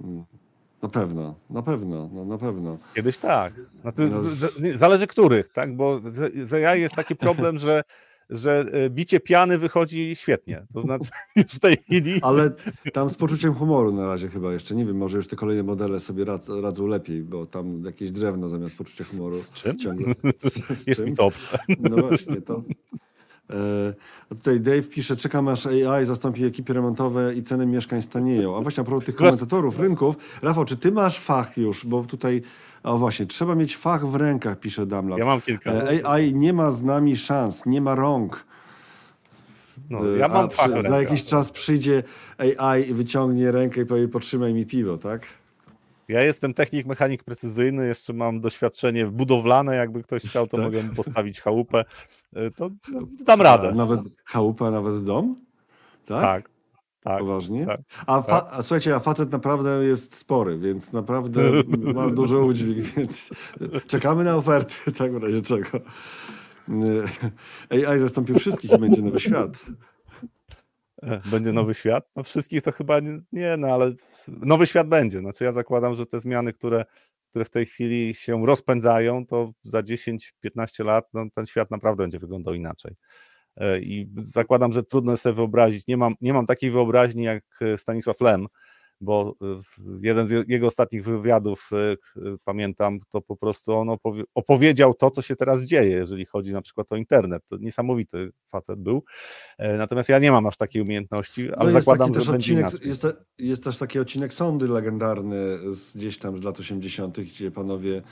Na 0.82 0.88
pewno, 0.88 1.34
na 1.50 1.62
pewno, 1.62 2.10
no, 2.12 2.24
na 2.24 2.38
pewno. 2.38 2.78
Kiedyś 2.94 3.18
tak. 3.18 3.54
To, 3.96 4.02
No. 4.02 4.22
Zależy 4.74 5.06
których, 5.06 5.52
tak? 5.52 5.76
Bo 5.76 6.00
z, 6.06 6.48
z 6.48 6.52
AI 6.52 6.80
jest 6.80 6.94
taki 6.94 7.16
problem, 7.16 7.58
że, 7.58 7.82
że 8.30 8.64
e, 8.72 8.90
bicie 8.90 9.20
piany 9.20 9.58
wychodzi 9.58 10.16
świetnie. 10.16 10.66
To 10.74 10.80
znaczy 10.80 11.04
już 11.36 11.46
w 11.46 11.60
tej 11.60 11.76
chwili. 11.76 12.18
Ale 12.22 12.50
tam 12.92 13.10
z 13.10 13.14
poczuciem 13.14 13.54
humoru 13.54 13.92
na 13.92 14.06
razie 14.06 14.28
chyba 14.28 14.52
jeszcze. 14.52 14.74
Nie 14.74 14.84
wiem, 14.86 14.96
może 14.96 15.16
już 15.16 15.26
te 15.26 15.36
kolejne 15.36 15.62
modele 15.62 16.00
sobie 16.00 16.24
radz, 16.24 16.48
radzą 16.48 16.86
lepiej, 16.86 17.22
bo 17.22 17.46
tam 17.46 17.84
jakieś 17.84 18.10
drewno 18.12 18.48
zamiast 18.48 18.78
poczucia 18.78 19.04
humoru. 19.04 19.34
Z, 19.34 19.42
z 19.42 19.52
czym? 19.52 19.78
Ciągle. 19.78 20.14
Z, 20.42 20.78
z 20.78 20.86
Jest 20.86 21.00
czym? 21.00 21.10
mi 21.10 21.16
to 21.16 21.24
obce. 21.24 21.58
No 21.80 21.96
właśnie, 21.96 22.40
to. 22.40 22.62
E, 23.52 23.56
a 24.30 24.34
tutaj 24.34 24.60
Dave 24.60 24.82
pisze, 24.82 25.16
czekam 25.16 25.48
aż 25.48 25.66
AI 25.66 26.06
zastąpi 26.06 26.44
ekipy 26.44 26.72
remontowe 26.72 27.34
i 27.34 27.42
ceny 27.42 27.66
mieszkań 27.66 28.02
stanieją. 28.02 28.56
A 28.56 28.60
właśnie 28.60 28.80
a 28.80 28.84
propos 28.84 29.04
tych 29.04 29.14
komentatorów 29.14 29.78
rynków, 29.78 30.16
Rafał, 30.42 30.64
czy 30.64 30.76
ty 30.76 30.92
masz 30.92 31.18
fach 31.18 31.56
już? 31.56 31.86
Bo 31.86 32.02
tutaj, 32.04 32.42
a 32.82 32.92
właśnie, 32.92 33.26
trzeba 33.26 33.54
mieć 33.54 33.76
fach 33.76 34.06
w 34.06 34.14
rękach, 34.14 34.60
pisze 34.60 34.86
Damla. 34.86 35.18
Ja 35.18 35.24
mam 35.24 35.40
kilka. 35.40 35.72
E, 35.72 36.06
AI 36.06 36.34
nie 36.34 36.52
ma 36.52 36.70
z 36.70 36.82
nami 36.82 37.16
szans, 37.16 37.66
nie 37.66 37.80
ma 37.80 37.94
rąk. 37.94 38.44
No, 39.90 40.14
E, 40.14 40.18
ja 40.18 40.28
mam 40.28 40.50
fach 40.50 40.82
Za 40.88 41.02
jakiś 41.02 41.24
czas 41.24 41.50
przyjdzie 41.50 42.02
AI 42.38 42.90
i 42.90 42.94
wyciągnie 42.94 43.52
rękę 43.52 43.80
i 43.80 43.86
powie, 43.86 44.08
potrzymaj 44.08 44.54
mi 44.54 44.66
piwo, 44.66 44.98
tak? 44.98 45.22
Ja 46.08 46.22
jestem 46.22 46.54
technik, 46.54 46.86
mechanik 46.86 47.24
precyzyjny, 47.24 47.86
jeszcze 47.86 48.12
mam 48.12 48.40
doświadczenie 48.40 49.06
budowlane, 49.06 49.76
jakby 49.76 50.02
ktoś 50.02 50.22
chciał, 50.22 50.46
to 50.46 50.56
Tak. 50.56 50.64
mogę 50.66 50.82
postawić 50.96 51.40
chałupę. 51.40 51.84
E, 52.36 52.50
To 52.50 52.70
no, 52.92 53.00
dam 53.26 53.42
radę. 53.42 53.68
A 53.68 53.72
nawet 53.74 54.00
chałupa, 54.24 54.70
nawet 54.70 55.04
dom? 55.04 55.36
Tak? 56.06 56.22
Tak, 56.22 56.50
tak. 57.02 57.18
Poważnie? 57.18 57.66
tak, 57.66 57.80
a, 58.06 58.22
fa- 58.22 58.48
a 58.50 58.62
słuchajcie, 58.62 58.94
a 58.94 59.00
facet 59.00 59.32
naprawdę 59.32 59.84
jest 59.84 60.16
spory, 60.16 60.58
więc 60.58 60.92
naprawdę 60.92 61.42
ma 61.94 62.08
duży 62.10 62.38
udźwig, 62.38 62.84
więc 62.96 63.30
czekamy 63.86 64.24
na 64.24 64.36
oferty, 64.36 64.92
tak 64.92 65.12
w 65.12 65.22
razie 65.22 65.42
czego. 65.42 65.68
AI 67.70 67.98
zastąpił 68.00 68.38
wszystkich 68.38 68.72
i 68.72 68.78
będzie 68.78 69.02
nowy 69.02 69.20
świat. 69.20 69.50
Będzie 71.30 71.52
nowy 71.52 71.74
świat? 71.74 72.08
No 72.16 72.22
wszystkich 72.22 72.62
to 72.62 72.72
chyba 72.72 73.00
nie, 73.00 73.18
nie, 73.32 73.56
no 73.56 73.68
ale 73.68 73.92
nowy 74.28 74.66
świat 74.66 74.88
będzie. 74.88 75.18
Znaczy 75.18 75.44
ja 75.44 75.52
zakładam, 75.52 75.94
że 75.94 76.06
te 76.06 76.20
zmiany, 76.20 76.52
które, 76.52 76.84
które 77.30 77.44
w 77.44 77.50
tej 77.50 77.66
chwili 77.66 78.14
się 78.14 78.46
rozpędzają, 78.46 79.26
to 79.26 79.52
za 79.62 79.80
10-15 79.80 80.84
lat 80.84 81.08
no, 81.14 81.24
ten 81.34 81.46
świat 81.46 81.70
naprawdę 81.70 82.02
będzie 82.02 82.18
wyglądał 82.18 82.54
inaczej. 82.54 82.94
E, 83.56 83.80
I 83.80 84.10
zakładam, 84.16 84.72
że 84.72 84.82
trudno 84.82 85.16
sobie 85.16 85.34
wyobrazić, 85.34 85.86
nie 85.86 85.96
mam, 85.96 86.14
nie 86.20 86.32
mam 86.32 86.46
takiej 86.46 86.70
wyobraźni 86.70 87.24
jak 87.24 87.44
e, 87.60 87.78
Stanisław 87.78 88.20
Lem, 88.20 88.46
bo 89.02 89.34
e, 89.42 89.60
jeden 90.02 90.26
z 90.26 90.30
je- 90.30 90.44
jego 90.48 90.66
ostatnich 90.66 91.04
wywiadów, 91.04 91.70
e, 91.72 91.76
e, 91.92 91.96
pamiętam, 92.44 92.98
to 93.10 93.20
po 93.20 93.36
prostu 93.36 93.72
on 93.74 93.88
opowie- 93.88 94.24
opowiedział 94.34 94.94
to, 94.94 95.10
co 95.10 95.22
się 95.22 95.36
teraz 95.36 95.62
dzieje, 95.62 95.90
jeżeli 95.96 96.24
chodzi 96.26 96.52
na 96.52 96.62
przykład 96.62 96.92
o 96.92 96.96
internet. 96.96 97.42
To 97.46 97.56
niesamowity 97.56 98.30
facet 98.50 98.78
był. 98.80 99.04
Natomiast 99.78 100.08
ja 100.08 100.18
nie 100.18 100.32
mam 100.32 100.46
aż 100.46 100.56
takiej 100.56 100.82
umiejętności, 100.82 101.52
ale 101.54 101.72
No 101.72 101.80
zakładam, 101.80 102.08
że 102.08 102.14
będzie 102.14 102.32
odcinek, 102.32 102.60
inaczej. 102.70 102.88
jest, 102.88 103.06
jest 103.38 103.64
też 103.64 103.76
taki 103.78 103.98
odcinek 103.98 104.34
sądy 104.34 104.68
legendarny 104.68 105.58
z 105.74 105.96
gdzieś 105.96 106.18
tam 106.18 106.38
z 106.40 106.44
lat 106.44 106.60
80., 106.60 107.20
gdzie 107.20 107.50
panowie 107.50 108.02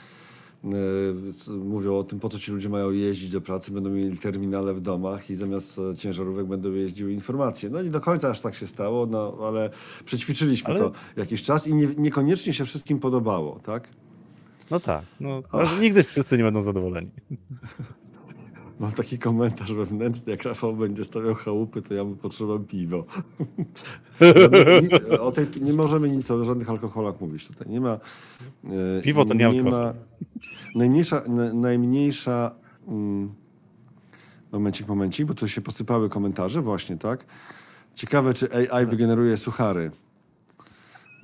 mówią 1.65 1.99
o 1.99 2.05
tym, 2.05 2.21
po 2.21 2.29
co 2.29 2.39
ci 2.39 2.53
ludzie 2.53 2.69
mają 2.69 2.91
jeździć 2.91 3.31
do 3.31 3.41
pracy, 3.41 3.73
będą 3.73 3.91
mieli 3.91 4.19
terminale 4.19 4.75
w 4.75 4.81
domach 4.81 5.31
i 5.31 5.37
zamiast 5.37 5.79
e, 5.79 5.95
ciężarówek 5.95 6.47
będą 6.47 6.73
jeździły 6.73 7.13
informacje. 7.13 7.71
No 7.71 7.83
nie 7.83 7.91
do 7.91 8.01
końca 8.01 8.31
aż 8.31 8.41
tak 8.41 8.55
się 8.55 8.67
stało, 8.67 9.07
no 9.07 9.39
ale 9.47 9.71
przećwiczyliśmy 10.05 10.69
Ale- 10.71 10.79
to 10.81 10.93
jakiś 11.17 11.43
czas 11.43 11.67
i 11.67 11.75
nie, 11.75 11.87
niekoniecznie 11.99 12.53
się 12.53 12.65
wszystkim 12.65 12.99
podobało, 12.99 13.61
tak? 13.65 13.89
No 14.71 14.81
tak, 14.81 15.05
no, 15.21 15.43
nigdy 15.81 16.05
wszyscy 16.05 16.39
nie 16.39 16.45
będą 16.45 16.63
zadowoleni. 16.63 17.11
Mam 18.81 18.93
taki 18.93 19.19
komentarz 19.19 19.73
wewnętrzny, 19.73 20.33
jak 20.33 20.43
Rafał 20.43 20.77
będzie 20.77 21.05
stawiał 21.05 21.35
chałupy, 21.35 21.83
to 21.83 21.95
ja 21.95 22.05
mu 22.05 22.17
potrzebam 22.17 22.65
piwo. 22.65 23.05
Żadnych- 24.21 24.83
ni- 25.11 25.19
o 25.19 25.33
tej, 25.33 25.47
nie 25.61 25.73
możemy 25.73 26.11
nic 26.11 26.31
o 26.31 26.45
żadnych 26.45 26.71
alkoholach 26.71 27.21
mówić 27.21 27.47
tutaj. 27.47 27.69
Nie 27.69 27.81
ma. 27.81 27.99
e, 28.99 29.03
Piwo 29.03 29.25
to 29.25 29.35
nie 29.35 29.47
alkohol. 29.47 29.71
ma 29.73 29.95
najmniejsza, 30.75 31.23
na, 31.29 31.53
najmniejsza. 31.53 32.55
Mm, 32.89 33.35
momencik, 34.53 34.89
momencik, 34.89 35.27
bo 35.27 35.35
tu 35.35 35.49
się 35.49 35.61
posypały 35.61 36.09
komentarze, 36.09 36.63
właśnie, 36.63 36.97
tak? 36.97 37.25
Ciekawe, 37.95 38.35
czy 38.35 38.49
AI 38.73 38.87
wygeneruje 38.87 39.37
suchary. 39.37 39.91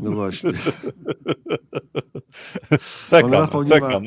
No 0.00 0.10
właśnie. 0.10 0.52
Czekam, 3.10 3.32
Rafał 3.32 3.62
nie 3.62 3.68
czekam. 3.68 4.04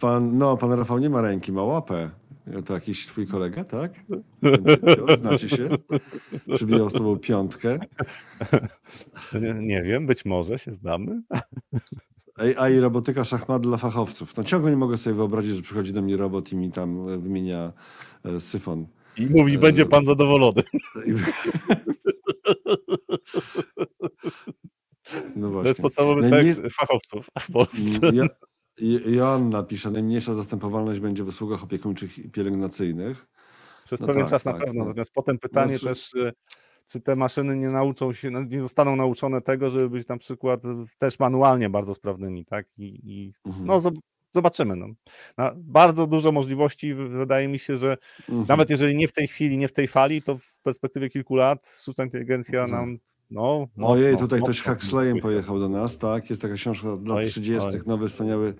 Pan, 0.00 0.38
no, 0.38 0.56
pan 0.56 0.72
Rafał 0.72 0.98
nie 0.98 1.10
ma 1.10 1.20
ręki, 1.20 1.52
ma 1.52 1.62
łapę. 1.62 2.10
To 2.66 2.74
jakiś 2.74 3.06
twój 3.06 3.26
kolega, 3.26 3.64
tak? 3.64 3.92
Znacie 5.18 5.48
się? 5.48 5.68
Przybijał 6.54 6.90
z 6.90 6.92
tobą 6.92 7.18
piątkę. 7.18 7.78
Nie, 9.40 9.54
nie 9.54 9.82
wiem, 9.82 10.06
być 10.06 10.24
może 10.24 10.58
się 10.58 10.74
znamy. 10.74 11.22
AI 12.56 12.78
robotyka 12.80 13.24
szachmat 13.24 13.62
dla 13.62 13.76
fachowców. 13.76 14.36
No 14.36 14.44
ciągle 14.44 14.70
nie 14.70 14.76
mogę 14.76 14.98
sobie 14.98 15.16
wyobrazić, 15.16 15.56
że 15.56 15.62
przychodzi 15.62 15.92
do 15.92 16.02
mnie 16.02 16.16
robot 16.16 16.52
i 16.52 16.56
mi 16.56 16.70
tam 16.72 17.08
e, 17.08 17.18
wymienia 17.18 17.72
e, 18.24 18.40
syfon. 18.40 18.86
I 19.16 19.26
mówi, 19.26 19.58
będzie 19.58 19.86
pan 19.86 20.04
zadowolony. 20.04 20.62
I- 21.06 21.14
No 25.36 25.50
To 25.50 25.54
jest 25.54 25.62
właśnie. 25.62 25.82
podstawowy 25.82 26.20
Najmniej- 26.22 26.56
tekst 26.56 26.76
fachowców 26.76 27.26
w 27.40 27.52
Polsce. 27.52 27.98
Ja, 28.12 28.24
I- 28.24 28.28
Joanna 29.06 29.62
pisze, 29.62 29.90
najmniejsza 29.90 30.34
zastępowalność 30.34 31.00
będzie 31.00 31.24
w 31.24 31.28
usługach 31.28 31.62
opiekuńczych 31.62 32.18
i 32.18 32.30
pielęgnacyjnych. 32.30 33.26
Przez 33.84 34.00
no 34.00 34.06
pewien 34.06 34.22
tak, 34.22 34.30
czas 34.30 34.44
na 34.44 34.52
tak, 34.52 34.60
pewno. 34.64 34.82
no. 34.82 34.88
Natomiast 34.88 35.12
potem 35.12 35.38
pytanie 35.38 35.78
Znaczy- 35.78 35.86
też, 35.94 36.14
y, 36.14 36.32
czy 36.86 37.00
te 37.00 37.16
maszyny 37.16 37.56
nie 37.56 37.68
nauczą 37.68 38.12
się, 38.12 38.30
no, 38.30 38.44
nie 38.44 38.60
zostaną 38.60 38.96
nauczone 38.96 39.40
tego, 39.40 39.70
żeby 39.70 39.90
być 39.90 40.08
na 40.08 40.16
przykład 40.18 40.62
też 40.98 41.18
manualnie 41.18 41.70
bardzo 41.70 41.94
sprawnymi, 41.94 42.44
tak? 42.44 42.66
I, 42.78 42.84
i 43.04 43.32
Mhm. 43.46 43.64
no 43.66 43.78
zob- 43.80 43.98
zobaczymy. 44.32 44.76
No. 44.76 44.86
Na 45.38 45.52
bardzo 45.56 46.06
dużo 46.06 46.32
możliwości, 46.32 46.94
wydaje 46.94 47.48
mi 47.48 47.58
się, 47.58 47.76
że 47.76 47.96
Mhm. 48.28 48.46
nawet 48.48 48.70
jeżeli 48.70 48.94
nie 48.96 49.08
w 49.08 49.12
tej 49.12 49.28
chwili, 49.28 49.58
nie 49.58 49.68
w 49.68 49.72
tej 49.72 49.88
fali, 49.88 50.22
to 50.22 50.38
w 50.38 50.58
perspektywie 50.62 51.08
kilku 51.08 51.34
lat 51.36 51.76
sztuczna 51.82 52.04
inteligencja 52.04 52.62
Mhm. 52.64 52.80
nam, 52.80 52.98
no 53.30 53.66
mocno, 53.76 53.88
Ojej, 53.88 54.16
tutaj 54.16 54.40
mocno 54.40 54.54
ktoś 54.54 54.62
Huxleyem 54.62 55.20
pojechał 55.20 55.58
do 55.58 55.68
nas, 55.68 55.98
tak? 55.98 56.30
Jest 56.30 56.42
taka 56.42 56.54
książka 56.54 56.88
Oj, 57.10 57.24
30. 57.26 57.60
oj. 57.76 57.80
Nowy, 57.86 58.08
wspaniały 58.08 58.54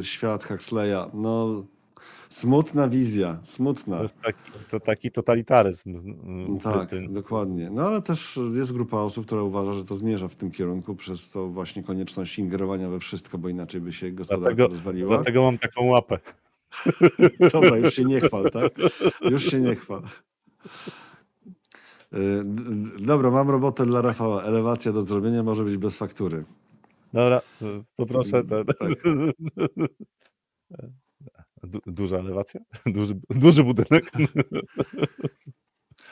y, 0.00 0.04
świat 0.04 0.44
Huxleya. 0.44 1.10
No, 1.14 1.64
Smutna 2.28 2.88
wizja, 2.88 3.38
smutna. 3.42 3.96
To 3.96 4.02
jest 4.02 4.20
taki, 4.20 4.42
to 4.70 4.80
taki 4.80 5.10
totalitaryzm. 5.10 6.00
No 6.24 6.58
Tak, 6.62 6.88
dokładnie. 7.12 7.70
No 7.70 7.82
ale 7.82 8.02
też 8.02 8.38
jest 8.54 8.72
grupa 8.72 8.96
osób, 8.96 9.26
która 9.26 9.42
uważa, 9.42 9.72
że 9.72 9.84
to 9.84 9.94
zmierza 9.96 10.28
w 10.28 10.34
tym 10.34 10.50
kierunku 10.50 10.94
przez 10.94 11.30
to 11.30 11.46
właśnie 11.46 11.82
konieczność 11.82 12.38
ingerowania 12.38 12.88
we 12.90 13.00
wszystko, 13.00 13.38
bo 13.38 13.48
inaczej 13.48 13.80
by 13.80 13.92
się 13.92 14.12
gospodarka 14.12 14.54
Dlatego, 14.54 14.68
rozwaliła. 14.68 15.08
dlatego 15.14 15.42
mam 15.42 15.58
taką 15.58 15.84
łapę. 15.84 16.18
Dobra, 17.52 17.76
już 17.76 17.94
się 17.94 18.04
nie 18.04 18.20
chwal, 18.20 18.50
tak? 18.50 18.72
Już 19.30 19.44
się 19.50 19.60
nie 19.60 19.74
chwal. 19.74 20.02
Y, 22.14 22.44
Dobra, 23.00 23.30
mam 23.30 23.50
robotę 23.50 23.86
dla 23.86 24.02
Rafała. 24.02 24.42
Elewacja 24.42 24.92
do 24.92 25.02
zrobienia 25.02 25.42
może 25.42 25.64
być 25.64 25.76
bez 25.76 25.96
faktury. 25.96 26.44
Dobra, 27.12 27.40
poproszę 27.96 28.44
ten. 28.44 28.66
Tak. 28.66 28.76
Du, 31.62 31.80
duża 31.86 32.16
elewacja? 32.16 32.60
Duży, 32.86 33.20
duży 33.30 33.64
budynek? 33.64 34.10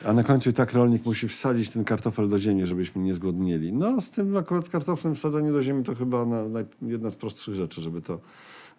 A 0.05 0.13
na 0.13 0.23
końcu 0.23 0.49
i 0.49 0.53
tak 0.53 0.73
rolnik 0.73 1.05
musi 1.05 1.27
wsadzić 1.27 1.69
ten 1.69 1.83
kartofel 1.83 2.29
do 2.29 2.39
ziemi, 2.39 2.65
żebyśmy 2.65 3.01
nie 3.01 3.13
zgłodnieli. 3.13 3.73
No, 3.73 4.01
z 4.01 4.11
tym 4.11 4.37
akurat 4.37 4.69
kartoflem 4.69 5.15
wsadzanie 5.15 5.51
do 5.51 5.63
ziemi 5.63 5.83
to 5.83 5.95
chyba 5.95 6.25
na, 6.25 6.49
na 6.49 6.59
jedna 6.81 7.11
z 7.11 7.15
prostszych 7.15 7.55
rzeczy, 7.55 7.81
żeby 7.81 8.01
to 8.01 8.19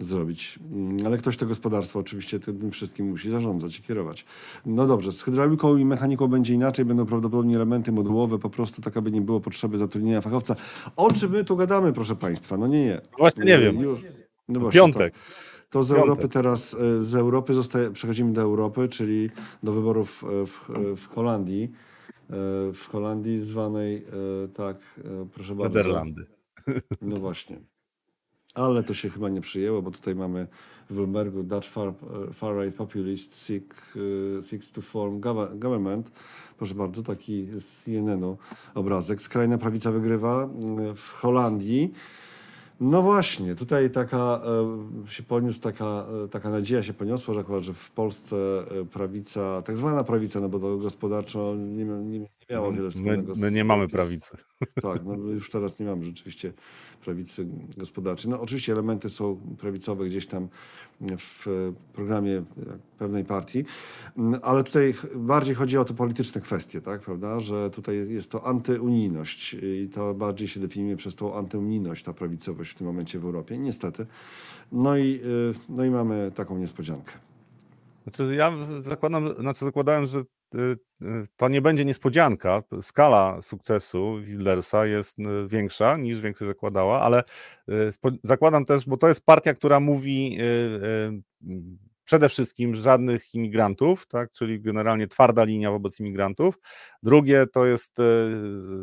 zrobić. 0.00 0.58
Mm, 0.72 1.06
Ale 1.06 1.16
ktoś 1.16 1.36
to 1.36 1.46
gospodarstwo 1.46 1.98
oczywiście 1.98 2.40
tym 2.40 2.70
wszystkim 2.70 3.08
musi 3.08 3.30
zarządzać 3.30 3.78
i 3.78 3.82
kierować. 3.82 4.24
No 4.66 4.86
dobrze, 4.86 5.12
z 5.12 5.22
hydrauliką 5.22 5.76
i 5.76 5.84
mechaniką 5.84 6.28
będzie 6.28 6.54
inaczej, 6.54 6.84
będą 6.84 7.06
prawdopodobnie 7.06 7.56
elementy 7.56 7.92
modułowe, 7.92 8.38
po 8.38 8.50
prostu 8.50 8.82
tak, 8.82 8.96
aby 8.96 9.10
nie 9.10 9.20
było 9.20 9.40
potrzeby 9.40 9.78
zatrudnienia 9.78 10.20
fachowca. 10.20 10.56
O 10.96 11.12
czym 11.12 11.30
my 11.30 11.44
tu 11.44 11.56
gadamy, 11.56 11.92
proszę 11.92 12.16
Państwa? 12.16 12.56
No 12.56 12.66
nie, 12.66 12.84
nie. 12.84 13.00
Właśnie 13.18 13.44
nie 13.44 13.58
wiem. 13.58 13.80
Już, 13.80 14.00
no 14.48 14.60
właśnie, 14.60 14.80
Piątek. 14.80 15.14
To, 15.14 15.20
to 15.70 15.82
z. 15.84 15.92
Europy 15.92 16.28
teraz, 16.28 16.74
e, 16.74 17.02
z 17.02 17.14
Europy 17.14 17.54
zostaje, 17.54 17.90
przechodzimy 17.90 18.32
do 18.32 18.40
Europy, 18.40 18.88
czyli 18.88 19.30
do 19.62 19.72
wyborów 19.72 20.24
e, 20.24 20.46
w, 20.46 20.70
w 20.96 21.08
Holandii. 21.08 21.72
W 22.74 22.86
Holandii 22.88 23.40
zwanej, 23.40 24.06
tak, 24.54 25.00
proszę 25.34 25.54
bardzo. 25.54 25.78
Nederlandy. 25.78 26.26
No 27.02 27.16
właśnie. 27.16 27.60
Ale 28.56 28.82
to 28.82 28.94
się 28.94 29.10
chyba 29.10 29.28
nie 29.28 29.40
przyjęło, 29.40 29.82
bo 29.82 29.90
tutaj 29.90 30.14
mamy 30.14 30.46
w 30.90 30.94
Bloombergu 30.94 31.42
Dutch 31.42 31.68
far, 31.68 31.92
far 32.32 32.56
right 32.56 32.76
populist 32.76 33.34
seek, 33.34 33.74
e, 34.38 34.42
seeks 34.42 34.72
to 34.72 34.82
form 34.82 35.20
gov- 35.20 35.58
government. 35.58 36.10
Proszę 36.58 36.74
bardzo, 36.74 37.02
taki 37.02 37.46
z 37.52 37.84
CNN-u 37.84 38.36
obrazek. 38.74 39.22
Skrajna 39.22 39.58
prawica 39.58 39.92
wygrywa 39.92 40.44
mm, 40.44 40.96
w 40.96 41.10
Holandii. 41.10 41.92
No 42.80 43.02
właśnie, 43.02 43.54
tutaj 43.54 43.90
taka 43.90 44.40
e, 45.06 45.10
się 45.10 45.22
poniósł, 45.22 45.60
taka, 45.60 46.06
taka 46.30 46.50
nadzieja 46.50 46.82
się 46.82 46.92
poniosła, 46.94 47.34
że 47.34 47.40
akurat, 47.40 47.62
że 47.62 47.74
w 47.74 47.90
Polsce 47.90 48.36
prawica, 48.92 49.62
tak 49.62 49.76
zwana 49.76 50.04
prawica, 50.04 50.40
no 50.40 50.48
bo 50.48 50.58
to 50.58 50.76
gospodarczo 50.76 51.54
nie, 51.56 51.84
nie 51.84 52.26
miało 52.50 52.72
wiele 52.72 52.84
My, 52.84 52.90
wspólnego 52.90 53.32
my 53.36 53.50
nie 53.50 53.64
mamy 53.64 53.86
z, 53.86 53.90
prawicy. 53.90 54.36
tak, 54.82 55.04
no 55.04 55.14
już 55.14 55.50
teraz 55.50 55.80
nie 55.80 55.86
mamy 55.86 56.04
rzeczywiście 56.04 56.52
prawicy 57.04 57.46
gospodarczej. 57.76 58.30
No 58.30 58.40
oczywiście 58.40 58.72
elementy 58.72 59.10
są 59.10 59.56
prawicowe 59.58 60.06
gdzieś 60.06 60.26
tam 60.26 60.48
w 61.18 61.48
e, 61.48 61.50
programie 61.92 62.36
e, 62.36 62.44
pewnej 62.98 63.24
partii, 63.24 63.64
Mm, 64.16 64.40
ale 64.42 64.64
tutaj 64.64 64.94
bardziej 65.14 65.54
chodzi 65.54 65.78
o 65.78 65.84
to 65.84 65.94
polityczne 65.94 66.40
kwestie, 66.40 66.80
tak, 66.80 67.00
prawda, 67.00 67.40
że 67.40 67.70
tutaj 67.70 68.08
jest 68.08 68.30
to 68.30 68.46
antyunijność 68.46 69.54
i 69.62 69.88
to 69.92 70.14
bardziej 70.14 70.48
się 70.48 70.60
definiuje 70.60 70.96
przez 70.96 71.16
tą 71.16 71.34
antyunijność, 71.34 72.04
ta 72.04 72.12
prawicowość 72.12 72.70
w 72.70 72.74
tym 72.74 72.86
momencie 72.86 73.18
w 73.18 73.24
Europie, 73.24 73.58
niestety. 73.58 74.06
No 74.72 74.96
i, 74.96 75.20
y, 75.24 75.54
no 75.68 75.84
i 75.84 75.90
mamy 75.90 76.32
taką 76.34 76.58
niespodziankę. 76.58 77.12
Znaczy 78.02 78.34
ja 78.34 78.52
zakładam, 78.80 79.34
znaczy 79.40 79.64
zakładałem, 79.64 80.06
że 80.06 80.24
to 81.36 81.48
nie 81.48 81.62
będzie 81.62 81.84
niespodzianka. 81.84 82.62
Skala 82.82 83.42
sukcesu 83.42 84.20
Wildersa 84.22 84.86
jest 84.86 85.18
y, 85.18 85.48
większa 85.48 85.96
niż 85.96 86.20
większość 86.20 86.48
zakładała, 86.48 87.00
ale 87.00 87.22
y, 87.68 88.18
zakładam 88.24 88.64
też, 88.64 88.86
bo 88.86 88.96
to 88.96 89.08
jest 89.08 89.20
partia, 89.24 89.54
która 89.54 89.80
mówi 89.80 90.38
y, 90.40 90.44
y, 91.46 91.86
przede 92.06 92.28
wszystkim 92.28 92.74
żadnych 92.74 93.34
imigrantów, 93.34 94.06
tak, 94.06 94.30
czyli 94.30 94.60
generalnie 94.60 95.06
twarda 95.06 95.44
linia 95.44 95.70
wobec 95.70 96.00
imigrantów. 96.00 96.58
Drugie 97.02 97.46
to 97.52 97.66
jest 97.66 97.98
y, 97.98 98.02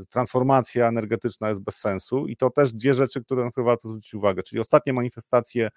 transformacja 0.09 0.87
energetyczna 0.87 1.49
jest 1.49 1.61
bez 1.61 1.75
sensu 1.75 2.27
i 2.27 2.37
to 2.37 2.49
też 2.49 2.73
dwie 2.73 2.93
rzeczy, 2.93 3.23
które 3.23 3.43
na 3.43 3.51
które 3.51 3.65
warto 3.65 3.87
zwrócić 3.87 4.13
uwagę, 4.13 4.43
czyli 4.43 4.61
ostatnie 4.61 4.93
manifestacje 4.93 5.69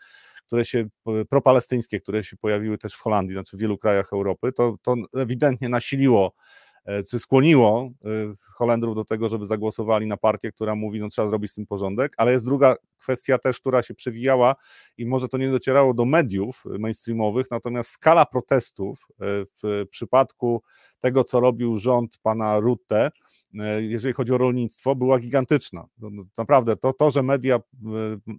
które 0.47 0.64
się, 0.64 0.88
propalestyńskie, 1.28 2.01
które 2.01 2.24
się 2.24 2.36
pojawiły 2.36 2.78
też 2.78 2.94
w 2.94 3.01
Holandii, 3.01 3.34
znaczy 3.34 3.57
w 3.57 3.61
wielu 3.61 3.78
krajach 3.78 4.12
Europy, 4.12 4.53
to, 4.53 4.76
to 4.82 4.94
ewidentnie 5.16 5.68
nasiliło, 5.68 6.32
e, 6.84 7.03
czy 7.03 7.18
skłoniło 7.18 7.90
e, 8.05 8.09
Holendrów 8.55 8.94
do 8.94 9.05
tego, 9.05 9.28
żeby 9.28 9.47
zagłosowali 9.47 10.07
na 10.07 10.16
partię, 10.16 10.53
która 10.53 10.74
mówi, 10.74 11.01
no 11.01 11.09
trzeba 11.09 11.28
zrobić 11.28 11.51
z 11.51 11.55
tym 11.55 11.66
porządek, 11.66 12.12
ale 12.16 12.32
jest 12.32 12.44
druga 12.44 12.76
kwestia 12.97 13.38
też, 13.38 13.61
która 13.61 13.82
się 13.82 13.94
przewijała 13.94 14.55
i 14.99 15.07
może 15.07 15.28
to 15.28 15.38
nie 15.38 15.51
docierało 15.51 15.94
do 15.94 16.05
mediów 16.05 16.62
mainstreamowych, 16.78 17.47
natomiast 17.51 17.90
skala 17.90 18.26
protestów 18.26 19.07
e, 19.11 19.24
w 19.62 19.86
przypadku 19.90 20.62
tego, 21.01 21.24
co 21.24 21.40
robił 21.40 21.78
rząd 21.78 22.18
pana 22.22 22.61
Rutte, 22.61 23.11
e, 23.61 23.82
jeżeli 23.82 24.14
chodzi 24.14 24.32
o 24.32 24.38
rolnictwo, 24.38 24.94
była 24.94 25.18
gigantyczna. 25.18 25.86
No, 25.99 26.11
no, 26.11 26.22
Naprawdę, 26.38 26.76
to, 26.76 26.92
to, 26.92 27.11
że 27.11 27.22
media 27.22 27.57
e, 27.57 27.61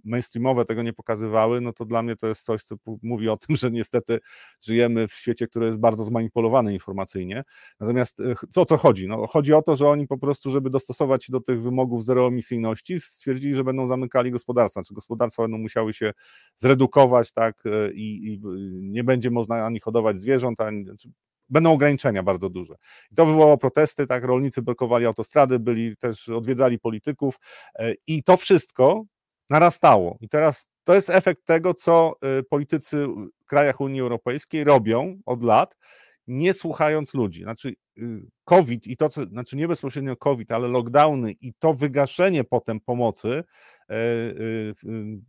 mainstreamowe 0.04 0.64
tego 0.64 0.82
nie 0.82 0.92
pokazywały, 0.92 1.60
no 1.60 1.72
to 1.72 1.84
dla 1.84 2.02
mnie 2.02 2.16
to 2.16 2.26
jest 2.26 2.42
coś, 2.42 2.62
co 2.62 2.76
mówi 3.02 3.28
o 3.28 3.36
tym, 3.36 3.56
że 3.60 3.70
niestety 3.70 4.18
żyjemy 4.60 5.08
w 5.08 5.12
świecie, 5.12 5.46
który 5.46 5.66
jest 5.66 5.78
bardzo 5.78 6.04
zmanipulowany 6.04 6.72
informacyjnie. 6.72 7.44
Natomiast 7.80 8.18
co 8.50 8.64
co 8.64 8.76
chodzi? 8.76 9.08
No, 9.08 9.26
chodzi 9.26 9.52
o 9.52 9.62
to, 9.62 9.76
że 9.76 9.88
oni 9.88 10.06
po 10.06 10.18
prostu, 10.18 10.50
żeby 10.50 10.70
dostosować 10.70 11.24
się 11.24 11.32
do 11.32 11.40
tych 11.40 11.62
wymogów 11.62 12.04
zeroemisyjności, 12.04 13.00
stwierdzili, 13.00 13.54
że 13.54 13.64
będą 13.64 13.86
zamykali 13.86 14.30
gospodarstwa, 14.48 14.82
czy 14.82 14.94
gospodarstwa 14.94 15.42
będą 15.42 15.58
musiały 15.58 15.92
się 15.92 16.12
zredukować, 16.56 17.32
tak, 17.32 17.62
e, 17.66 17.92
i, 17.92 18.26
i 18.26 18.40
nie 18.80 19.04
będzie 19.04 19.30
można 19.30 19.64
ani 19.64 19.80
hodować 19.80 20.20
zwierząt, 20.20 20.60
ani, 20.60 20.84
znaczy, 20.84 21.10
będą 21.48 21.72
ograniczenia 21.72 22.22
bardzo 22.22 22.50
duże. 22.50 22.74
I 23.10 23.14
to 23.14 23.26
wywołało 23.26 23.58
protesty, 23.58 24.06
tak, 24.06 24.24
rolnicy 24.24 24.62
blokowali 24.62 25.06
autostrady, 25.06 25.58
byli 25.58 25.96
też, 25.96 26.28
odwiedzali 26.28 26.78
polityków 26.78 27.38
e, 27.74 27.94
i 28.06 28.22
to 28.22 28.36
wszystko 28.36 29.04
narastało. 29.50 30.18
I 30.20 30.28
teraz 30.28 30.66
to 30.84 30.94
jest 30.94 31.10
efekt 31.10 31.44
tego, 31.44 31.74
co 31.74 32.14
e, 32.22 32.42
politycy 32.42 33.06
w 33.40 33.46
krajach 33.46 33.80
Unii 33.80 34.00
Europejskiej 34.00 34.64
robią 34.64 35.20
od 35.26 35.42
lat, 35.42 35.76
nie 36.28 36.52
słuchając 36.54 37.14
ludzi. 37.14 37.42
Znaczy 37.42 37.74
y, 37.98 38.26
COVID 38.44 38.86
i 38.86 38.96
to, 38.96 39.08
co, 39.08 39.24
znaczy 39.24 39.56
nie 39.56 39.68
bezpośrednio 39.68 40.16
COVID, 40.16 40.52
ale 40.52 40.68
lockdowny 40.68 41.32
i 41.32 41.52
to 41.58 41.74
wygaszenie 41.74 42.44
potem 42.44 42.80
pomocy 42.80 43.28
e, 43.28 43.44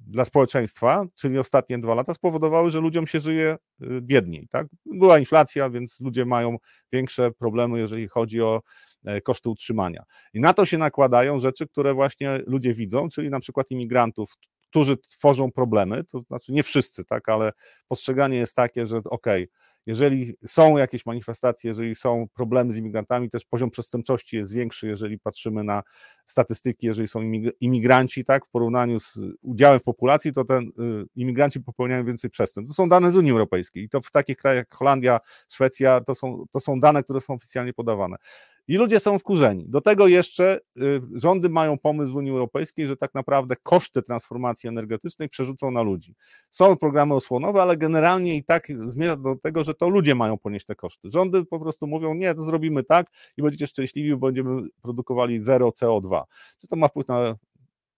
dla 0.07 0.25
społeczeństwa, 0.25 1.05
czyli 1.15 1.39
ostatnie 1.39 1.79
dwa 1.79 1.95
lata, 1.95 2.13
spowodowały, 2.13 2.71
że 2.71 2.79
ludziom 2.79 3.07
się 3.07 3.19
żyje 3.19 3.55
y, 3.81 4.01
biedniej. 4.01 4.47
Tak? 4.47 4.67
Była 4.85 5.19
inflacja, 5.19 5.69
więc 5.69 5.99
ludzie 5.99 6.25
mają 6.25 6.57
większe 6.93 7.31
problemy, 7.31 7.79
jeżeli 7.79 8.07
chodzi 8.07 8.41
o 8.41 8.61
e, 9.05 9.21
koszty 9.21 9.49
utrzymania. 9.49 10.03
I 10.33 10.39
na 10.39 10.53
to 10.53 10.65
się 10.65 10.77
nakładają 10.77 11.39
rzeczy, 11.39 11.67
które 11.67 11.93
właśnie 11.93 12.39
ludzie 12.47 12.73
widzą, 12.73 13.09
czyli 13.09 13.29
na 13.29 13.39
przykład 13.39 13.71
imigrantów, 13.71 14.37
którzy 14.69 14.97
tworzą 14.97 15.51
problemy, 15.51 16.03
to 16.03 16.19
znaczy 16.19 16.51
nie 16.51 16.63
wszyscy, 16.63 17.05
tak, 17.05 17.29
ale 17.29 17.51
postrzeganie 17.87 18.37
jest 18.37 18.55
takie, 18.55 18.87
że 18.87 18.97
okej, 19.05 19.47
jeżeli 19.85 20.33
są 20.47 20.77
jakieś 20.77 21.05
manifestacje, 21.05 21.67
jeżeli 21.67 21.95
są 21.95 22.27
problemy 22.35 22.73
z 22.73 22.77
imigrantami, 22.77 23.29
też 23.29 23.45
poziom 23.45 23.69
przestępczości 23.69 24.35
jest 24.35 24.53
większy, 24.53 24.87
jeżeli 24.87 25.19
patrzymy 25.19 25.63
na 25.63 25.83
statystyki, 26.27 26.87
jeżeli 26.87 27.07
są 27.07 27.19
imig- 27.19 27.51
imigranci, 27.59 28.25
tak, 28.25 28.45
w 28.45 28.49
porównaniu 28.49 28.99
z 28.99 29.19
udziałem 29.41 29.79
w 29.79 29.83
populacji, 29.83 30.33
to 30.33 30.45
ten 30.45 30.63
y, 30.63 30.71
imigranci 31.15 31.59
popełniają 31.59 32.05
więcej 32.05 32.29
przestępstw. 32.29 32.75
To 32.75 32.83
są 32.83 32.89
dane 32.89 33.11
z 33.11 33.15
Unii 33.15 33.31
Europejskiej 33.31 33.83
i 33.83 33.89
to 33.89 34.01
w 34.01 34.11
takich 34.11 34.37
krajach 34.37 34.57
jak 34.57 34.75
Holandia, 34.75 35.19
Szwecja, 35.49 36.01
to 36.01 36.15
są, 36.15 36.45
to 36.51 36.59
są 36.59 36.79
dane, 36.79 37.03
które 37.03 37.21
są 37.21 37.33
oficjalnie 37.33 37.73
podawane. 37.73 38.15
I 38.69 38.77
ludzie 38.77 38.99
są 38.99 39.19
wkurzeni. 39.19 39.65
Do 39.67 39.81
tego 39.81 40.07
jeszcze 40.07 40.59
y, 40.77 41.01
rządy 41.13 41.49
mają 41.49 41.77
pomysł 41.77 42.13
w 42.13 42.15
Unii 42.15 42.31
Europejskiej, 42.31 42.87
że 42.87 42.97
tak 42.97 43.13
naprawdę 43.13 43.55
koszty 43.63 44.01
transformacji 44.01 44.69
energetycznej 44.69 45.29
przerzucą 45.29 45.71
na 45.71 45.81
ludzi. 45.81 46.15
Są 46.49 46.77
programy 46.77 47.15
osłonowe, 47.15 47.61
ale 47.61 47.77
generalnie 47.77 48.35
i 48.35 48.43
tak 48.43 48.67
zmierza 48.85 49.15
do 49.15 49.35
tego, 49.35 49.63
że 49.63 49.73
to 49.73 49.89
ludzie 49.89 50.15
mają 50.15 50.37
ponieść 50.37 50.65
te 50.65 50.75
koszty. 50.75 51.09
Rządy 51.09 51.45
po 51.45 51.59
prostu 51.59 51.87
mówią, 51.87 52.13
nie, 52.13 52.35
to 52.35 52.41
zrobimy 52.41 52.83
tak 52.83 53.07
i 53.37 53.41
będziecie 53.41 53.67
szczęśliwi, 53.67 54.15
bo 54.15 54.27
będziemy 54.27 54.61
produkowali 54.81 55.39
zero 55.39 55.69
CO2. 55.69 56.21
Czy 56.61 56.67
to 56.67 56.75
ma 56.75 56.87
wpływ 56.87 57.07
na 57.07 57.35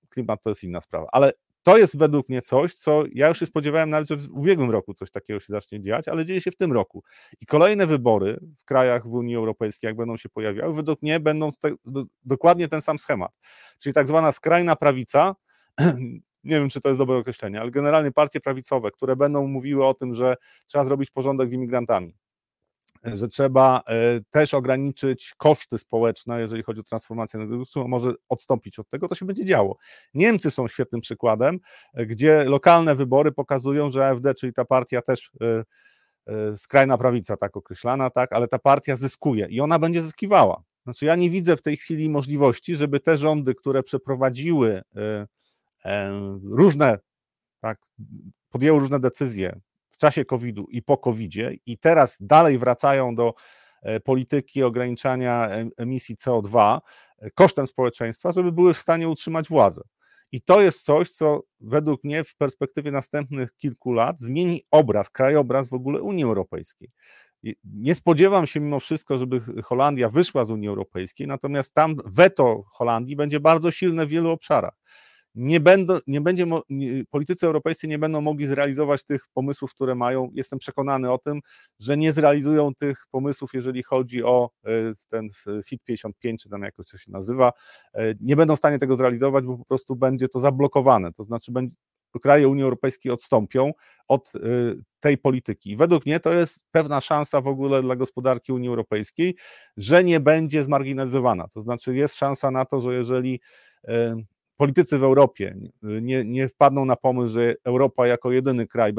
klimat, 0.09 0.43
to 0.43 0.49
jest 0.49 0.63
inna 0.63 0.81
sprawa. 0.81 1.07
Ale 1.11 1.31
to 1.63 1.77
jest 1.77 1.97
według 1.97 2.29
mnie 2.29 2.41
coś, 2.41 2.75
co 2.75 3.03
ja 3.13 3.27
już 3.27 3.39
się 3.39 3.45
spodziewałem 3.45 3.89
nawet, 3.89 4.07
że 4.07 4.17
w 4.17 4.31
ubiegłym 4.31 4.71
roku 4.71 4.93
coś 4.93 5.11
takiego 5.11 5.39
się 5.39 5.53
zacznie 5.53 5.81
dziać, 5.81 6.07
ale 6.07 6.25
dzieje 6.25 6.41
się 6.41 6.51
w 6.51 6.57
tym 6.57 6.71
roku. 6.71 7.03
I 7.41 7.45
kolejne 7.45 7.87
wybory 7.87 8.39
w 8.57 8.65
krajach 8.65 9.07
w 9.07 9.13
Unii 9.13 9.35
Europejskiej, 9.35 9.87
jak 9.87 9.97
będą 9.97 10.17
się 10.17 10.29
pojawiały, 10.29 10.73
według 10.73 11.01
mnie 11.01 11.19
będą 11.19 11.49
dokładnie 12.25 12.67
ten 12.67 12.81
sam 12.81 12.99
schemat. 12.99 13.31
Czyli 13.79 13.93
tak 13.93 14.07
zwana 14.07 14.31
skrajna 14.31 14.75
prawica 14.75 15.35
nie 16.43 16.59
wiem, 16.59 16.69
czy 16.69 16.81
to 16.81 16.89
jest 16.89 16.99
dobre 16.99 17.17
określenie, 17.17 17.61
ale 17.61 17.71
generalnie 17.71 18.11
partie 18.11 18.39
prawicowe, 18.39 18.91
które 18.91 19.15
będą 19.15 19.47
mówiły 19.47 19.85
o 19.85 19.93
tym, 19.93 20.15
że 20.15 20.35
trzeba 20.67 20.85
zrobić 20.85 21.11
porządek 21.11 21.49
z 21.49 21.53
imigrantami, 21.53 22.17
że 23.03 23.27
trzeba 23.27 23.81
e, 23.87 24.19
też 24.31 24.53
ograniczyć 24.53 25.33
koszty 25.37 25.77
społeczne, 25.77 26.41
jeżeli 26.41 26.63
chodzi 26.63 26.79
o 26.79 26.83
transformację 26.83 27.39
energetyczną, 27.39 27.87
może 27.87 28.13
odstąpić 28.29 28.79
od 28.79 28.89
tego, 28.89 29.07
to 29.07 29.15
się 29.15 29.25
będzie 29.25 29.45
działo. 29.45 29.77
Niemcy 30.13 30.51
są 30.51 30.67
świetnym 30.67 31.01
przykładem, 31.01 31.59
e, 31.93 32.05
gdzie 32.05 32.43
lokalne 32.43 32.95
wybory 32.95 33.31
pokazują, 33.31 33.91
że 33.91 34.07
AfD, 34.07 34.33
czyli 34.33 34.53
ta 34.53 34.65
partia 34.65 35.01
też 35.01 35.31
e, 35.41 36.57
skrajna 36.57 36.97
prawica, 36.97 37.37
tak 37.37 37.57
określana, 37.57 38.09
tak, 38.09 38.33
ale 38.33 38.47
ta 38.47 38.59
partia 38.59 38.95
zyskuje 38.95 39.47
i 39.49 39.61
ona 39.61 39.79
będzie 39.79 40.03
zyskiwała. 40.03 40.63
Znaczy, 40.83 41.05
ja 41.05 41.15
nie 41.15 41.29
widzę 41.29 41.57
w 41.57 41.61
tej 41.61 41.77
chwili 41.77 42.09
możliwości, 42.09 42.75
żeby 42.75 42.99
te 42.99 43.17
rządy, 43.17 43.55
które 43.55 43.83
przeprowadziły 43.83 44.81
różne, 46.43 46.99
tak, 47.59 47.81
podjęły 48.49 48.79
różne 48.79 48.99
decyzje 48.99 49.59
czasie 50.01 50.25
COVID-u 50.25 50.67
i 50.69 50.81
po 50.81 50.97
COVID-zie 50.97 51.53
i 51.65 51.77
teraz 51.77 52.17
dalej 52.19 52.57
wracają 52.57 53.15
do 53.15 53.33
e, 53.83 53.99
polityki 53.99 54.63
ograniczania 54.63 55.49
emisji 55.77 56.15
CO2 56.15 56.79
e, 57.17 57.31
kosztem 57.31 57.67
społeczeństwa, 57.67 58.31
żeby 58.31 58.51
były 58.51 58.73
w 58.73 58.77
stanie 58.77 59.09
utrzymać 59.09 59.47
władzę. 59.47 59.81
I 60.31 60.41
to 60.41 60.61
jest 60.61 60.83
coś, 60.83 61.11
co 61.11 61.43
według 61.59 62.03
mnie 62.03 62.23
w 62.23 62.35
perspektywie 62.35 62.91
następnych 62.91 63.57
kilku 63.57 63.93
lat 63.93 64.19
zmieni 64.19 64.61
obraz, 64.71 65.09
krajobraz 65.09 65.69
w 65.69 65.73
ogóle 65.73 66.01
Unii 66.01 66.23
Europejskiej. 66.23 66.89
Nie 67.63 67.95
spodziewam 67.95 68.47
się 68.47 68.59
mimo 68.59 68.79
wszystko, 68.79 69.17
żeby 69.17 69.41
Holandia 69.63 70.09
wyszła 70.09 70.45
z 70.45 70.51
Unii 70.51 70.67
Europejskiej, 70.67 71.27
natomiast 71.27 71.73
tam 71.73 71.95
weto 72.05 72.63
Holandii 72.71 73.15
będzie 73.15 73.39
bardzo 73.39 73.71
silne 73.71 74.05
w 74.05 74.09
wielu 74.09 74.29
obszarach 74.29 74.81
nie, 75.35 75.59
będą, 75.59 75.97
nie 76.07 76.21
będzie, 76.21 76.45
nie, 76.69 77.05
politycy 77.05 77.45
europejscy 77.45 77.87
nie 77.87 77.99
będą 77.99 78.21
mogli 78.21 78.45
zrealizować 78.45 79.03
tych 79.03 79.21
pomysłów, 79.33 79.73
które 79.73 79.95
mają. 79.95 80.29
Jestem 80.33 80.59
przekonany 80.59 81.11
o 81.11 81.17
tym, 81.17 81.39
że 81.79 81.97
nie 81.97 82.13
zrealizują 82.13 82.75
tych 82.75 83.05
pomysłów, 83.11 83.53
jeżeli 83.53 83.83
chodzi 83.83 84.23
o 84.23 84.49
e, 84.65 84.69
ten 85.09 85.29
FIT 85.65 85.83
55, 85.83 86.43
czy 86.43 86.49
tam 86.49 86.61
jakoś 86.61 86.87
to 86.87 86.97
się 86.97 87.11
nazywa. 87.11 87.51
E, 87.93 88.13
nie 88.21 88.35
będą 88.35 88.55
w 88.55 88.59
stanie 88.59 88.79
tego 88.79 88.95
zrealizować, 88.95 89.45
bo 89.45 89.57
po 89.57 89.65
prostu 89.65 89.95
będzie 89.95 90.27
to 90.27 90.39
zablokowane. 90.39 91.13
To 91.13 91.23
znaczy, 91.23 91.51
będzie, 91.51 91.75
kraje 92.21 92.47
Unii 92.47 92.63
Europejskiej 92.63 93.11
odstąpią 93.11 93.71
od 94.07 94.31
e, 94.35 94.39
tej 94.99 95.17
polityki. 95.17 95.75
Według 95.75 96.05
mnie 96.05 96.19
to 96.19 96.33
jest 96.33 96.59
pewna 96.71 97.01
szansa 97.01 97.41
w 97.41 97.47
ogóle 97.47 97.81
dla 97.81 97.95
gospodarki 97.95 98.51
Unii 98.51 98.69
Europejskiej, 98.69 99.35
że 99.77 100.03
nie 100.03 100.19
będzie 100.19 100.63
zmarginalizowana. 100.63 101.47
To 101.47 101.61
znaczy, 101.61 101.95
jest 101.95 102.15
szansa 102.15 102.51
na 102.51 102.65
to, 102.65 102.81
że 102.81 102.93
jeżeli 102.93 103.39
politycy 104.61 104.97
w 104.97 105.03
Europie 105.03 105.55
nie, 105.83 106.25
nie 106.25 106.47
wpadną 106.47 106.85
na 106.85 106.95
pomysł, 106.95 107.33
że 107.33 107.55
Europa 107.63 108.07
jako 108.07 108.31
jedyny 108.31 108.67
kraj, 108.67 108.93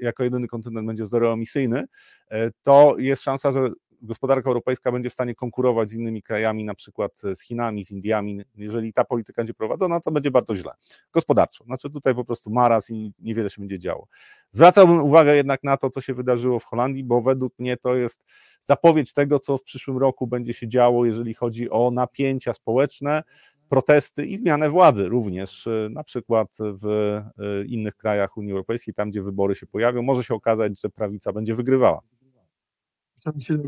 jako 0.00 0.24
jedyny 0.24 0.48
kontynent 0.48 0.86
będzie 0.86 1.06
zeroemisyjny, 1.06 1.84
e, 2.30 2.50
to 2.62 2.94
jest 2.98 3.22
szansa, 3.22 3.52
że 3.52 3.70
gospodarka 4.02 4.50
europejska 4.50 4.92
będzie 4.92 5.10
w 5.10 5.12
stanie 5.12 5.34
konkurować 5.34 5.90
z 5.90 5.94
innymi 5.94 6.22
krajami, 6.22 6.64
na 6.64 6.74
przykład 6.74 7.18
z 7.34 7.42
Chinami, 7.42 7.84
z 7.84 7.90
Indiami. 7.90 8.40
Jeżeli 8.56 8.92
ta 8.92 9.04
polityka 9.04 9.42
będzie 9.42 9.54
prowadzona, 9.54 10.00
to 10.00 10.10
będzie 10.10 10.30
bardzo 10.30 10.54
źle. 10.54 10.72
Gospodarczo. 11.12 11.64
Znaczy 11.64 11.90
tutaj 11.90 12.14
po 12.14 12.24
prostu 12.24 12.50
maraz 12.50 12.90
i 12.90 13.12
niewiele 13.18 13.50
się 13.50 13.62
będzie 13.62 13.78
działo. 13.78 14.06
Zwracałbym 14.50 15.02
uwagę 15.02 15.36
jednak 15.36 15.64
na 15.64 15.76
to, 15.76 15.90
co 15.90 16.00
się 16.00 16.14
wydarzyło 16.14 16.58
w 16.58 16.64
Holandii, 16.64 17.04
bo 17.04 17.20
według 17.20 17.58
mnie 17.58 17.76
to 17.76 17.94
jest 17.94 18.24
zapowiedź 18.60 19.12
tego, 19.12 19.40
co 19.40 19.58
w 19.58 19.62
przyszłym 19.62 19.98
roku 19.98 20.26
będzie 20.26 20.54
się 20.54 20.68
działo, 20.68 21.04
jeżeli 21.06 21.34
chodzi 21.34 21.70
o 21.70 21.90
napięcia 21.90 22.54
społeczne, 22.54 23.22
protesty 23.68 24.26
i 24.26 24.36
zmianę 24.36 24.70
władzy 24.70 25.08
również, 25.08 25.66
e, 25.66 25.88
na 25.90 26.04
przykład 26.04 26.48
w 26.60 26.86
e, 26.86 27.64
innych 27.64 27.96
krajach 27.96 28.36
Unii 28.36 28.52
Europejskiej, 28.52 28.94
tam 28.94 29.10
gdzie 29.10 29.22
wybory 29.22 29.54
się 29.54 29.66
pojawią, 29.66 30.02
może 30.02 30.24
się 30.24 30.34
okazać, 30.34 30.80
że 30.80 30.88
prawica 30.88 31.32
będzie 31.32 31.54
wygrywała. 31.54 32.00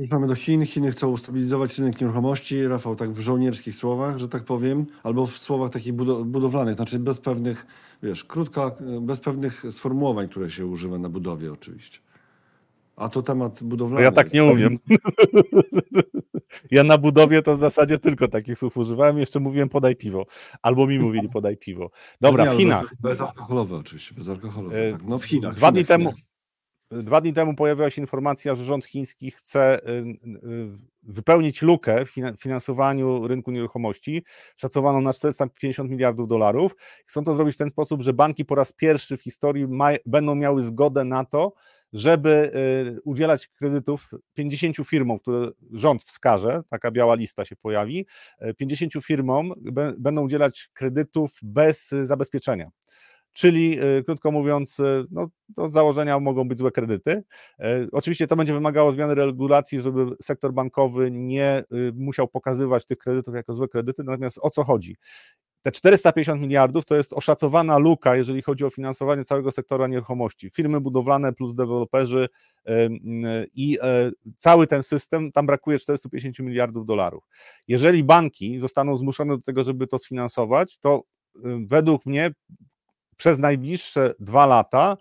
Ruszamy 0.00 0.26
do 0.26 0.34
Chin. 0.34 0.66
Chiny 0.66 0.92
chcą 0.92 1.08
ustabilizować 1.08 1.78
rynek 1.78 2.00
nieruchomości. 2.00 2.68
Rafał, 2.68 2.96
tak 2.96 3.10
w 3.10 3.20
żołnierskich 3.20 3.74
słowach, 3.74 4.18
że 4.18 4.28
tak 4.28 4.44
powiem, 4.44 4.86
albo 5.02 5.26
w 5.26 5.38
słowach 5.38 5.70
takich 5.70 5.92
budowlanych, 6.24 6.76
znaczy 6.76 6.98
bez 6.98 7.20
pewnych, 7.20 7.66
wiesz, 8.02 8.24
krótka, 8.24 8.70
bez 9.00 9.20
pewnych 9.20 9.64
sformułowań, 9.70 10.28
które 10.28 10.50
się 10.50 10.66
używa 10.66 10.98
na 10.98 11.08
budowie 11.08 11.52
oczywiście. 11.52 11.98
A 12.98 13.08
to 13.08 13.22
temat 13.22 13.62
budowlany. 13.62 14.02
Ja 14.02 14.12
tak 14.12 14.32
nie 14.32 14.44
umiem. 14.44 14.78
Ja 16.70 16.84
na 16.84 16.98
budowie 16.98 17.42
to 17.42 17.54
w 17.54 17.58
zasadzie 17.58 17.98
tylko 17.98 18.28
takich 18.28 18.58
słów 18.58 18.76
używałem. 18.76 19.18
Jeszcze 19.18 19.40
mówiłem 19.40 19.68
podaj 19.68 19.96
piwo. 19.96 20.26
Albo 20.62 20.86
mi 20.86 20.98
mówili 20.98 21.28
podaj 21.28 21.56
piwo. 21.56 21.90
Dobra, 22.20 22.44
nie, 22.44 22.50
w 22.50 22.56
Chinach. 22.56 22.84
Bez, 22.84 23.00
bezalkoholowe 23.00 23.76
oczywiście, 23.76 24.14
bezalkoholowe. 24.14 24.88
E, 24.88 24.92
tak. 24.92 25.02
No 25.04 25.18
w 25.18 25.24
Chinach. 25.24 25.54
Dwa 25.54 25.72
dni 25.72 25.84
temu. 25.84 26.12
Dwa 26.90 27.20
dni 27.20 27.32
temu 27.32 27.54
pojawiła 27.54 27.90
się 27.90 28.02
informacja, 28.02 28.54
że 28.54 28.64
rząd 28.64 28.84
chiński 28.84 29.30
chce 29.30 29.88
y, 29.88 29.92
y, 29.92 30.70
wypełnić 31.02 31.62
lukę 31.62 32.04
w 32.06 32.12
finansowaniu 32.38 33.26
rynku 33.26 33.50
nieruchomości, 33.50 34.24
szacowaną 34.56 35.00
na 35.00 35.12
450 35.12 35.90
miliardów 35.90 36.28
dolarów. 36.28 36.76
Chcą 37.06 37.24
to 37.24 37.34
zrobić 37.34 37.54
w 37.54 37.58
ten 37.58 37.70
sposób, 37.70 38.02
że 38.02 38.12
banki 38.12 38.44
po 38.44 38.54
raz 38.54 38.72
pierwszy 38.72 39.16
w 39.16 39.22
historii 39.22 39.66
będą 40.06 40.34
miały 40.34 40.62
zgodę 40.62 41.04
na 41.04 41.24
to, 41.24 41.52
żeby 41.92 42.52
y, 42.96 43.00
udzielać 43.04 43.48
kredytów 43.48 44.10
50 44.34 44.76
firmom, 44.86 45.18
które 45.18 45.50
rząd 45.72 46.02
wskaże, 46.02 46.60
taka 46.70 46.90
biała 46.90 47.14
lista 47.14 47.44
się 47.44 47.56
pojawi, 47.56 48.06
50 48.56 48.92
firmom 49.04 49.52
będą 49.98 50.22
udzielać 50.22 50.70
kredytów 50.74 51.30
bez 51.42 51.88
zabezpieczenia. 51.88 52.70
Czyli 53.32 53.82
y, 53.98 54.04
krótko 54.04 54.32
mówiąc, 54.32 54.80
y, 54.80 55.04
no, 55.10 55.28
do 55.48 55.70
założenia 55.70 56.20
mogą 56.20 56.48
być 56.48 56.58
złe 56.58 56.70
kredyty. 56.70 57.22
Oczywiście 57.92 58.26
to 58.26 58.36
będzie 58.36 58.52
wymagało 58.52 58.92
zmiany 58.92 59.14
regulacji, 59.14 59.80
żeby 59.80 60.06
sektor 60.22 60.52
bankowy 60.52 61.10
nie 61.10 61.64
musiał 61.94 62.28
pokazywać 62.28 62.86
tych 62.86 62.98
kredytów 62.98 63.34
jako 63.34 63.54
złe 63.54 63.68
kredyty. 63.68 64.04
Natomiast 64.04 64.38
o 64.42 64.50
co 64.50 64.64
chodzi? 64.64 64.96
Te 65.62 65.72
450 65.72 66.40
miliardów 66.40 66.84
to 66.84 66.96
jest 66.96 67.12
oszacowana 67.12 67.78
luka, 67.78 68.16
jeżeli 68.16 68.42
chodzi 68.42 68.64
o 68.64 68.70
finansowanie 68.70 69.24
całego 69.24 69.52
sektora 69.52 69.86
nieruchomości. 69.86 70.50
Firmy 70.50 70.80
budowlane 70.80 71.32
plus 71.32 71.54
deweloperzy 71.54 72.28
i 73.54 73.78
e, 73.82 74.10
cały 74.36 74.66
ten 74.66 74.82
system, 74.82 75.32
tam 75.32 75.46
brakuje 75.46 75.78
450 75.78 76.48
miliardów 76.48 76.86
dolarów. 76.86 77.24
Jeżeli 77.68 78.04
banki 78.04 78.58
zostaną 78.58 78.96
zmuszone 78.96 79.36
do 79.36 79.42
tego, 79.42 79.64
żeby 79.64 79.86
to 79.86 79.98
sfinansować, 79.98 80.78
to 80.78 81.02
według 81.66 82.06
mnie 82.06 82.30
przez 83.16 83.38
najbliższe 83.38 84.14
dwa 84.20 84.46
lata 84.46 84.96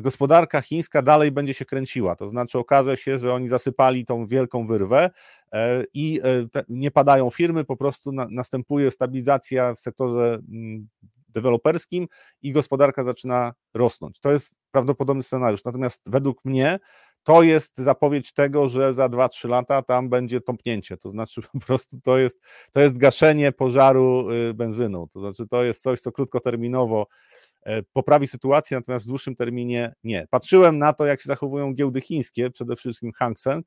gospodarka 0.00 0.60
chińska 0.60 1.02
dalej 1.02 1.32
będzie 1.32 1.54
się 1.54 1.64
kręciła. 1.64 2.16
To 2.16 2.28
znaczy 2.28 2.58
okaże 2.58 2.96
się, 2.96 3.18
że 3.18 3.34
oni 3.34 3.48
zasypali 3.48 4.04
tą 4.04 4.26
wielką 4.26 4.66
wyrwę 4.66 5.10
e, 5.52 5.84
i 5.94 6.20
e, 6.24 6.64
nie 6.68 6.90
padają 6.90 7.30
firmy, 7.30 7.64
po 7.64 7.76
prostu 7.76 8.12
następuje 8.12 8.90
stabilizacja 8.90 9.74
w 9.74 9.80
sektorze 9.80 10.38
mm, 10.52 10.88
deweloperskim 11.28 12.08
i 12.42 12.52
gospodarka 12.52 13.04
zaczyna 13.04 13.52
rosnąć. 13.74 14.20
To 14.20 14.32
jest 14.32 14.50
prawdopodobny 14.70 15.22
scenariusz. 15.22 15.64
Natomiast 15.64 16.02
według 16.06 16.44
mnie 16.44 16.78
to 17.22 17.42
jest 17.42 17.78
zapowiedź 17.78 18.32
tego, 18.32 18.68
że 18.68 18.94
za 18.94 19.08
2-3 19.08 19.48
lata 19.48 19.82
tam 19.82 20.08
będzie 20.08 20.40
tąpnięcie. 20.40 20.96
To 20.96 21.10
znaczy 21.10 21.42
po 21.52 21.60
prostu 21.60 22.00
to 22.00 22.18
jest, 22.18 22.40
to 22.72 22.80
jest 22.80 22.98
gaszenie 22.98 23.52
pożaru 23.52 24.30
y, 24.30 24.54
benzyną. 24.54 25.08
To 25.08 25.20
znaczy 25.20 25.48
to 25.48 25.64
jest 25.64 25.82
coś, 25.82 26.00
co 26.00 26.12
krótkoterminowo 26.12 27.06
poprawi 27.92 28.26
sytuację, 28.26 28.76
natomiast 28.76 29.06
w 29.06 29.08
dłuższym 29.08 29.36
terminie 29.36 29.94
nie. 30.04 30.26
Patrzyłem 30.30 30.78
na 30.78 30.92
to, 30.92 31.06
jak 31.06 31.20
się 31.20 31.26
zachowują 31.26 31.74
giełdy 31.74 32.00
chińskie, 32.00 32.50
przede 32.50 32.76
wszystkim 32.76 33.12
Hang 33.12 33.40
Seng. 33.40 33.66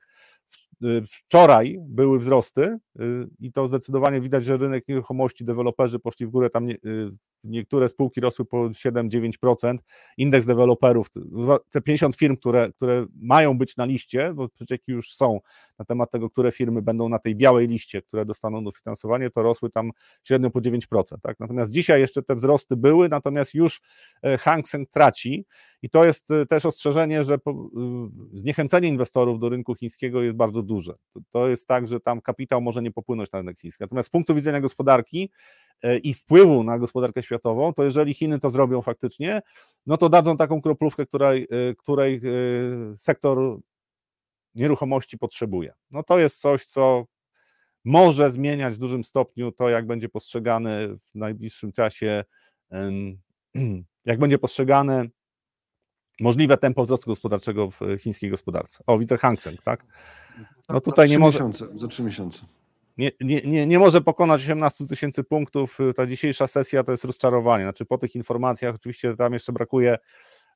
Y, 0.84 1.04
wczoraj 1.10 1.78
były 1.82 2.20
wzrosty 2.20 2.78
y, 3.02 3.28
i 3.40 3.52
to 3.52 3.68
zdecydowanie 3.68 4.22
widać, 4.22 4.46
że 4.46 4.58
rynek 4.58 4.88
nieruchomości, 4.88 5.46
deweloperzy 5.46 6.00
poszli 6.00 6.26
w 6.26 6.30
górę, 6.30 6.50
tam 6.50 6.66
nie, 6.66 6.74
y, 6.74 7.12
niektóre 7.44 7.90
spółki 7.90 8.22
rosły 8.22 8.46
po 8.46 8.58
7-9%, 8.58 9.78
indeks 10.18 10.46
deweloperów, 10.46 11.08
te 11.70 11.82
50 11.82 12.16
firm, 12.16 12.38
które, 12.38 12.72
które 12.72 13.06
mają 13.16 13.58
być 13.58 13.78
na 13.78 13.86
liście, 13.86 14.34
bo 14.34 14.50
przecieki 14.50 14.92
już 14.92 15.14
są 15.16 15.40
na 15.80 15.86
temat 15.86 16.12
tego, 16.12 16.30
które 16.30 16.52
firmy 16.52 16.82
będą 16.82 17.10
na 17.10 17.20
tej 17.20 17.36
białej 17.36 17.68
liście, 17.68 18.02
które 18.02 18.26
dostaną 18.26 18.64
dofinansowanie, 18.64 19.30
to 19.30 19.44
rosły 19.44 19.70
tam 19.70 19.92
średnio 20.24 20.50
po 20.50 20.60
9%. 20.60 20.80
Tak? 21.22 21.40
Natomiast 21.40 21.72
dzisiaj 21.72 22.02
jeszcze 22.02 22.24
te 22.24 22.36
wzrosty 22.36 22.76
były, 22.76 23.10
natomiast 23.10 23.54
już 23.54 23.82
e, 24.24 24.38
Hang 24.38 24.70
Seng 24.70 24.90
traci 24.90 25.46
i 25.82 25.90
to 25.90 26.06
jest 26.06 26.32
e, 26.32 26.46
też 26.46 26.66
ostrzeżenie, 26.66 27.26
że 27.26 27.38
zniechęcenie 28.34 28.88
inwestorów 28.88 29.40
do 29.40 29.50
rynku 29.50 29.76
chińskiego 29.76 30.22
jest 30.22 30.36
bardzo 30.36 30.62
duże. 30.62 30.94
To 31.30 31.48
jest 31.48 31.68
tak, 31.68 31.88
że 31.88 32.00
tam 32.00 32.22
kapitał 32.22 32.62
może 32.62 32.82
nie 32.82 32.92
popłynąć 32.92 33.32
na 33.32 33.40
rynek 33.40 33.60
chiński. 33.60 33.84
Natomiast 33.84 34.08
z 34.08 34.10
punktu 34.10 34.36
widzenia 34.36 34.62
gospodarki 34.62 35.30
e, 35.69 35.69
i 36.04 36.14
wpływu 36.14 36.64
na 36.64 36.80
gospodarkę 36.80 37.24
światową, 37.24 37.74
to 37.74 37.84
jeżeli 37.84 38.14
Chiny 38.14 38.40
to 38.40 38.50
zrobią 38.50 38.82
faktycznie, 38.82 39.42
no 39.86 39.98
to 39.98 40.10
dadzą 40.10 40.38
taką 40.38 40.62
kroplówkę, 40.62 41.06
której, 41.06 41.48
e, 41.52 41.76
której 41.76 42.16
e, 42.16 42.22
sektor 42.98 43.60
nieruchomości 44.56 45.18
potrzebuje. 45.18 45.74
No 45.92 46.04
to 46.04 46.20
jest 46.20 46.42
coś, 46.42 46.66
co 46.66 47.06
może 47.86 48.32
zmieniać 48.32 48.74
w 48.74 48.78
dużym 48.78 49.04
stopniu 49.04 49.52
to, 49.52 49.70
jak 49.70 49.88
będzie 49.88 50.10
postrzegany 50.10 50.88
w 50.98 51.16
najbliższym 51.16 51.72
czasie 51.72 52.24
jak 54.06 54.20
będzie 54.20 54.38
postrzegane 54.38 55.06
możliwe 56.20 56.58
tempo 56.58 56.84
wzrostu 56.84 57.10
gospodarczego 57.10 57.70
w 57.70 57.80
chińskiej 58.00 58.30
gospodarce. 58.30 58.84
O, 58.88 58.98
widzę 58.98 59.18
Hang 59.18 59.42
Seng, 59.42 59.62
tak? 59.62 59.86
No 60.70 60.76
Za 60.76 60.82
tutaj 60.82 61.10
nie 61.10 61.20
może, 61.20 61.40
Miesiące, 61.40 61.68
za 61.78 61.88
trzy 61.88 62.04
miesiące. 62.04 62.40
Nie, 63.00 63.12
nie, 63.22 63.42
nie, 63.42 63.68
nie 63.68 63.80
może 63.80 64.02
pokonać 64.02 64.42
18 64.42 64.88
tysięcy 64.88 65.24
punktów. 65.24 65.78
Ta 65.96 66.06
dzisiejsza 66.06 66.48
sesja 66.48 66.84
to 66.84 66.92
jest 66.92 67.04
rozczarowanie. 67.04 67.64
Znaczy 67.64 67.86
po 67.86 67.98
tych 67.98 68.16
informacjach 68.16 68.76
oczywiście 68.76 69.16
tam 69.16 69.34
jeszcze 69.34 69.54
brakuje 69.54 69.98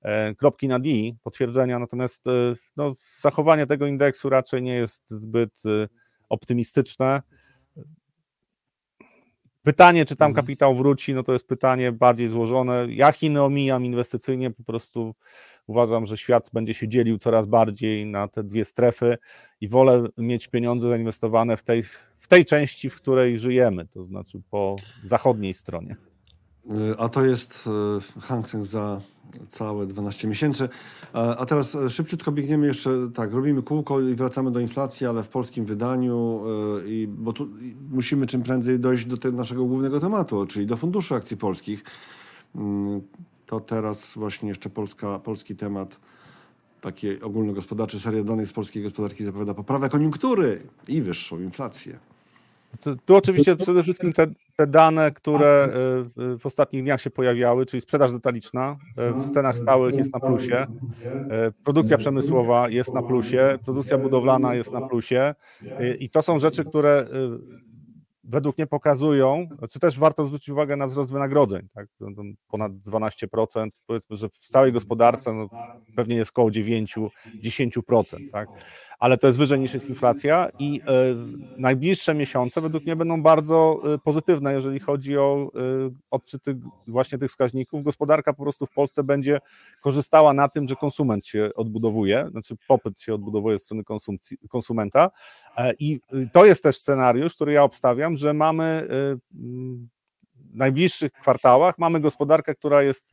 e, 0.02 0.36
kropki 0.36 0.68
na 0.68 0.80
D, 0.80 0.90
potwierdzenia, 1.24 1.80
natomiast 1.80 2.28
e, 2.28 2.32
no, 2.78 2.94
zachowanie 3.20 3.68
tego 3.68 3.88
indeksu 3.88 4.30
raczej 4.30 4.62
nie 4.62 4.74
jest 4.74 5.10
zbyt 5.10 5.62
e, 5.66 5.88
optymistyczne. 6.30 7.22
Pytanie, 9.64 10.06
czy 10.06 10.16
tam 10.16 10.32
Mhm. 10.32 10.46
kapitał 10.46 10.76
wróci, 10.76 11.14
no 11.14 11.24
to 11.24 11.34
jest 11.34 11.48
pytanie 11.48 11.92
bardziej 11.92 12.28
złożone. 12.28 12.86
Ja 12.90 13.12
Chiny 13.12 13.44
omijam 13.44 13.86
inwestycyjnie, 13.86 14.52
po 14.52 14.64
prostu 14.64 15.16
uważam, 15.68 16.06
że 16.06 16.18
świat 16.18 16.50
będzie 16.54 16.74
się 16.74 16.88
dzielił 16.88 17.18
coraz 17.18 17.46
bardziej 17.46 18.06
na 18.06 18.28
te 18.28 18.44
dwie 18.44 18.66
strefy 18.66 19.18
i 19.62 19.68
wolę 19.68 20.04
mieć 20.18 20.48
pieniądze 20.48 20.88
zainwestowane 20.90 21.58
w 21.58 21.64
tej, 21.64 21.84
w 22.18 22.28
tej 22.28 22.46
części, 22.46 22.90
w 22.90 22.96
której 22.96 23.40
żyjemy, 23.40 23.88
to 23.88 24.04
znaczy 24.04 24.42
po 24.50 24.76
zachodniej 25.04 25.54
stronie. 25.54 25.96
Y, 26.72 26.98
A 26.98 27.10
to 27.10 27.26
jest 27.26 27.70
y, 28.18 28.22
Hang 28.22 28.48
Seng 28.48 28.66
za 28.66 29.02
całe 29.48 29.86
12 29.86 30.28
miesięcy. 30.28 30.70
A 31.14 31.36
a 31.36 31.46
teraz 31.46 31.76
y, 31.76 31.90
szybciutko 31.90 32.32
biegniemy 32.32 32.68
jeszcze, 32.68 32.92
tak, 33.14 33.34
robimy 33.34 33.62
kółko 33.62 34.02
i 34.02 34.16
wracamy 34.16 34.52
do 34.52 34.60
inflacji, 34.60 35.08
ale 35.08 35.24
w 35.24 35.28
polskim 35.28 35.66
wydaniu, 35.66 36.44
y, 36.86 36.90
i, 36.90 37.08
bo 37.08 37.34
tu 37.34 37.48
musimy 37.92 38.28
czym 38.28 38.44
prędzej 38.44 38.80
dojść 38.80 39.06
do 39.06 39.32
naszego 39.32 39.66
głównego 39.66 40.00
tematu, 40.00 40.46
czyli 40.46 40.66
do 40.66 40.78
funduszy 40.78 41.16
akcji 41.16 41.38
polskich. 41.38 41.84
Mm, 42.56 43.02
To 43.46 43.60
teraz 43.60 44.14
właśnie 44.16 44.50
jeszcze 44.50 44.70
Polska, 44.70 45.20
polski 45.20 45.56
temat, 45.56 46.00
taki 46.82 47.22
ogólnogospodarczy, 47.22 48.00
seria 48.00 48.24
danych 48.24 48.48
z 48.48 48.54
polskiej 48.54 48.84
gospodarki 48.84 49.24
zapowiada 49.24 49.54
poprawę 49.54 49.90
koniunktury 49.90 50.62
i 50.88 51.02
wyższą 51.02 51.40
inflację. 51.40 52.00
Tu 53.06 53.16
oczywiście 53.16 53.56
przede 53.56 53.84
wszystkim 53.84 54.14
te, 54.14 54.28
te 54.56 54.68
dane, 54.68 55.12
które 55.12 55.70
y, 56.18 56.22
y, 56.22 56.38
w 56.38 56.46
ostatnich 56.46 56.84
dniach 56.84 57.02
się 57.02 57.10
pojawiały, 57.10 57.66
czyli 57.66 57.82
sprzedaż 57.82 58.12
detaliczna 58.14 58.78
y, 59.12 59.14
w 59.14 59.32
cenach 59.32 59.58
stałych 59.58 59.96
jest 59.96 60.14
na 60.14 60.20
plusie, 60.20 60.66
produkcja 61.64 61.98
przemysłowa 61.98 62.70
jest 62.70 62.94
na 62.94 63.04
plusie, 63.04 63.60
produkcja 63.66 63.98
budowlana 63.98 64.56
jest 64.56 64.74
na 64.74 64.82
plusie 64.82 65.36
i 66.00 66.10
to 66.10 66.22
są 66.22 66.40
rzeczy, 66.40 66.66
które 66.66 67.06
według 68.24 68.58
mnie 68.58 68.68
pokazują, 68.68 69.48
czy 69.72 69.80
też 69.80 70.00
warto 70.00 70.26
zwrócić 70.26 70.50
uwagę 70.50 70.76
na 70.76 70.88
wzrost 70.88 71.12
wynagrodzeń, 71.12 71.68
tak? 71.74 71.88
Ponad 72.48 72.72
12%, 72.72 73.68
powiedzmy, 73.86 74.16
że 74.16 74.30
w 74.30 74.36
całej 74.36 74.74
gospodarce 74.74 75.34
no, 75.34 75.50
pewnie 75.96 76.16
jest 76.16 76.32
około 76.32 76.50
9-10%, 76.50 78.32
tak? 78.32 78.50
ale 79.04 79.18
to 79.18 79.28
jest 79.28 79.40
wyżej 79.40 79.60
niż 79.60 79.74
jest 79.74 79.90
inflacja 79.90 80.50
i 80.60 80.82
e, 80.88 81.16
najbliższe 81.58 82.14
miesiące 82.14 82.62
według 82.62 82.84
mnie 82.84 82.96
będą 82.96 83.24
bardzo 83.24 83.82
e, 83.94 83.98
pozytywne, 83.98 84.54
jeżeli 84.54 84.80
chodzi 84.80 85.18
o 85.18 85.52
e, 85.56 85.60
odczyty 86.12 86.60
właśnie 86.88 87.18
tych 87.18 87.32
wskaźników. 87.32 87.84
Gospodarka 87.84 88.34
po 88.34 88.44
prostu 88.44 88.66
w 88.66 88.72
Polsce 88.72 89.04
będzie 89.04 89.40
korzystała 89.82 90.34
na 90.34 90.50
tym, 90.50 90.68
że 90.68 90.76
konsument 90.76 91.26
się 91.26 91.50
odbudowuje, 91.56 92.28
znaczy 92.32 92.56
popyt 92.68 93.02
się 93.02 93.14
odbudowuje 93.14 93.58
z 93.58 93.64
strony 93.64 93.84
konsumenta 94.50 95.12
i 95.80 96.00
y, 96.14 96.30
to 96.34 96.46
jest 96.46 96.64
też 96.64 96.78
scenariusz, 96.78 97.36
który 97.36 97.54
ja 97.54 97.64
obstawiam, 97.64 98.13
że 98.18 98.34
mamy 98.34 98.64
e, 98.64 98.88
mm, 99.36 99.90
w 100.36 100.56
najbliższych 100.56 101.12
kwartałach 101.12 101.78
mamy 101.78 102.00
gospodarkę, 102.00 102.56
która 102.56 102.84
jest 102.84 103.12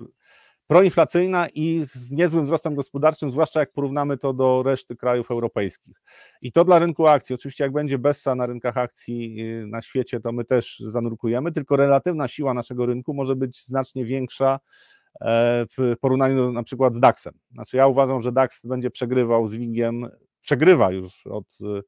proinflacyjna 0.70 1.46
i 1.55 1.82
z 1.84 2.11
niezłym 2.11 2.44
wzrostem 2.44 2.74
gospodarczym, 2.74 3.30
zwłaszcza 3.30 3.61
jak 3.61 3.72
porównamy 3.72 4.18
to 4.18 4.32
do 4.32 4.62
reszty 4.62 4.96
krajów 4.96 5.30
europejskich. 5.30 6.03
I 6.42 6.53
to 6.53 6.64
dla 6.64 6.78
rynku 6.78 7.07
akcji. 7.07 7.34
Oczywiście, 7.34 7.64
jak 7.64 7.72
będzie 7.72 7.98
bessa 7.98 8.34
na 8.34 8.46
rynkach 8.46 8.76
akcji 8.76 9.34
yy, 9.34 9.66
na 9.66 9.82
świecie, 9.82 10.20
to 10.20 10.32
my 10.32 10.44
też 10.44 10.82
zanurkujemy, 10.86 11.53
tylko 11.53 11.76
relatywna 11.76 12.28
siła 12.28 12.55
naszego 12.55 12.86
rynku 12.86 13.14
może 13.14 13.36
być 13.36 13.64
znacznie 13.66 14.05
większa 14.05 14.61
e, 15.20 15.66
w 15.78 15.94
porównaniu 16.01 16.53
na 16.53 16.62
przykład 16.62 16.94
z 16.94 17.01
DAX-em. 17.01 17.34
Znaczy, 17.53 17.76
ja 17.76 17.86
uważam, 17.86 18.22
że 18.22 18.32
DAX 18.32 18.66
będzie 18.66 18.90
przegrywał 18.90 19.46
z 19.46 19.55
WIG-iem, 19.55 20.09
przegrywa 20.40 20.90
już 20.90 21.26
od 21.26 21.59
y, 21.61 21.82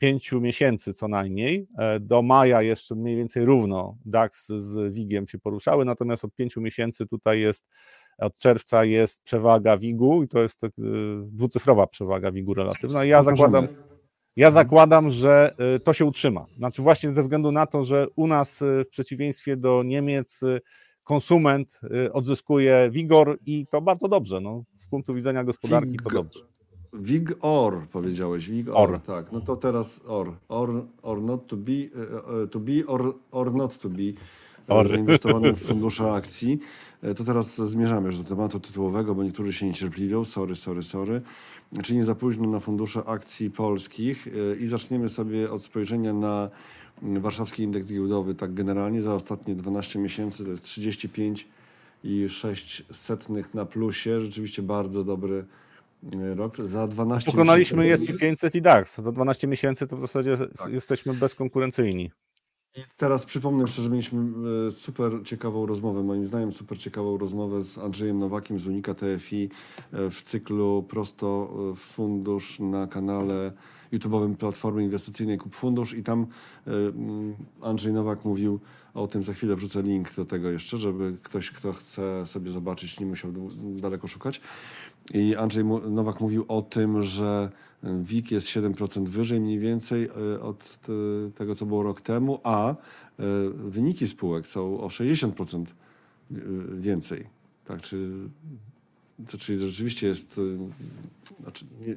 pięciu 0.00 0.40
miesięcy 0.40 0.94
co 0.94 1.08
najmniej. 1.08 1.66
E, 1.78 2.00
Do 2.00 2.22
maja 2.22 2.62
jeszcze 2.62 2.94
mniej 2.94 3.16
więcej 3.16 3.44
równo 3.44 3.96
DAX 4.04 4.46
z 4.56 4.94
WIG-iem 4.94 5.28
się 5.28 5.38
poruszały, 5.38 5.84
natomiast 5.84 6.24
od 6.24 6.34
pięciu 6.34 6.60
miesięcy 6.60 7.06
tutaj 7.06 7.40
jest, 7.40 7.68
od 8.18 8.38
czerwca 8.38 8.84
jest 8.84 9.22
przewaga 9.22 9.76
WIG-u 9.76 10.22
i 10.22 10.28
to 10.28 10.42
jest 10.42 10.60
tak, 10.60 10.70
y, 10.78 10.82
dwucyfrowa 11.26 11.86
przewaga 11.86 12.30
WIG-u 12.30 12.54
relatywna. 12.54 13.04
Ja 13.04 13.22
zakładam, 13.22 13.68
ja 14.36 14.50
zakładam, 14.50 15.10
że 15.10 15.54
y, 15.76 15.80
to 15.80 15.92
się 15.92 16.04
utrzyma. 16.04 16.46
Znaczy 16.56 16.82
właśnie 16.82 17.12
ze 17.12 17.22
względu 17.22 17.52
na 17.52 17.66
to, 17.66 17.84
że 17.84 18.06
u 18.16 18.26
nas 18.26 18.60
w 18.62 18.88
przeciwieństwie 18.90 19.56
do 19.56 19.82
Niemiec 19.82 20.40
konsument 21.04 21.80
odzyskuje 22.12 22.88
wigor 22.90 23.38
i 23.46 23.66
to 23.66 23.80
bardzo 23.80 24.08
dobrze. 24.08 24.40
No, 24.40 24.64
z 24.74 24.88
punktu 24.88 25.14
widzenia 25.14 25.44
gospodarki 25.44 25.96
to 26.04 26.10
dobrze. 26.10 26.49
Wig 26.92 27.32
or 27.40 27.86
powiedziałeś, 27.92 28.48
wig 28.48 28.68
or, 28.68 28.76
Or. 28.90 29.00
tak. 29.00 29.32
No 29.32 29.40
to 29.40 29.56
teraz 29.56 30.00
or. 30.06 30.32
Or, 30.48 30.84
or 31.02 31.22
not 31.22 31.46
to 31.46 31.56
be, 31.56 31.72
e, 31.72 32.42
e, 32.42 32.46
to 32.46 32.60
be 32.60 32.86
or, 32.86 33.14
or 33.30 33.54
not 33.54 33.78
to 33.78 33.88
be 33.88 34.02
e, 34.68 34.88
zainwestowanym 34.88 35.56
w 35.56 35.62
fundusze 35.68 36.12
akcji. 36.12 36.58
E, 37.02 37.14
To 37.14 37.24
teraz 37.24 37.56
zmierzamy 37.56 38.06
już 38.06 38.16
do 38.18 38.24
tematu 38.24 38.60
tytułowego, 38.60 39.14
bo 39.14 39.24
niektórzy 39.24 39.52
się 39.52 39.66
niecierpliwią. 39.66 40.24
Sorry, 40.24 40.56
sorry, 40.56 40.82
sorry. 40.82 41.20
Czy 41.82 41.94
nie 41.94 42.04
za 42.04 42.14
późno 42.14 42.46
na 42.50 42.60
fundusze 42.60 43.04
akcji 43.04 43.50
polskich 43.50 44.28
E, 44.28 44.56
i 44.56 44.66
zaczniemy 44.66 45.08
sobie 45.08 45.50
od 45.50 45.62
spojrzenia 45.62 46.12
na 46.12 46.48
warszawski 47.02 47.62
indeks 47.62 47.86
giełdowy 47.86 48.34
tak 48.34 48.54
generalnie 48.54 49.02
za 49.02 49.14
ostatnie 49.14 49.54
12 49.54 49.98
miesięcy 49.98 50.44
to 50.44 50.50
jest 50.50 50.64
35 50.64 51.48
i 52.04 52.28
6 52.28 52.84
setnych 52.92 53.54
na 53.54 53.66
plusie. 53.66 54.20
Rzeczywiście 54.20 54.62
bardzo 54.62 55.04
dobry 55.04 55.38
e, 55.38 55.44
rok. 56.34 56.56
Za 56.64 56.86
12 56.86 57.30
Pokonaliśmy 57.30 57.76
miesięcy- 57.84 58.12
ESP 58.12 58.20
500 58.20 58.54
i 58.54 58.62
DAX. 58.62 58.98
Za 58.98 59.12
12 59.12 59.46
miesięcy 59.46 59.86
to 59.86 59.96
w 59.96 60.00
zasadzie 60.00 60.36
Tak. 60.36 60.72
jesteśmy 60.72 61.14
bezkonkurencyjni. 61.14 62.10
I 62.76 62.80
teraz 62.96 63.24
przypomnę 63.26 63.62
jeszcze, 63.62 63.82
że 63.82 63.90
mieliśmy 63.90 64.20
e, 64.68 64.72
super 64.72 65.12
ciekawą 65.24 65.66
rozmowę, 65.66 66.02
moim 66.02 66.26
zdaniem 66.26 66.52
super 66.52 66.78
ciekawą 66.78 67.18
rozmowę 67.18 67.64
z 67.64 67.78
Andrzejem 67.78 68.18
Nowakiem 68.18 68.58
z 68.58 68.66
Unika 68.66 68.94
TFI 68.94 69.50
e, 69.92 70.10
w 70.10 70.22
cyklu 70.22 70.82
Prosto 70.88 71.54
Fundusz 71.76 72.60
na 72.60 72.86
kanale 72.86 73.52
YouTube'owym 73.92 74.36
Platformy 74.36 74.84
Inwestycyjnej 74.84 75.38
Kup 75.38 75.54
Fundusz 75.54 75.94
i 75.94 76.02
tam 76.02 76.26
e, 76.66 76.70
Andrzej 77.62 77.92
Nowak 77.92 78.24
mówił 78.24 78.60
o 78.94 79.06
tym, 79.06 79.22
za 79.24 79.32
chwilę 79.34 79.56
wrzucę 79.56 79.82
link 79.82 80.14
do 80.14 80.24
tego 80.24 80.50
jeszcze, 80.50 80.78
żeby 80.78 81.16
ktoś, 81.22 81.50
kto 81.50 81.72
chce 81.72 82.26
sobie 82.26 82.50
zobaczyć, 82.52 83.00
nie 83.00 83.06
musiał 83.06 83.32
daleko 83.76 84.08
szukać. 84.08 84.40
I 85.14 85.36
Andrzej 85.36 85.64
Nowak 85.90 86.20
mówił 86.20 86.44
o 86.48 86.62
tym, 86.62 87.02
że 87.02 87.50
WIG 88.02 88.30
jest 88.30 88.46
7% 88.48 89.06
wyżej 89.08 89.40
mniej 89.40 89.58
więcej 89.58 90.04
e, 90.34 90.40
od 90.40 90.76
te- 90.78 90.92
tego, 91.34 91.54
co 91.54 91.66
było 91.66 91.82
rok 91.82 92.00
temu, 92.00 92.40
a 92.42 92.70
e, 92.70 92.74
wyniki 93.54 94.08
spółek 94.08 94.46
są 94.46 94.80
o 94.80 94.88
60% 94.88 95.64
w- 96.30 96.80
więcej. 96.80 97.26
Tak, 97.64 97.80
czy, 97.80 98.10
to, 99.30 99.38
czyli 99.38 99.66
rzeczywiście 99.66 100.06
jest 100.06 100.38
e, 100.38 101.42
znaczy 101.42 101.64
nie, 101.86 101.96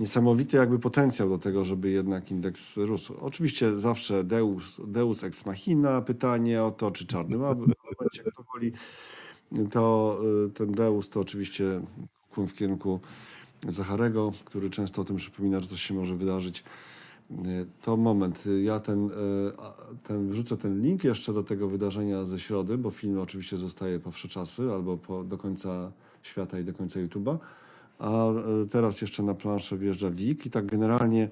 niesamowity 0.00 0.56
jakby 0.56 0.78
potencjał 0.78 1.28
do 1.28 1.38
tego, 1.38 1.64
żeby 1.64 1.90
jednak 1.90 2.30
indeks 2.30 2.76
rósł. 2.76 3.14
Oczywiście 3.20 3.76
zawsze 3.76 4.24
Deus, 4.24 4.80
Deus 4.86 5.24
ex 5.24 5.46
machina, 5.46 6.02
pytanie 6.02 6.62
o 6.62 6.70
to, 6.70 6.90
czy 6.90 7.06
czarny 7.06 7.36
ma 7.38 7.54
będzie, 7.54 8.22
kto 8.32 8.42
woli, 8.52 8.72
to 9.70 10.18
y, 10.46 10.50
ten 10.50 10.72
Deus 10.72 11.10
to 11.10 11.20
oczywiście 11.20 11.80
w 12.36 12.54
kierunku 12.54 13.00
Zacharego, 13.68 14.32
który 14.44 14.70
często 14.70 15.02
o 15.02 15.04
tym 15.04 15.16
przypomina, 15.16 15.60
że 15.60 15.68
coś 15.68 15.82
się 15.82 15.94
może 15.94 16.16
wydarzyć. 16.16 16.64
Y, 17.30 17.66
To 17.82 17.96
moment, 17.96 18.44
ja 18.62 18.80
ten, 18.80 19.06
y, 19.06 19.10
ten 20.02 20.30
wrzucę 20.30 20.56
ten 20.56 20.80
link 20.82 21.04
jeszcze 21.04 21.32
do 21.32 21.42
tego 21.42 21.68
wydarzenia 21.68 22.24
ze 22.24 22.40
środy, 22.40 22.78
bo 22.78 22.90
film 22.90 23.18
oczywiście 23.18 23.56
zostaje 23.56 24.00
po 24.00 24.10
wsze 24.10 24.28
czasy 24.28 24.72
albo 24.72 24.96
po, 24.96 25.24
do 25.24 25.38
końca 25.38 25.92
świata 26.22 26.58
i 26.58 26.64
do 26.64 26.72
końca 26.72 27.00
YouTube'a. 27.00 27.38
A 28.00 28.30
y, 28.64 28.68
teraz 28.68 29.00
jeszcze 29.00 29.22
na 29.22 29.34
planszę 29.34 29.78
wjeżdża 29.78 30.10
WIG 30.10 30.46
i 30.46 30.50
tak 30.50 30.66
generalnie, 30.66 31.28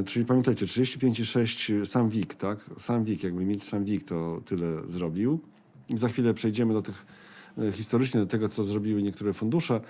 y, 0.00 0.04
czyli 0.04 0.24
pamiętajcie, 0.26 0.66
35,6 0.66 1.86
sam 1.86 2.08
WIG, 2.08 2.34
tak? 2.34 2.58
Sam 2.78 3.04
WIG, 3.04 3.24
jakby 3.24 3.44
mieć 3.44 3.64
sam 3.64 3.84
WIG, 3.84 4.04
to 4.04 4.40
tyle 4.44 4.66
zrobił. 4.88 5.40
I 5.88 5.98
za 5.98 6.08
chwilę 6.08 6.34
przejdziemy 6.34 6.74
do 6.74 6.82
tych 6.82 7.06
y, 7.58 7.72
historycznie 7.72 8.20
do 8.20 8.26
tego, 8.26 8.48
co 8.48 8.64
zrobiły 8.64 9.02
niektóre 9.02 9.32
fundusze, 9.32 9.80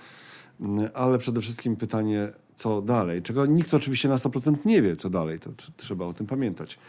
y, 0.61 0.65
ale 0.93 1.17
przede 1.17 1.41
wszystkim 1.41 1.75
pytanie, 1.75 2.29
co 2.55 2.81
dalej? 2.81 3.21
Czego 3.21 3.45
nikt 3.45 3.73
oczywiście 3.73 4.09
na 4.09 4.17
100% 4.17 4.55
nie 4.65 4.81
wie, 4.81 4.95
co 4.95 5.09
dalej, 5.09 5.39
to 5.39 5.49
tr- 5.49 5.71
trzeba 5.77 6.05
o 6.05 6.13
tym 6.13 6.27
pamiętać. 6.27 6.79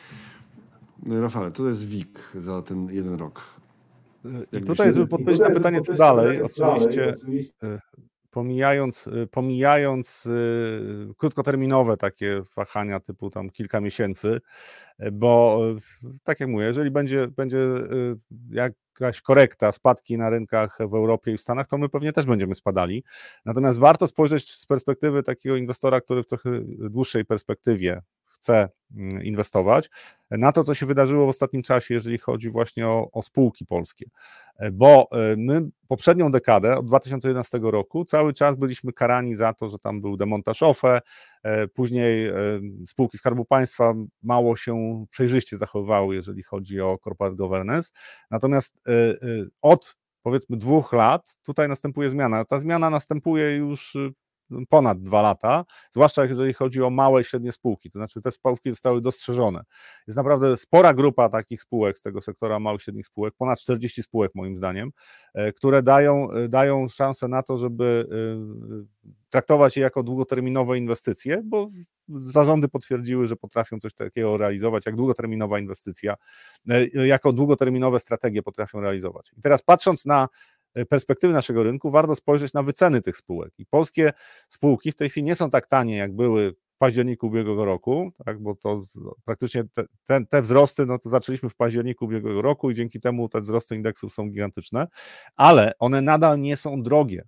Y, 1.08 1.20
Rafale, 1.20 1.50
to 1.50 1.68
jest 1.68 1.84
WIG 1.86 2.18
za 2.34 2.62
ten 2.62 2.88
jeden 2.90 3.14
rok. 3.14 3.42
I 4.24 4.28
Jakbyś- 4.52 4.62
tutaj, 4.76 4.92
żeby 4.94 5.06
podpowiedzieć 5.06 5.40
na 5.42 5.50
pytanie, 5.50 5.80
co 5.80 5.94
dalej, 5.94 6.42
oczywiście 6.42 7.14
e, 7.62 7.78
pomijając, 8.34 9.06
e, 9.06 9.26
pomijając 9.26 10.26
e, 10.26 11.14
krótkoterminowe 11.14 11.96
takie 11.96 12.42
wahania 12.56 13.00
typu 13.00 13.30
tam 13.30 13.50
kilka 13.50 13.80
miesięcy, 13.80 14.40
e, 14.98 15.10
bo 15.10 15.60
tak 16.24 16.40
jak 16.40 16.48
mówię, 16.48 16.64
jeżeli 16.64 16.90
będzie, 16.90 17.28
będzie 17.28 17.58
e, 17.58 17.84
jakaś 18.50 19.20
korekta, 19.20 19.72
spadki 19.72 20.18
na 20.18 20.30
rynkach 20.30 20.78
w 20.78 20.94
Europie 20.94 21.32
i 21.32 21.36
w 21.36 21.40
Stanach, 21.40 21.66
to 21.66 21.78
my 21.78 21.88
pewnie 21.88 22.12
też 22.12 22.26
będziemy 22.26 22.54
spadali. 22.54 23.04
Natomiast 23.44 23.78
warto 23.78 24.06
spojrzeć 24.06 24.50
z 24.50 24.66
perspektywy 24.66 25.22
takiego 25.22 25.56
inwestora, 25.56 26.00
który 26.00 26.22
w 26.22 26.26
trochę 26.26 26.50
dłuższej 26.90 27.24
perspektywie 27.24 28.02
chce 28.44 28.68
mm, 28.96 29.22
inwestować, 29.22 29.90
na 30.30 30.52
to, 30.52 30.64
co 30.64 30.74
się 30.74 30.86
wydarzyło 30.86 31.26
w 31.26 31.28
ostatnim 31.28 31.62
czasie, 31.62 31.94
jeżeli 31.94 32.18
chodzi 32.18 32.50
właśnie 32.50 32.86
o, 32.88 33.08
o 33.12 33.22
spółki 33.22 33.66
polskie. 33.66 34.06
E, 34.58 34.70
Bo 34.70 35.08
e, 35.12 35.36
my 35.36 35.68
poprzednią 35.88 36.30
dekadę, 36.30 36.78
od 36.78 36.86
2011 36.86 37.60
roku, 37.62 38.04
cały 38.04 38.34
czas 38.34 38.56
byliśmy 38.56 38.92
karani 38.92 39.34
za 39.34 39.52
to, 39.52 39.68
że 39.68 39.78
tam 39.78 40.00
był 40.00 40.16
demontaż 40.16 40.62
OFE, 40.62 41.00
e, 41.42 41.68
później 41.68 42.30
spółki 42.86 43.18
Skarbu 43.18 43.44
Państwa 43.44 43.94
mało 44.22 44.56
się 44.56 45.04
przejrzyście 45.10 45.58
zachowywały, 45.58 46.14
jeżeli 46.14 46.42
chodzi 46.42 46.80
o 46.80 46.98
corporate 47.04 47.36
governance. 47.36 47.90
Natomiast 48.30 48.80
od 49.62 49.96
powiedzmy 50.22 50.56
dwóch 50.56 50.92
lat 50.92 51.36
tutaj 51.42 51.68
następuje 51.68 52.08
zmiana. 52.10 52.44
Ta 52.44 52.58
zmiana 52.58 52.90
następuje 52.90 53.56
już 53.56 53.96
ponad 54.68 55.02
dwa 55.02 55.22
lata, 55.22 55.64
zwłaszcza 55.90 56.24
jeżeli 56.24 56.54
chodzi 56.54 56.82
o 56.82 56.90
małe 56.90 57.20
i 57.20 57.24
średnie 57.24 57.52
spółki, 57.52 57.90
to 57.90 57.98
znaczy 57.98 58.20
te 58.20 58.30
spółki 58.30 58.70
zostały 58.70 59.00
dostrzeżone. 59.00 59.64
Jest 60.06 60.16
naprawdę 60.16 60.56
spora 60.56 60.94
grupa 60.94 61.28
takich 61.28 61.62
spółek 61.62 61.98
z 61.98 62.02
tego 62.02 62.20
sektora 62.20 62.60
małych 62.60 62.80
i 62.80 62.84
średnich 62.84 63.06
spółek, 63.06 63.34
ponad 63.38 63.60
40 63.60 64.02
spółek 64.02 64.32
moim 64.34 64.56
zdaniem, 64.56 64.90
e, 65.34 65.52
które 65.52 65.82
dają, 65.82 66.30
e, 66.30 66.48
dają 66.48 66.88
szansę 66.88 67.28
na 67.28 67.42
to, 67.42 67.58
żeby 67.58 68.08
e, 68.10 69.14
traktować 69.30 69.76
je 69.76 69.82
jako 69.82 70.02
długoterminowe 70.02 70.78
inwestycje, 70.78 71.42
bo 71.44 71.68
zarządy 72.08 72.68
potwierdziły, 72.68 73.26
że 73.26 73.36
potrafią 73.36 73.78
coś 73.78 73.94
takiego 73.94 74.36
realizować, 74.36 74.86
jak 74.86 74.96
długoterminowa 74.96 75.58
inwestycja, 75.58 76.14
jako 76.94 77.32
długoterminowe 77.32 78.00
strategie 78.00 78.42
potrafią 78.42 78.80
realizować. 78.80 79.30
I 79.38 79.40
teraz 79.42 79.62
patrząc 79.62 80.06
na 80.06 80.28
perspektywy 80.88 81.32
naszego 81.32 81.62
rynku, 81.62 81.90
warto 81.90 82.14
spojrzeć 82.16 82.52
na 82.52 82.62
wyceny 82.62 83.00
tych 83.02 83.16
spółek. 83.16 83.52
I 83.58 83.66
polskie 83.66 84.12
spółki 84.48 84.92
w 84.92 84.96
tej 84.96 85.10
chwili 85.10 85.24
nie 85.24 85.34
są 85.34 85.50
tak 85.50 85.66
tanie, 85.66 85.96
jak 85.96 86.16
były 86.16 86.52
w 86.52 86.78
październiku 86.78 87.26
ubiegłego 87.26 87.64
roku, 87.64 88.12
tak, 88.24 88.42
bo 88.42 88.54
to 88.54 88.82
z- 88.82 88.92
praktycznie 89.24 89.64
te, 89.72 89.84
te, 90.04 90.26
te 90.26 90.42
wzrosty, 90.42 90.86
no 90.86 90.98
to 90.98 91.08
zaczęliśmy 91.08 91.50
w 91.50 91.56
październiku 91.56 92.04
ubiegłego 92.04 92.42
roku 92.42 92.70
i 92.70 92.74
dzięki 92.74 93.00
temu 93.00 93.28
te 93.28 93.40
wzrosty 93.40 93.76
indeksów 93.76 94.12
są 94.14 94.28
gigantyczne, 94.30 94.86
ale 95.36 95.72
one 95.78 96.00
nadal 96.00 96.40
nie 96.40 96.56
są 96.56 96.82
drogie. 96.82 97.24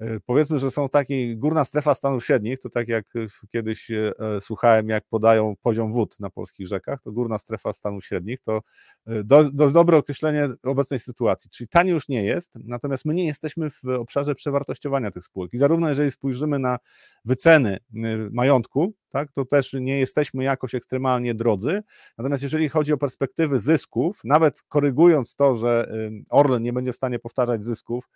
E, 0.00 0.20
Powiedzmy, 0.26 0.58
że 0.58 0.70
są 0.70 0.88
takiej 0.88 1.36
górna 1.36 1.64
strefa 1.64 1.94
Stanów 1.94 2.24
Średnich, 2.24 2.60
to 2.60 2.70
tak 2.70 2.88
jak 2.88 3.16
e, 3.16 3.26
kiedyś 3.48 3.90
e, 3.90 4.12
słuchałem, 4.40 4.88
jak 4.88 5.04
podają 5.10 5.54
poziom 5.62 5.92
wód 5.92 6.20
na 6.20 6.30
polskich 6.30 6.66
rzekach, 6.68 7.02
to 7.02 7.12
górna 7.12 7.38
strefa 7.38 7.72
Stanów 7.72 8.04
Średnich 8.04 8.40
to 8.40 8.60
do, 9.06 9.50
do, 9.50 9.70
dobre 9.70 9.96
określenie 9.96 10.48
obecnej 10.62 11.00
sytuacji. 11.00 11.50
Czyli 11.50 11.68
tanie 11.68 11.90
już 11.92 12.08
nie 12.08 12.24
jest, 12.24 12.52
natomiast 12.54 13.04
my 13.04 13.14
nie 13.14 13.26
jesteśmy 13.26 13.70
w 13.70 13.84
obszarze 13.84 14.34
przewartościowania 14.34 15.10
tych 15.10 15.24
spółek. 15.24 15.52
I 15.54 15.58
zarówno 15.58 15.88
jeżeli 15.88 16.10
spojrzymy 16.10 16.58
na 16.58 16.78
wyceny 17.24 17.78
majątku, 18.30 18.94
tak, 19.10 19.32
to 19.32 19.44
też 19.44 19.72
nie 19.72 19.98
jesteśmy 19.98 20.44
jakoś 20.44 20.74
ekstremalnie 20.74 21.34
drodzy. 21.34 21.82
Natomiast 22.18 22.42
jeżeli 22.42 22.68
chodzi 22.68 22.92
o 22.92 22.98
perspektywy 22.98 23.60
zysków, 23.60 24.20
nawet 24.24 24.62
korygując 24.62 25.34
to, 25.34 25.56
że 25.56 25.92
Orlen 26.30 26.62
nie 26.62 26.72
będzie 26.72 26.92
w 26.92 26.96
stanie 26.96 27.18
powtarzać 27.18 27.64
zysków 27.64 28.08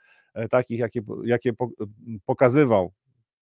takich, 0.51 0.79
jakie, 0.79 1.01
jakie 1.25 1.53
po- 1.53 1.71
pokazywał 2.25 2.93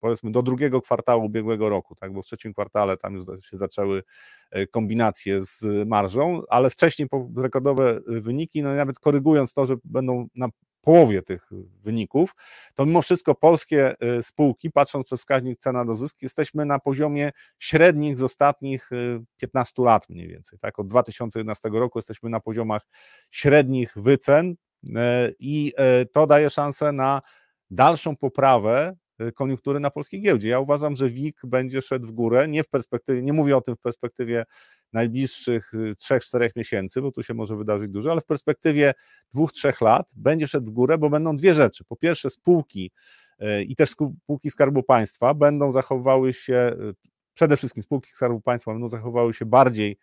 powiedzmy 0.05 0.33
do 0.33 0.43
drugiego 0.43 0.81
kwartału 0.81 1.25
ubiegłego 1.25 1.69
roku, 1.69 1.95
tak, 1.95 2.13
bo 2.13 2.23
w 2.23 2.27
trzecim 2.27 2.53
kwartale 2.53 2.97
tam 2.97 3.15
już 3.15 3.27
się 3.27 3.57
zaczęły 3.57 4.03
e, 4.51 4.67
kombinacje 4.67 5.41
z 5.43 5.89
marżą, 5.89 6.43
ale 6.49 6.71
wcześniej 6.71 7.09
rekordowe 7.37 8.01
y, 8.09 8.21
wyniki, 8.21 8.63
no 8.63 8.75
i 8.75 8.77
nawet 8.77 8.99
korygując 8.99 9.53
to, 9.53 9.67
że 9.67 9.75
będą 9.85 10.27
na 10.35 10.49
połowie 10.81 11.23
tych 11.23 11.51
wyników, 11.81 12.35
to 12.75 12.87
mimo 12.87 13.03
wszystko 13.03 13.35
polskie 13.35 13.95
spółki, 14.23 14.71
patrząc 14.71 15.07
przez 15.07 15.21
wskaźnik 15.21 15.59
cena 15.59 15.85
do 15.85 15.97
zysku, 15.97 16.19
jesteśmy 16.23 16.67
na 16.67 16.79
poziomie 16.79 17.31
średnich 17.59 18.19
z 18.19 18.23
ostatnich 18.23 18.93
y, 18.93 19.21
15 19.37 19.83
lat 19.83 20.09
mniej 20.09 20.29
więcej. 20.29 20.59
Tak? 20.59 20.79
Od 20.79 20.89
2011 20.89 21.69
roku 21.69 21.99
jesteśmy 21.99 22.31
na 22.31 22.41
poziomach 22.41 22.83
średnich 23.31 23.93
wycen 23.97 24.51
e, 24.51 24.55
i 25.39 25.73
e, 25.77 26.07
to 26.07 26.27
daje 26.27 26.51
szansę 26.51 26.93
na 26.93 27.21
dalszą 27.71 28.17
poprawę 28.17 28.97
e, 29.19 29.33
koniunktury 29.33 29.81
na 29.81 29.91
polskiej 29.91 30.21
giełdzie. 30.21 30.49
Ja 30.49 30.61
uważam, 30.61 30.97
że 30.97 31.09
WIG 31.09 31.41
będzie 31.45 31.83
szedł 31.83 32.07
w 32.07 32.13
górę, 32.13 32.49
nie 32.49 32.65
w 32.65 32.69
perspektywie, 32.69 33.23
nie 33.23 33.33
mówię 33.33 33.57
o 33.57 33.61
tym 33.61 33.77
w 33.77 33.81
perspektywie 33.81 34.45
najbliższych 34.95 35.75
y, 35.75 35.95
3-4 35.95 36.51
miesięcy, 36.57 37.03
bo 37.03 37.13
tu 37.13 37.23
się 37.23 37.35
może 37.35 37.57
wydarzyć 37.57 37.91
dużo, 37.91 38.13
ale 38.13 38.21
w 38.21 38.27
perspektywie 38.27 38.93
2-3 39.35 39.83
lat 39.83 40.13
będzie 40.17 40.49
szedł 40.49 40.67
w 40.67 40.71
górę, 40.71 40.99
bo 40.99 41.11
będą 41.11 41.37
dwie 41.37 41.55
rzeczy. 41.55 41.85
Po 41.85 41.97
pierwsze, 41.97 42.31
spółki 42.31 42.91
e, 43.39 43.63
i 43.63 43.77
też 43.77 43.91
spółki 43.91 44.51
Skarbu 44.51 44.83
Państwa 44.83 45.35
będą 45.35 45.73
zachowywały 45.73 46.33
się, 46.33 46.55
e, 46.55 46.77
przede 47.35 47.57
wszystkim 47.57 47.83
spółki 47.83 48.11
Skarbu 48.11 48.41
Państwa 48.41 48.73
będą 48.73 48.89
zachowywały 48.89 49.35
się 49.35 49.47
bardziej 49.47 49.99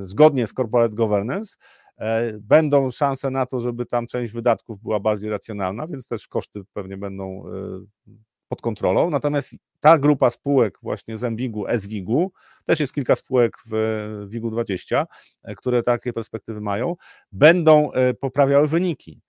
zgodnie 0.00 0.46
z 0.46 0.52
corporate 0.52 0.94
governance. 0.94 1.56
E, 1.98 2.32
Będą 2.40 2.90
szanse 2.90 3.30
na 3.30 3.46
to, 3.46 3.60
żeby 3.60 3.86
tam 3.86 4.06
część 4.06 4.32
wydatków 4.32 4.82
była 4.82 5.00
bardziej 5.00 5.30
racjonalna, 5.30 5.86
więc 5.86 6.08
też 6.08 6.28
koszty 6.28 6.60
pewnie 6.72 6.96
będą 6.96 7.44
e, 7.48 8.10
pod 8.48 8.60
kontrolą. 8.60 9.10
Natomiast 9.10 9.54
ta 9.80 9.98
grupa 9.98 10.30
spółek 10.30 10.78
właśnie 10.82 11.16
z 11.16 11.22
MWIG-u, 11.22 11.64
SWIG-u, 11.78 12.32
też 12.64 12.80
jest 12.80 12.92
kilka 12.94 13.16
spółek 13.16 13.56
w 13.66 14.26
WIG-u 14.28 14.50
20, 14.50 15.06
e, 15.44 15.54
które 15.54 15.82
takie 15.82 16.12
perspektywy 16.12 16.60
mają, 16.60 16.96
będą 17.32 17.90
poprawiały 18.20 18.68
wyniki. 18.68 19.20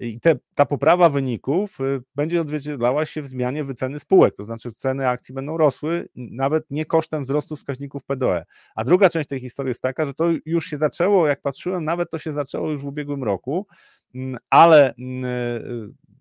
I 0.00 0.20
te, 0.20 0.36
ta 0.54 0.66
poprawa 0.66 1.08
wyników 1.08 1.80
y, 1.80 2.02
będzie 2.14 2.40
odzwierciedlała 2.40 3.06
się 3.06 3.22
w 3.22 3.28
zmianie 3.28 3.64
wyceny 3.64 4.00
spółek, 4.00 4.34
to 4.34 4.44
znaczy 4.44 4.72
ceny 4.72 5.08
akcji 5.08 5.34
będą 5.34 5.56
rosły, 5.56 6.08
nawet 6.16 6.64
nie 6.70 6.86
kosztem 6.86 7.24
wzrostu 7.24 7.56
wskaźników 7.56 8.04
PDE. 8.04 8.44
A 8.74 8.84
druga 8.84 9.10
część 9.10 9.28
tej 9.28 9.40
historii 9.40 9.70
jest 9.70 9.82
taka, 9.82 10.06
że 10.06 10.14
to 10.14 10.24
już 10.46 10.66
się 10.66 10.76
zaczęło, 10.76 11.26
jak 11.26 11.42
patrzyłem, 11.42 11.84
nawet 11.84 12.10
to 12.10 12.18
się 12.18 12.32
zaczęło 12.32 12.70
już 12.70 12.82
w 12.82 12.86
ubiegłym 12.86 13.24
roku, 13.24 13.66
ale 14.50 14.94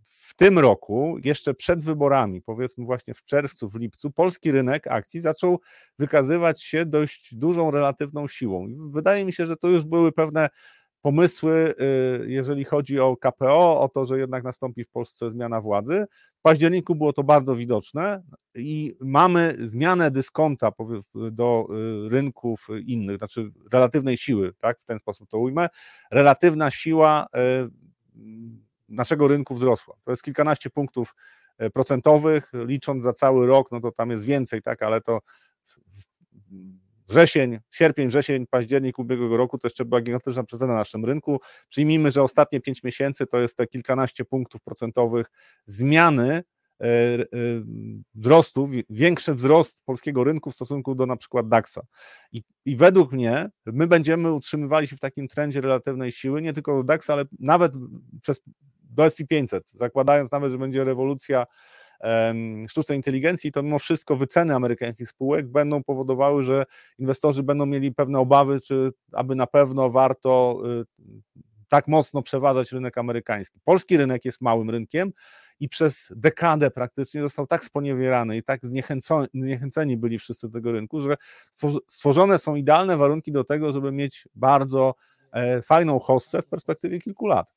w 0.04 0.36
tym 0.36 0.60
roku, 0.60 1.18
jeszcze 1.26 1.54
przed 1.54 1.84
wyborami, 1.84 2.42
powiedzmy 2.42 2.86
właśnie 2.86 3.14
w 3.14 3.24
czerwcu, 3.24 3.70
w 3.70 3.76
lipcu, 3.76 4.12
polski 4.12 4.52
rynek 4.52 4.88
akcji 4.88 5.22
zaczął 5.22 5.60
wykazywać 6.00 6.64
się 6.64 6.86
dość 6.86 7.36
dużą 7.36 7.72
relatywną 7.72 8.28
siłą. 8.28 8.68
Wydaje 8.92 9.26
mi 9.26 9.34
się, 9.34 9.46
że 9.46 9.58
to 9.58 9.68
już 9.68 9.84
były 9.84 10.12
pewne 10.12 10.50
pomysły, 11.02 11.76
y, 12.22 12.30
jeżeli 12.30 12.64
chodzi 12.64 13.00
o 13.00 13.18
KPO, 13.18 13.82
o 13.82 13.90
to, 13.90 14.06
że 14.06 14.20
jednak 14.20 14.44
nastąpi 14.44 14.84
w 14.84 14.90
Polsce 14.90 15.30
zmiana 15.30 15.62
władzy. 15.62 16.06
W 16.40 16.42
październiku 16.42 16.96
było 16.96 17.14
to 17.14 17.24
bardzo 17.24 17.56
widoczne 17.56 18.24
i 18.56 18.96
mamy 19.02 19.56
zmianę 19.60 20.12
dyskonta 20.12 20.72
do 21.32 21.68
y, 22.06 22.10
rynków 22.10 22.68
innych, 22.86 23.18
znaczy 23.18 23.52
relatywnej 23.72 24.18
siły, 24.18 24.54
tak, 24.60 24.80
w 24.80 24.86
ten 24.86 25.00
sposób 25.00 25.30
to 25.30 25.38
ujmę. 25.40 25.68
Relatywna 26.12 26.72
siła 26.72 27.28
y, 27.36 27.70
naszego 28.90 29.28
rynku 29.28 29.56
wzrosła. 29.56 29.96
To 30.04 30.12
jest 30.12 30.24
kilkanaście 30.24 30.70
punktów 30.70 31.16
procentowych, 31.74 32.52
licząc 32.54 33.04
za 33.04 33.14
cały 33.14 33.48
rok, 33.48 33.72
no 33.72 33.80
to 33.80 33.92
tam 33.92 34.10
jest 34.10 34.24
więcej, 34.24 34.62
tak, 34.62 34.84
ale 34.84 35.02
to 35.02 35.20
w- 35.64 35.78
wrzesień, 37.08 37.60
sierpień, 37.72 38.08
wrzesień, 38.08 38.48
październik 38.48 39.00
ubiegłego 39.00 39.38
roku 39.38 39.58
to 39.58 39.68
jeszcze 39.68 39.86
była 39.86 40.02
gigantyczna 40.02 40.44
przecena 40.44 40.74
na 40.74 40.80
naszym 40.80 41.06
rynku. 41.06 41.40
Przyjmijmy, 41.70 42.12
że 42.12 42.24
ostatnie 42.24 42.62
5 42.62 42.84
miesięcy 42.84 43.28
to 43.28 43.40
jest 43.40 43.58
te 43.58 43.68
kilkanaście 43.68 44.26
punktów 44.26 44.62
procentowych 44.62 45.28
zmiany 45.66 46.34
e, 46.82 46.84
e, 46.84 47.26
wzrostu, 48.16 48.68
wi- 48.68 48.86
większy 48.90 49.34
wzrost 49.34 49.82
polskiego 49.86 50.24
rynku 50.24 50.52
w 50.52 50.56
stosunku 50.56 50.96
do 50.96 51.06
na 51.06 51.16
przykład 51.16 51.48
DAX-a. 51.48 51.82
I, 52.32 52.44
I 52.66 52.76
według 52.76 53.12
mnie 53.12 53.50
my 53.66 53.88
będziemy 53.88 54.34
utrzymywali 54.34 54.88
się 54.88 54.96
w 54.96 55.00
takim 55.00 55.28
trendzie 55.28 55.62
relatywnej 55.62 56.12
siły, 56.12 56.42
nie 56.42 56.54
tylko 56.54 56.78
do 56.78 56.84
DAX, 56.84 57.10
ale 57.10 57.26
nawet 57.40 57.72
przez, 58.22 58.42
do 58.84 59.04
SP500, 59.04 59.60
zakładając 59.66 60.32
nawet, 60.32 60.52
że 60.52 60.58
będzie 60.58 60.84
rewolucja 60.84 61.46
sztucznej 62.70 62.98
inteligencji, 62.98 63.52
to 63.52 63.64
mimo 63.64 63.80
wszystko 63.80 64.16
wyceny 64.16 64.56
amerykańskich 64.56 65.08
spółek 65.08 65.48
będą 65.48 65.84
powodowały, 65.84 66.44
że 66.44 66.66
inwestorzy 67.00 67.44
będą 67.44 67.66
mieli 67.66 67.94
pewne 67.94 68.20
obawy, 68.20 68.60
czy 68.60 68.94
aby 69.12 69.36
na 69.36 69.48
pewno 69.48 69.90
warto 69.90 70.62
y, 70.82 70.86
tak 71.70 71.88
mocno 71.88 72.22
przeważać 72.22 72.72
rynek 72.72 72.98
amerykański. 72.98 73.60
Polski 73.64 73.98
rynek 73.98 74.26
jest 74.26 74.42
małym 74.42 74.70
rynkiem 74.70 75.12
i 75.60 75.70
przez 75.70 76.14
dekadę 76.16 76.72
praktycznie 76.72 77.22
został 77.22 77.48
tak 77.48 77.66
sponiewierany 77.66 78.38
i 78.38 78.44
tak 78.44 78.62
zniechęceni 79.34 79.98
byli 79.98 80.20
wszyscy 80.20 80.50
tego 80.50 80.72
rynku, 80.72 81.02
że 81.02 81.16
stwor- 81.54 81.80
stworzone 81.88 82.38
są 82.38 82.56
idealne 82.56 82.98
warunki 82.98 83.32
do 83.32 83.44
tego, 83.44 83.72
żeby 83.72 83.92
mieć 83.92 84.28
bardzo 84.36 84.96
e, 85.32 85.62
fajną 85.62 86.00
hossę 86.00 86.42
w 86.42 86.48
perspektywie 86.48 87.00
kilku 87.00 87.28
lat. 87.28 87.48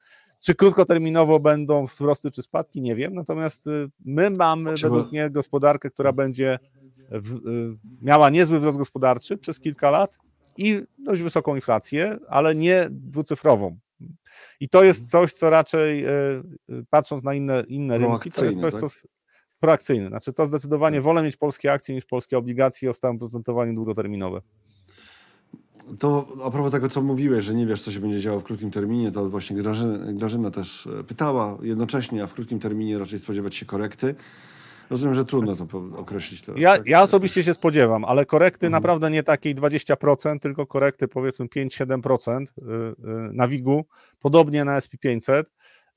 Czy 0.41 0.55
krótkoterminowo 0.55 1.41
będą 1.41 1.86
wzrosty 1.86 2.30
czy 2.30 2.43
spadki, 2.43 2.80
nie 2.82 2.97
wiem. 2.97 3.14
Natomiast 3.14 3.66
y, 3.66 3.91
my 4.05 4.30
mamy 4.30 4.74
Trzeba- 4.74 4.95
według 4.95 5.12
mnie 5.12 5.30
gospodarkę, 5.30 5.91
która 5.91 6.12
będzie 6.12 6.59
w, 7.11 7.34
y, 7.34 7.78
miała 8.03 8.30
niezły 8.30 8.59
wzrost 8.59 8.78
gospodarczy 8.78 9.38
przez 9.38 9.61
kilka 9.61 9.91
lat 9.91 10.18
i 10.57 10.82
dość 10.99 11.22
wysoką 11.22 11.55
inflację, 11.55 12.18
ale 12.28 12.55
nie 12.55 12.88
dwucyfrową. 12.91 13.78
I 14.61 14.68
to 14.68 14.84
jest 14.84 15.11
coś, 15.11 15.32
co 15.32 15.51
raczej 15.51 16.07
y, 16.07 16.43
patrząc 16.91 17.24
na 17.24 17.34
inne, 17.34 17.64
inne 17.68 17.99
rynki, 17.99 18.30
to 18.30 18.45
jest 18.45 18.61
coś, 18.61 18.70
Proakcyjny, 18.70 18.91
co 19.03 19.09
proakcyjne. 19.61 20.09
Znaczy 20.09 20.32
to 20.32 20.47
zdecydowanie 20.47 21.01
wolę 21.01 21.22
mieć 21.22 21.36
polskie 21.36 21.72
akcje 21.72 21.95
niż 21.95 22.05
polskie 22.05 22.38
obligacje 22.38 22.91
o 22.91 22.95
stałym 22.95 23.18
procentowaniu 23.18 23.74
długoterminowe. 23.74 24.41
To 25.99 26.26
a 26.45 26.51
propos 26.51 26.72
tego, 26.72 26.89
co 26.89 27.03
mówiłeś, 27.03 27.45
że 27.45 27.55
nie 27.55 27.66
wiesz, 27.66 27.83
co 27.83 27.93
się 27.93 28.01
będzie 28.01 28.20
działo 28.20 28.41
w 28.41 28.45
krótkim 28.45 28.70
terminie, 28.70 29.12
to 29.12 29.28
właśnie 29.28 29.57
Grażyna, 29.57 30.12
Grażyna 30.12 30.51
też 30.51 30.87
e, 31.01 31.05
pytała 31.05 31.59
jednocześnie, 31.62 32.22
a 32.22 32.26
w 32.26 32.35
krótkim 32.35 32.59
terminie 32.61 32.99
raczej 32.99 33.18
spodziewać 33.18 33.55
się 33.55 33.66
korekty. 33.66 34.14
Rozumiem, 34.91 35.14
że 35.14 35.24
trudno 35.24 35.55
to 35.57 35.83
określić 35.97 36.43
teraz. 36.43 36.61
Ja, 36.61 36.76
tak? 36.76 36.87
ja 36.87 37.03
osobiście 37.03 37.45
się 37.45 37.55
spodziewam, 37.55 38.05
ale 38.05 38.26
korekty 38.26 38.66
Mhm. 38.66 38.72
naprawdę 38.72 39.11
nie 39.11 39.22
takiej 39.22 39.55
20%, 39.55 40.39
tylko 40.39 40.66
korekty 40.66 41.09
powiedzmy 41.09 41.47
5-7% 41.47 42.43
y, 42.43 42.62
y, 42.62 42.95
na 43.33 43.49
WIG-u, 43.49 43.85
podobnie 44.20 44.64
na 44.64 44.78
SP500. 44.78 45.45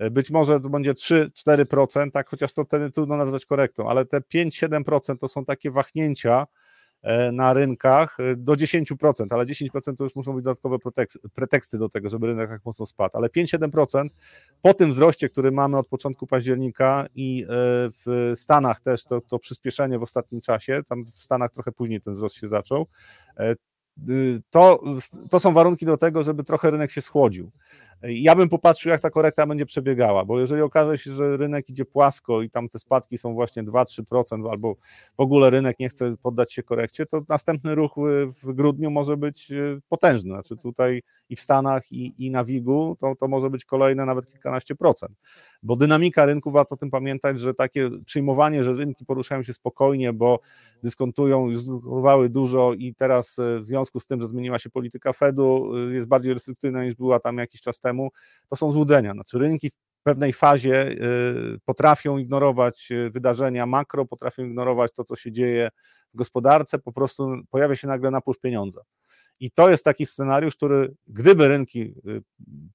Y, 0.02 0.12
Być 0.12 0.32
może 0.32 0.60
to 0.60 0.70
będzie 0.70 0.94
3-4%, 0.94 2.12
tak, 2.12 2.30
chociaż 2.30 2.54
to 2.54 2.66
wtedy 2.66 2.92
trudno 2.92 3.18
nazwać 3.18 3.46
korektą, 3.46 3.90
ale 3.90 4.06
te 4.06 4.22
5-7% 4.22 5.18
to 5.18 5.28
są 5.28 5.46
takie 5.46 5.72
wahnięcia 5.72 6.42
e, 6.42 6.63
na 7.32 7.54
rynkach 7.54 8.20
e, 8.20 8.36
do 8.36 8.54
10%, 8.54 9.26
ale 9.30 9.46
10% 9.46 9.96
to 9.98 10.04
już 10.04 10.16
muszą 10.16 10.34
być 10.34 10.44
dodatkowe 10.44 10.76
preteks- 10.78 11.18
preteksty 11.34 11.78
do 11.78 11.90
tego, 11.90 12.10
żeby 12.10 12.28
rynek 12.28 12.50
tak 12.50 12.66
mocno 12.66 12.86
spadł, 12.86 13.18
ale 13.18 13.28
5-7% 13.28 14.10
po 14.62 14.74
tym 14.74 14.92
wzroście, 14.92 15.30
który 15.30 15.52
mamy 15.52 15.78
od 15.78 15.88
początku 15.88 16.28
października 16.28 17.06
i 17.16 17.44
e, 17.44 17.48
w 18.06 18.32
Stanach 18.36 18.82
też 18.82 19.04
to, 19.04 19.22
to 19.22 19.40
przyspieszenie 19.40 20.00
w 20.00 20.04
ostatnim 20.04 20.42
czasie, 20.42 20.82
tam 20.90 21.06
w 21.06 21.10
Stanach 21.10 21.52
trochę 21.52 21.72
później 21.72 22.02
ten 22.02 22.16
wzrost 22.16 22.36
się 22.36 22.48
zaczął, 22.48 22.88
e, 23.38 23.56
to, 24.50 24.84
to 25.30 25.40
są 25.40 25.54
warunki 25.54 25.86
do 25.86 25.98
tego, 25.98 26.24
żeby 26.24 26.44
trochę 26.44 26.72
rynek 26.72 26.92
się 26.92 27.02
schłodził. 27.02 27.52
Ja 28.04 28.36
bym 28.36 28.50
popatrzył, 28.50 28.90
jak 28.90 29.02
ta 29.02 29.10
korekta 29.10 29.48
będzie 29.48 29.66
przebiegała, 29.66 30.26
bo 30.26 30.40
jeżeli 30.40 30.62
okaże 30.62 30.98
się, 30.98 31.12
że 31.12 31.38
rynek 31.38 31.70
idzie 31.70 31.86
płasko 31.86 32.42
i 32.42 32.50
tam 32.50 32.70
te 32.70 32.80
spadki 32.80 33.18
są 33.18 33.34
właśnie 33.34 33.64
2-3%, 33.64 34.50
albo 34.52 34.76
w 35.18 35.20
ogóle 35.20 35.50
rynek 35.50 35.80
nie 35.80 35.90
chce 35.90 36.16
poddać 36.22 36.54
się 36.54 36.64
korekcie, 36.64 37.06
to 37.06 37.22
następny 37.30 37.76
ruch 37.76 37.96
w 38.44 38.54
grudniu 38.54 38.92
może 38.92 39.18
być 39.18 39.52
y, 39.52 39.82
potężny. 39.90 40.34
Znaczy 40.34 40.58
tutaj 40.58 41.02
i 41.30 41.36
w 41.36 41.42
Stanach, 41.42 41.92
i, 41.92 42.26
i 42.26 42.32
na 42.32 42.44
WIG-u 42.44 42.96
to, 43.00 43.16
to 43.16 43.28
może 43.28 43.50
być 43.50 43.66
kolejne 43.66 44.06
nawet 44.06 44.26
kilkanaście 44.26 44.76
procent. 44.76 45.18
Bo 45.64 45.76
dynamika 45.76 46.26
rynku, 46.26 46.52
warto 46.52 46.76
o 46.76 46.78
tym 46.78 46.92
pamiętać, 46.92 47.40
że 47.40 47.54
takie 47.54 47.90
przyjmowanie, 48.06 48.64
że 48.64 48.74
rynki 48.74 49.06
poruszają 49.06 49.44
się 49.44 49.54
spokojnie, 49.54 50.14
bo 50.14 50.40
dyskontują, 50.84 51.50
już 51.50 51.60
dyskontowały 51.60 52.30
dużo 52.30 52.74
i 52.74 52.96
teraz 52.96 53.40
y, 53.40 53.60
w 53.60 53.66
związku 53.66 54.00
z 54.00 54.08
tym, 54.08 54.22
że 54.22 54.28
zmieniła 54.28 54.60
się 54.60 54.70
polityka 54.70 55.14
Fedu, 55.14 55.78
y, 55.90 55.94
jest 55.94 56.08
bardziej 56.08 56.34
restrykcyjna 56.34 56.86
niż 56.86 56.96
była 56.96 57.20
tam 57.20 57.38
jakiś 57.38 57.62
czas 57.62 57.80
temu, 57.80 57.93
to 58.50 58.56
są 58.56 58.72
złudzenia. 58.72 59.14
Znaczy 59.14 59.38
rynki 59.40 59.70
w 59.70 60.04
pewnej 60.04 60.34
fazie 60.34 60.88
y, 60.88 61.60
potrafią 61.66 62.18
ignorować 62.18 62.92
y, 62.92 63.10
wydarzenia 63.10 63.66
makro, 63.66 64.06
potrafią 64.06 64.44
ignorować 64.44 64.94
to, 64.94 65.04
co 65.04 65.16
się 65.16 65.32
dzieje 65.32 65.70
w 66.14 66.18
gospodarce, 66.18 66.80
po 66.80 66.94
prostu 66.94 67.36
pojawia 67.50 67.76
się 67.76 67.88
nagle 67.88 68.12
napływ 68.12 68.40
pieniądza. 68.40 68.82
I 69.44 69.52
to 69.52 69.70
jest 69.70 69.86
taki 69.86 70.06
scenariusz, 70.06 70.56
który 70.56 70.96
gdyby 71.08 71.48
rynki 71.48 71.82
y, 71.82 72.22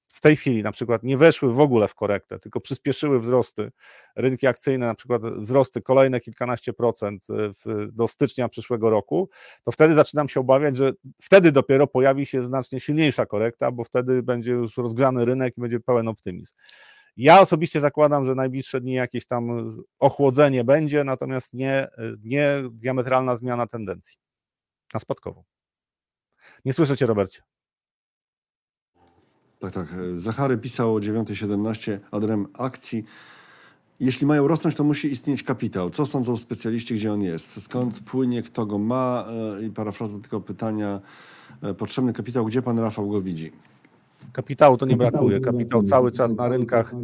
w 0.08 0.20
tej 0.20 0.36
chwili 0.36 0.62
na 0.62 0.72
przykład 0.72 1.02
nie 1.02 1.16
weszły 1.16 1.52
w 1.52 1.60
ogóle 1.60 1.88
w 1.88 1.94
korektę, 1.94 2.38
tylko 2.38 2.60
przyspieszyły 2.60 3.20
wzrosty, 3.20 3.70
rynki 4.16 4.46
akcyjne 4.46 4.86
na 4.86 4.94
przykład 4.94 5.22
wzrosty 5.22 5.82
kolejne 5.82 6.20
kilkanaście 6.20 6.72
procent 6.72 7.26
y, 7.30 7.34
w, 7.34 7.92
do 7.92 8.08
stycznia 8.08 8.48
przyszłego 8.48 8.90
roku, 8.90 9.30
to 9.64 9.72
wtedy 9.72 9.94
zaczynam 9.94 10.28
się 10.28 10.40
obawiać, 10.40 10.76
że 10.76 10.92
wtedy 11.22 11.52
dopiero 11.52 11.86
pojawi 11.86 12.26
się 12.26 12.44
znacznie 12.44 12.80
silniejsza 12.80 13.26
korekta, 13.26 13.72
bo 13.72 13.84
wtedy 13.84 14.22
będzie 14.22 14.52
już 14.52 14.76
rozgrzany 14.76 15.24
rynek 15.24 15.58
i 15.58 15.60
będzie 15.60 15.80
pełen 15.80 16.08
optymizm. 16.08 16.54
Ja 17.16 17.40
osobiście 17.40 17.80
zakładam, 17.80 18.26
że 18.26 18.34
najbliższe 18.34 18.80
dni 18.80 18.92
jakieś 18.92 19.26
tam 19.26 19.72
ochłodzenie 19.98 20.64
będzie, 20.64 21.04
natomiast 21.04 21.54
nie, 21.54 21.88
nie 22.24 22.62
diametralna 22.70 23.36
zmiana 23.36 23.66
tendencji 23.66 24.18
na 24.94 25.00
spadkową. 25.00 25.44
Nie 26.64 26.72
słyszę 26.72 26.96
cię, 26.96 27.06
Robercie. 27.06 27.42
Tak, 29.58 29.72
tak. 29.72 29.88
Zachary 30.16 30.58
pisał 30.58 30.94
o 30.94 30.98
9.17 30.98 31.98
adrem 32.10 32.46
akcji. 32.54 33.04
Jeśli 34.00 34.26
mają 34.26 34.48
rosnąć, 34.48 34.74
to 34.76 34.84
musi 34.84 35.12
istnieć 35.12 35.42
kapitał. 35.42 35.90
Co 35.90 36.06
sądzą 36.06 36.36
specjaliści, 36.36 36.94
gdzie 36.94 37.12
on 37.12 37.22
jest? 37.22 37.62
Skąd 37.62 38.00
płynie, 38.00 38.42
kto 38.42 38.66
go 38.66 38.78
ma? 38.78 39.26
E, 39.58 39.62
I 39.66 39.70
parafraza 39.70 40.18
tego 40.18 40.40
pytania. 40.40 41.00
e, 41.62 41.74
Potrzebny 41.74 42.12
kapitał, 42.12 42.44
gdzie 42.46 42.62
pan 42.62 42.78
Rafał 42.78 43.08
go 43.08 43.20
widzi? 43.22 43.52
Kapitału 44.32 44.76
to 44.76 44.86
nie 44.86 44.96
brakuje. 44.96 45.40
Kapitał 45.40 45.82
cały 45.82 46.12
czas 46.12 46.34
na 46.34 46.48
rynkach, 46.48 46.94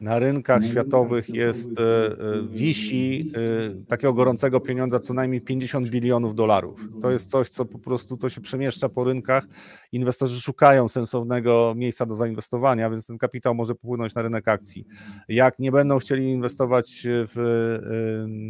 na 0.00 0.18
rynkach 0.18 0.66
światowych 0.66 1.28
jest, 1.28 1.70
e, 1.80 2.06
e, 2.06 2.42
wisi 2.50 3.32
e, 3.34 3.86
takiego 3.86 4.12
gorącego 4.14 4.60
pieniądza 4.60 5.00
co 5.00 5.14
najmniej 5.14 5.40
50 5.40 5.88
bilionów 5.88 6.34
dolarów. 6.34 6.80
To 7.02 7.10
jest 7.10 7.30
coś, 7.30 7.48
co 7.48 7.64
po 7.64 7.78
prostu 7.78 8.16
to 8.16 8.28
się 8.28 8.40
przemieszcza 8.40 8.88
po 8.88 9.04
rynkach. 9.04 9.46
Inwestorzy 9.92 10.40
szukają 10.40 10.88
sensownego 10.88 11.74
miejsca 11.76 12.06
do 12.06 12.14
zainwestowania, 12.14 12.90
więc 12.90 13.06
ten 13.06 13.18
kapitał 13.18 13.54
może 13.54 13.74
popłynąć 13.74 14.14
na 14.14 14.22
rynek 14.22 14.48
akcji. 14.48 14.86
Jak 15.28 15.58
nie 15.58 15.72
będą 15.72 15.98
chcieli 15.98 16.30
inwestować 16.30 17.06
w 17.06 17.78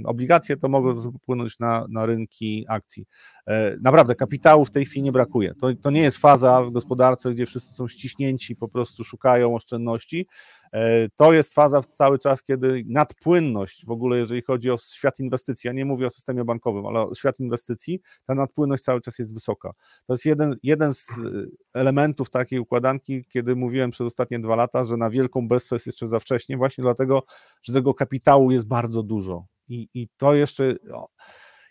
obligacje, 0.05 0.57
to 0.57 0.69
mogą 0.69 1.13
popłynąć 1.13 1.59
na, 1.59 1.87
na 1.91 2.07
rynki 2.07 2.65
akcji. 2.69 3.07
E, 3.47 3.77
Naprawdę, 3.81 4.15
kapitału 4.15 4.65
w 4.65 4.71
tej 4.71 4.85
chwili 4.85 5.03
nie 5.03 5.13
brakuje. 5.13 5.55
To, 5.55 5.75
to 5.75 5.91
nie 5.91 6.01
jest 6.01 6.17
faza 6.17 6.63
w 6.63 6.71
gospodarce, 6.71 7.33
gdzie 7.33 7.47
wszyscy 7.47 7.75
są 7.75 7.89
ściśnięci, 7.89 8.57
po 8.57 8.69
prostu 8.69 9.05
szukają 9.05 9.55
oszczędności. 9.55 10.27
E, 10.73 11.09
To 11.17 11.33
jest 11.33 11.55
faza 11.55 11.81
cały 11.83 12.19
czas, 12.19 12.43
kiedy 12.43 12.85
nadpłynność 12.87 13.87
w 13.87 13.91
ogóle, 13.91 14.19
jeżeli 14.19 14.43
chodzi 14.43 14.71
o 14.71 14.79
świat 14.79 15.21
inwestycji, 15.21 15.69
ja 15.69 15.73
nie 15.75 15.85
mówię 15.85 16.07
o 16.07 16.11
systemie 16.11 16.45
bankowym, 16.45 16.87
ale 16.87 17.01
o 17.01 17.15
świat 17.15 17.41
inwestycji, 17.41 18.01
ta 18.27 18.35
nadpłynność 18.35 18.83
cały 18.83 19.01
czas 19.01 19.19
jest 19.19 19.35
wysoka. 19.35 19.71
To 20.07 20.15
jest 20.15 20.25
jeden, 20.25 20.57
jeden 20.63 20.95
z 20.95 21.11
e, 21.11 21.81
elementów 21.81 22.31
takiej 22.31 22.59
układanki, 22.59 23.25
kiedy 23.29 23.57
mówiłem 23.57 23.91
przez 23.91 24.07
ostatnie 24.07 24.39
dwa 24.39 24.57
lata, 24.57 24.85
że 24.85 24.97
na 24.97 25.11
wielką 25.11 25.49
bezce 25.49 25.77
jest 25.77 25.87
jeszcze 25.87 26.09
za 26.09 26.21
wcześnie, 26.21 26.57
właśnie 26.57 26.83
dlatego, 26.83 27.23
że 27.63 27.73
tego 27.73 27.95
kapitału 27.95 28.51
jest 28.51 28.67
bardzo 28.67 29.03
dużo. 29.03 29.47
I, 29.69 29.89
i 29.95 30.09
to 30.17 30.35
jeszcze. 30.35 30.75
O, 30.95 31.07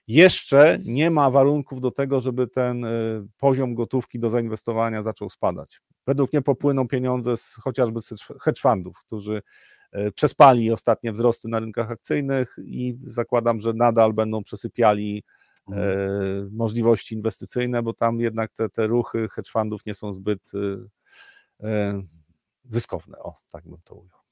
jeszcze 0.07 0.79
nie 0.85 1.11
ma 1.11 1.31
warunków 1.31 1.81
do 1.81 1.91
tego, 1.91 2.21
żeby 2.21 2.47
ten 2.47 2.85
y, 2.85 3.27
poziom 3.37 3.75
gotówki 3.75 4.19
do 4.19 4.29
zainwestowania 4.29 5.03
zaczął 5.03 5.29
spadać. 5.29 5.81
Według 6.07 6.33
mnie 6.33 6.41
popłyną 6.41 6.87
pieniądze 6.87 7.37
z, 7.37 7.53
chociażby 7.53 7.99
z 8.01 8.09
hedge 8.41 8.61
fundów, 8.61 8.97
którzy 9.05 9.41
y, 9.95 10.11
przespali 10.11 10.71
ostatnie 10.71 11.11
wzrosty 11.11 11.47
na 11.47 11.59
rynkach 11.59 11.91
akcyjnych 11.91 12.55
i 12.65 12.97
zakładam, 13.03 13.59
że 13.59 13.73
nadal 13.73 14.13
będą 14.13 14.43
przesypiali 14.43 15.23
y, 15.69 15.73
możliwości 16.51 17.15
inwestycyjne, 17.15 17.83
bo 17.83 17.93
tam 17.93 18.19
jednak 18.19 18.51
te, 18.53 18.69
te 18.69 18.87
ruchy 18.87 19.27
hedge 19.29 19.51
fundów 19.51 19.85
nie 19.85 19.93
są 19.93 20.13
zbyt 20.13 20.51
zyskowne. 22.69 23.19
O, 23.19 23.35
tak 23.49 23.67
bym 23.67 23.81
to 23.83 23.95
ujął. 23.95 24.24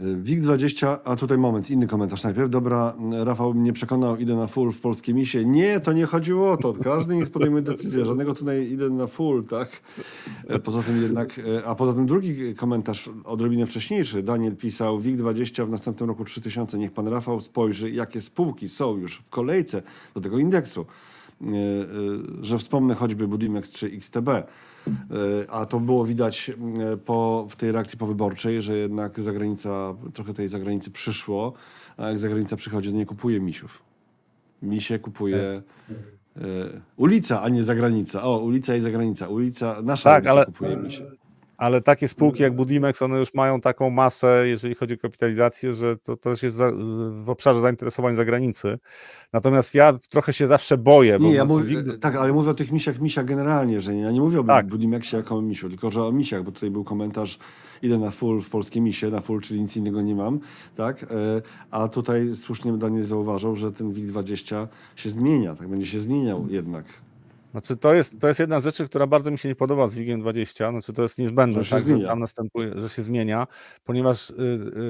WIG20, 0.00 0.98
a 1.04 1.16
tutaj 1.16 1.38
moment, 1.38 1.70
inny 1.70 1.86
komentarz 1.86 2.22
najpierw. 2.22 2.50
Dobra, 2.50 2.94
Rafał 3.24 3.54
mnie 3.54 3.72
przekonał, 3.72 4.16
idę 4.16 4.34
na 4.34 4.46
full 4.46 4.72
w 4.72 4.80
polskie 4.80 5.14
misie. 5.14 5.44
Nie, 5.44 5.80
to 5.80 5.92
nie 5.92 6.06
chodziło 6.06 6.50
o 6.52 6.56
to. 6.56 6.72
Każdy 6.84 7.16
niech 7.16 7.30
podejmuje 7.30 7.62
decyzję. 7.62 8.04
Żadnego 8.06 8.34
tutaj 8.34 8.70
idę 8.70 8.90
na 8.90 9.06
full, 9.06 9.44
tak? 9.44 9.80
E, 10.48 10.58
Poza 10.58 10.82
tym 10.82 11.02
jednak, 11.02 11.38
e, 11.58 11.64
a 11.66 11.74
poza 11.74 11.92
tym 11.92 12.06
drugi 12.06 12.54
komentarz, 12.54 13.10
odrobinę 13.24 13.66
wcześniejszy. 13.66 14.22
Daniel 14.22 14.56
pisał, 14.56 14.98
WIG20 15.00 15.66
w 15.66 15.70
następnym 15.70 16.08
roku 16.08 16.24
3000. 16.24 16.78
Niech 16.78 16.92
pan 16.92 17.08
Rafał 17.08 17.40
spojrzy, 17.40 17.90
jakie 17.90 18.20
spółki 18.20 18.68
są 18.68 18.96
już 18.96 19.16
w 19.18 19.28
kolejce 19.30 19.82
do 20.14 20.20
tego 20.20 20.38
indeksu. 20.38 20.86
E, 21.42 21.46
Że 22.42 22.58
wspomnę 22.58 22.94
choćby 22.94 23.28
Budimex 23.28 23.72
czy 23.72 23.86
XTB. 23.86 24.28
E, 24.88 25.50
A 25.50 25.66
to 25.66 25.80
było 25.80 26.04
widać 26.06 26.50
e, 26.92 26.96
po, 26.96 27.46
w 27.50 27.56
tej 27.56 27.72
reakcji 27.72 27.98
powyborczej, 27.98 28.62
że 28.62 28.76
jednak 28.76 29.20
zagranica, 29.20 29.94
trochę 30.14 30.34
tej 30.34 30.48
zagranicy 30.48 30.90
przyszło, 30.90 31.52
a 31.96 32.08
jak 32.08 32.18
zagranica 32.18 32.56
przychodzi, 32.56 32.90
to 32.90 32.96
nie 32.96 33.06
kupuje 33.06 33.40
misiów. 33.40 33.82
Misie 34.62 34.98
kupuje 34.98 35.36
e, 36.36 36.40
ulica, 36.96 37.42
a 37.42 37.48
nie 37.48 37.64
zagranica. 37.64 38.22
O, 38.22 38.38
ulica 38.38 38.76
i 38.76 38.80
zagranica. 38.80 39.28
Ulica, 39.28 39.76
nasza 39.82 40.10
Tak, 40.10 40.22
ulica 40.24 40.32
ale- 40.32 40.46
kupuje 40.46 40.76
misie. 40.76 41.10
Ale 41.60 41.80
takie 41.80 42.08
spółki 42.08 42.42
jak 42.42 42.54
Budimex, 42.54 43.02
one 43.02 43.18
już 43.18 43.34
mają 43.34 43.60
taką 43.60 43.90
masę, 43.90 44.44
jeżeli 44.46 44.74
chodzi 44.74 44.94
o 44.94 44.98
kapitalizację, 44.98 45.74
że 45.74 45.96
to 45.96 46.16
też 46.16 46.42
jest 46.42 46.56
za, 46.56 46.72
w 47.12 47.30
obszarze 47.30 47.60
zainteresowań 47.60 48.14
zagranicy. 48.14 48.78
Natomiast 49.32 49.74
ja 49.74 49.98
trochę 50.08 50.32
się 50.32 50.46
zawsze 50.46 50.78
boję. 50.78 51.18
Bo 51.18 51.24
Nie, 51.24 51.34
ja 51.34 51.44
mówię, 51.44 51.64
WIG 51.64 51.98
tak, 52.00 52.16
ale 52.16 52.32
mówię 52.32 52.50
o 52.50 52.54
tych 52.54 52.72
misiach, 52.72 53.00
misiach 53.00 53.24
generalnie, 53.24 53.80
że 53.80 53.94
nie, 53.94 54.00
ja 54.00 54.10
nie 54.10 54.20
mówię 54.20 54.40
o 54.40 54.44
Tak. 54.44 54.66
Budimexie 54.66 55.18
jako 55.18 55.36
o 55.36 55.42
misiu, 55.42 55.68
tylko 55.68 55.90
że 55.90 56.04
o 56.04 56.12
misiach, 56.12 56.42
bo 56.42 56.52
tutaj 56.52 56.70
był 56.70 56.84
komentarz, 56.84 57.38
idę 57.82 57.98
na 57.98 58.10
full 58.10 58.40
w 58.40 58.50
polskie 58.50 58.80
misie, 58.80 59.10
na 59.10 59.20
full, 59.20 59.40
czyli 59.40 59.62
nic 59.62 59.76
innego 59.76 60.02
nie 60.02 60.14
mam, 60.14 60.40
tak? 60.76 61.02
E, 61.02 61.06
A 61.70 61.88
tutaj 61.88 62.34
słusznie 62.34 62.72
Daniel 62.72 63.04
zauważył, 63.04 63.56
że 63.56 63.72
ten 63.72 63.92
WIG20 63.92 64.66
się 64.96 65.10
zmienia, 65.10 65.54
tak 65.54 65.68
będzie 65.68 65.86
się 65.86 66.00
zmieniał 66.00 66.46
jednak. 66.50 66.84
Znaczy 67.50 67.76
to 67.76 67.94
jest, 67.94 68.20
to 68.20 68.28
jest 68.28 68.40
jedna 68.40 68.60
z 68.60 68.64
rzeczy, 68.64 68.84
która 68.84 69.06
bardzo 69.06 69.30
mi 69.30 69.38
się 69.38 69.48
nie 69.48 69.54
podoba 69.54 69.86
z 69.86 69.94
WIG-iem 69.94 70.20
20, 70.20 70.70
znaczy 70.70 70.92
to 70.92 71.02
jest 71.02 71.18
niezbędne, 71.18 71.62
Że 71.62 71.76
tak, 71.76 71.88
że 71.88 72.06
tam 72.06 72.20
następuje, 72.20 72.72
że 72.76 72.88
się 72.88 73.02
zmienia, 73.02 73.46
ponieważ 73.84 74.30
y, 74.30 74.34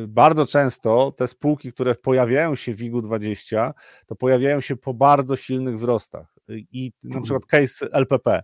y, 0.04 0.08
bardzo 0.08 0.46
często 0.46 1.12
te 1.16 1.28
spółki, 1.28 1.72
które 1.72 1.94
pojawiają 1.94 2.54
się 2.54 2.74
w 2.74 2.76
WIG-u 2.76 3.02
20, 3.02 3.74
to 4.06 4.16
pojawiają 4.16 4.60
się 4.60 4.76
po 4.76 4.94
bardzo 4.94 5.36
silnych 5.36 5.76
wzrostach. 5.76 6.34
Y, 6.50 6.64
i 6.72 6.92
na 7.02 7.20
przykład 7.20 7.46
case 7.46 7.88
LPP. 7.92 8.42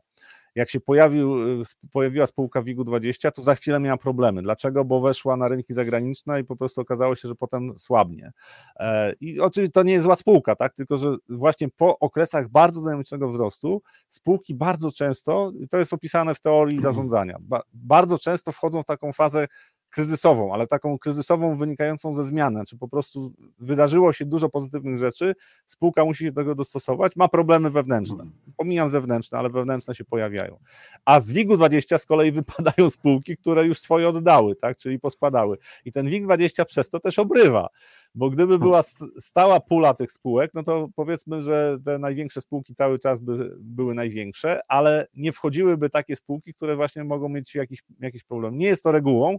Jak 0.57 0.70
się 0.70 0.80
pojawił, 0.80 1.61
y, 1.61 1.64
pojawiła 1.92 2.26
spółka 2.26 2.62
WIG-u 2.62 2.84
20, 2.84 3.30
to 3.30 3.42
za 3.42 3.54
chwilę 3.54 3.80
miała 3.80 3.96
problemy. 3.96 4.42
Dlaczego? 4.42 4.84
Bo 4.84 5.00
weszła 5.00 5.36
na 5.36 5.48
rynki 5.48 5.74
zagraniczne 5.74 6.40
i 6.40 6.44
po 6.44 6.57
prostu 6.57 6.80
okazało 6.80 7.16
się, 7.16 7.28
że 7.28 7.34
potem 7.34 7.78
słabnie. 7.78 8.32
E, 8.76 9.12
I 9.20 9.40
oczywiście 9.40 9.72
to 9.72 9.82
nie 9.82 9.92
jest 9.92 10.04
zła 10.04 10.14
spółka, 10.14 10.57
tak? 10.57 10.74
tylko 10.74 10.98
że 10.98 11.16
właśnie 11.28 11.68
po 11.76 11.98
okresach 11.98 12.48
bardzo 12.48 12.80
dynamicznego 12.80 13.28
wzrostu 13.28 13.82
spółki 14.09 14.54
bardzo 14.54 14.92
często, 14.92 15.52
i 15.61 15.68
to 15.68 15.78
jest 15.78 15.92
opisane 15.92 16.34
w 16.34 16.40
teorii 16.40 16.80
zarządzania, 16.80 17.36
ba, 17.40 17.62
bardzo 17.74 18.18
często 18.18 18.52
wchodzą 18.52 18.82
w 18.82 18.86
taką 18.86 19.12
fazę 19.12 19.46
kryzysową, 19.91 20.55
ale 20.55 20.66
taką 20.66 20.99
kryzysową 20.99 21.57
wynikającą 21.57 22.14
ze 22.14 22.24
zmiany, 22.24 22.55
znaczy 22.57 22.78
po 22.78 22.89
prostu 22.89 23.32
wydarzyło 23.59 24.12
się 24.12 24.24
dużo 24.24 24.49
pozytywnych 24.49 24.99
rzeczy, 24.99 25.34
spółka 25.66 26.05
musi 26.05 26.24
się 26.24 26.32
do 26.32 26.41
tego 26.41 26.55
dostosować, 26.55 27.16
ma 27.16 27.28
problemy 27.28 27.70
wewnętrzne, 27.70 28.24
pomijam 28.57 28.89
zewnętrzne, 28.89 29.39
ale 29.39 29.51
wewnętrzne 29.51 29.95
się 29.95 30.05
pojawiają. 30.05 30.59
A 31.05 31.20
z 31.20 31.32
WIG-u 31.32 31.57
20 31.57 31.99
z 31.99 32.07
kolei 32.07 32.32
wypadają 32.32 32.91
spółki, 32.99 33.37
które 33.37 33.66
już 33.66 33.78
swoje 33.78 34.09
oddały, 34.09 34.57
tak, 34.57 34.76
czyli 34.76 35.01
pospadały. 35.01 35.59
I 35.84 35.93
ten 35.93 36.07
WIG 36.09 36.24
20 36.24 36.64
przez 36.64 36.91
to 36.91 37.01
też 37.01 37.18
obrywa, 37.18 37.68
bo 38.14 38.30
gdyby 38.30 38.59
była 38.59 38.78
s- 38.80 39.05
stała 39.20 39.61
pula 39.61 39.95
tych 39.95 40.12
spółek, 40.12 40.51
no 40.55 40.62
to 40.62 40.89
powiedzmy, 40.97 41.43
że 41.43 41.78
te 41.84 41.99
największe 41.99 42.41
spółki 42.41 42.74
cały 42.74 42.99
czas 42.99 43.18
by 43.20 43.57
były 43.61 43.95
największe, 43.95 44.61
ale 44.68 45.07
nie 45.14 45.32
wchodziłyby 45.32 45.91
takie 45.91 46.16
spółki, 46.16 46.55
które 46.55 46.76
właśnie 46.76 47.05
mogą 47.05 47.28
mieć 47.28 47.55
jakiś, 47.55 47.82
jakiś 48.01 48.24
problem. 48.24 48.57
Nie 48.57 48.66
jest 48.66 48.82
to 48.82 48.93
regułą, 48.93 49.37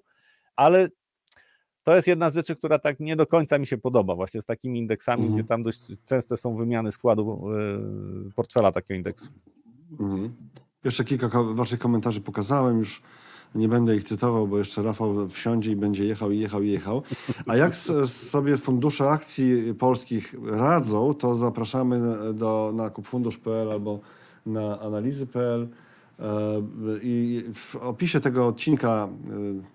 ale 0.58 0.90
to 1.84 1.96
jest 1.96 2.08
jedna 2.08 2.30
z 2.30 2.34
rzeczy, 2.34 2.56
która 2.56 2.80
tak 2.80 3.00
nie 3.00 3.16
do 3.16 3.28
końca 3.28 3.60
mi 3.60 3.68
się 3.68 3.78
podoba, 3.78 4.16
właśnie 4.16 4.42
z 4.42 4.46
takimi 4.46 4.80
indeksami, 4.80 5.22
Mhm. 5.24 5.34
gdzie 5.34 5.48
tam 5.48 5.64
dość 5.64 5.80
częste 6.06 6.38
są 6.38 6.56
wymiany 6.56 6.92
składu 6.92 7.42
e, 8.28 8.32
portfela 8.36 8.72
takiego 8.72 8.98
indeksu. 8.98 9.32
Mhm. 10.00 10.34
Jeszcze 10.84 11.04
kilka 11.04 11.44
waszych 11.44 11.80
komentarzy 11.80 12.22
pokazałem, 12.22 12.78
już 12.80 13.02
nie 13.56 13.70
będę 13.70 13.96
ich 13.96 14.04
cytował, 14.04 14.48
bo 14.48 14.58
jeszcze 14.58 14.84
Rafał 14.84 15.30
wsiądzie 15.30 15.72
i 15.72 15.76
będzie 15.76 16.06
jechał 16.06 16.32
i 16.32 16.40
jechał 16.40 16.64
i 16.64 16.72
jechał. 16.72 17.04
A 17.48 17.56
jak 17.56 17.76
sobie 18.08 18.58
fundusze 18.58 19.10
akcji 19.10 19.74
polskich 19.74 20.36
radzą, 20.46 21.14
to 21.14 21.36
zapraszamy 21.36 22.00
do, 22.34 22.72
na 22.76 22.90
kupfundusz.pl 22.90 23.72
albo 23.72 24.00
na 24.46 24.80
analizy.pl. 24.80 25.68
E, 26.20 26.62
I 27.04 27.44
w 27.54 27.76
opisie 27.76 28.20
tego 28.20 28.48
odcinka 28.48 29.10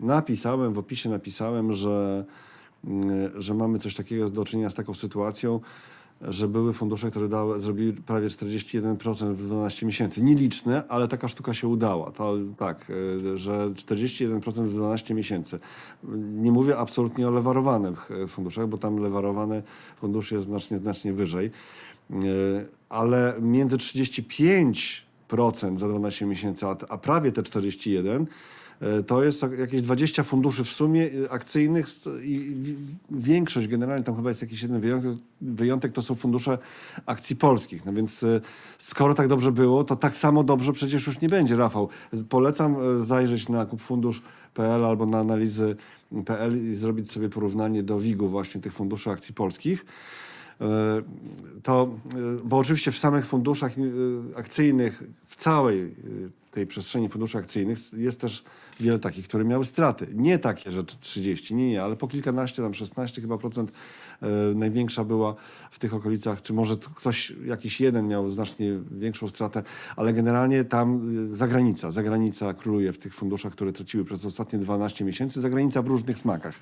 e, 0.00 0.04
napisałem, 0.06 0.72
w 0.72 0.78
opisie 0.78 1.10
napisałem, 1.10 1.72
że, 1.72 2.24
mm, 2.84 3.42
że 3.42 3.54
mamy 3.54 3.78
coś 3.78 3.94
takiego 3.94 4.30
do 4.30 4.44
czynienia 4.44 4.70
z 4.70 4.74
taką 4.74 4.94
sytuacją, 4.94 5.60
że 6.20 6.48
były 6.48 6.72
fundusze, 6.72 7.10
które 7.10 7.28
dały, 7.28 7.60
zrobiły 7.60 7.92
prawie 7.92 8.28
41% 8.28 9.34
w 9.34 9.46
12 9.46 9.86
miesięcy. 9.86 10.22
Nieliczne, 10.22 10.82
ale 10.88 11.08
taka 11.08 11.28
sztuka 11.28 11.54
się 11.54 11.68
udała. 11.68 12.10
To, 12.10 12.34
tak, 12.58 12.92
że 13.34 13.70
41% 13.70 14.64
w 14.64 14.72
12 14.72 15.14
miesięcy. 15.14 15.58
Nie 16.18 16.52
mówię 16.52 16.78
absolutnie 16.78 17.28
o 17.28 17.30
lewarowanych 17.30 18.08
funduszach, 18.28 18.68
bo 18.68 18.78
tam 18.78 18.96
lewarowany 18.96 19.62
fundusz 20.00 20.32
jest 20.32 20.44
znacznie, 20.44 20.78
znacznie 20.78 21.12
wyżej. 21.12 21.50
Ale 22.88 23.34
między 23.40 23.76
35% 23.76 25.02
za 25.74 25.88
12 25.88 26.26
miesięcy, 26.26 26.66
a, 26.66 26.98
prawie 26.98 27.32
te 27.32 27.42
41%, 27.42 28.26
E, 28.82 29.02
To 29.02 29.22
jest 29.24 29.42
jakieś 29.58 29.82
20 29.82 30.22
funduszy 30.22 30.64
w 30.64 30.68
sumie 30.68 31.10
e, 31.24 31.32
akcyjnych 31.32 31.86
i 32.24 32.38
wi- 32.38 32.76
większość 33.10 33.68
generalnie, 33.68 34.04
tam 34.04 34.16
chyba 34.16 34.28
jest 34.28 34.42
jakiś 34.42 34.62
jeden 34.62 34.80
wyjątek, 34.80 35.12
wyjątek 35.40 35.92
to 35.92 36.02
są 36.02 36.14
fundusze 36.14 36.58
akcji 37.06 37.36
polskich. 37.36 37.84
No 37.84 37.92
więc 37.92 38.22
e, 38.22 38.40
skoro 38.78 39.14
tak 39.14 39.28
dobrze 39.28 39.52
było, 39.52 39.84
to 39.84 39.96
tak 39.96 40.16
samo 40.16 40.44
dobrze 40.44 40.72
przecież 40.72 41.06
już 41.06 41.20
nie 41.20 41.28
będzie, 41.28 41.56
Rafał. 41.56 41.88
Polecam 42.28 42.76
e, 43.00 43.04
zajrzeć 43.04 43.48
na 43.48 43.66
kupfundusz.pl 43.66 44.84
albo 44.84 45.06
na 45.06 45.18
analizy.pl 45.18 46.72
i 46.72 46.74
zrobić 46.74 47.10
sobie 47.10 47.28
porównanie 47.28 47.82
do 47.82 48.00
WIG-u 48.00 48.28
właśnie 48.28 48.60
tych 48.60 48.72
funduszy 48.72 49.10
akcji 49.10 49.34
polskich. 49.34 49.84
E, 50.62 51.02
To, 51.62 51.98
e, 52.14 52.18
bo 52.44 52.58
oczywiście 52.58 52.92
w 52.92 52.98
samych 52.98 53.26
funduszach 53.26 53.72
e, 53.78 54.38
akcyjnych, 54.38 55.02
w 55.28 55.36
całej 55.36 55.94
tej 56.50 56.66
przestrzeni 56.66 57.08
funduszy 57.08 57.38
akcyjnych 57.38 57.78
jest 57.92 58.20
też 58.20 58.44
wiele 58.80 58.98
takich, 58.98 59.28
które 59.28 59.44
miały 59.44 59.64
straty. 59.64 60.06
Nie 60.14 60.38
takie, 60.38 60.72
że 60.72 60.84
30, 60.84 61.54
nie, 61.54 61.70
nie, 61.70 61.82
ale 61.82 61.96
po 61.96 62.08
kilkanaście, 62.08 62.62
tam 62.62 62.74
16 62.74 63.20
chyba 63.20 63.38
procent 63.38 63.72
największa 64.54 65.04
była 65.04 65.34
w 65.72 65.78
tych 65.78 65.94
okolicach, 65.94 66.42
czy 66.42 66.52
może 66.52 66.76
ktoś, 66.94 67.32
jakiś 67.44 67.80
jeden 67.80 68.08
miał 68.08 68.28
znacznie 68.28 68.78
większą 68.90 69.28
stratę, 69.28 69.62
ale 69.96 70.12
generalnie 70.12 70.64
tam 70.64 71.10
e, 71.32 71.36
zagranica, 71.36 71.90
zagranica 71.90 72.54
króluje 72.54 72.92
w 72.92 72.98
tych 72.98 73.14
funduszach, 73.14 73.52
które 73.52 73.72
traciły 73.72 74.04
przez 74.04 74.26
ostatnie 74.26 74.58
12 74.58 75.04
miesięcy, 75.04 75.40
zagranica 75.40 75.82
w 75.82 75.86
różnych 75.86 76.18
smakach. 76.18 76.54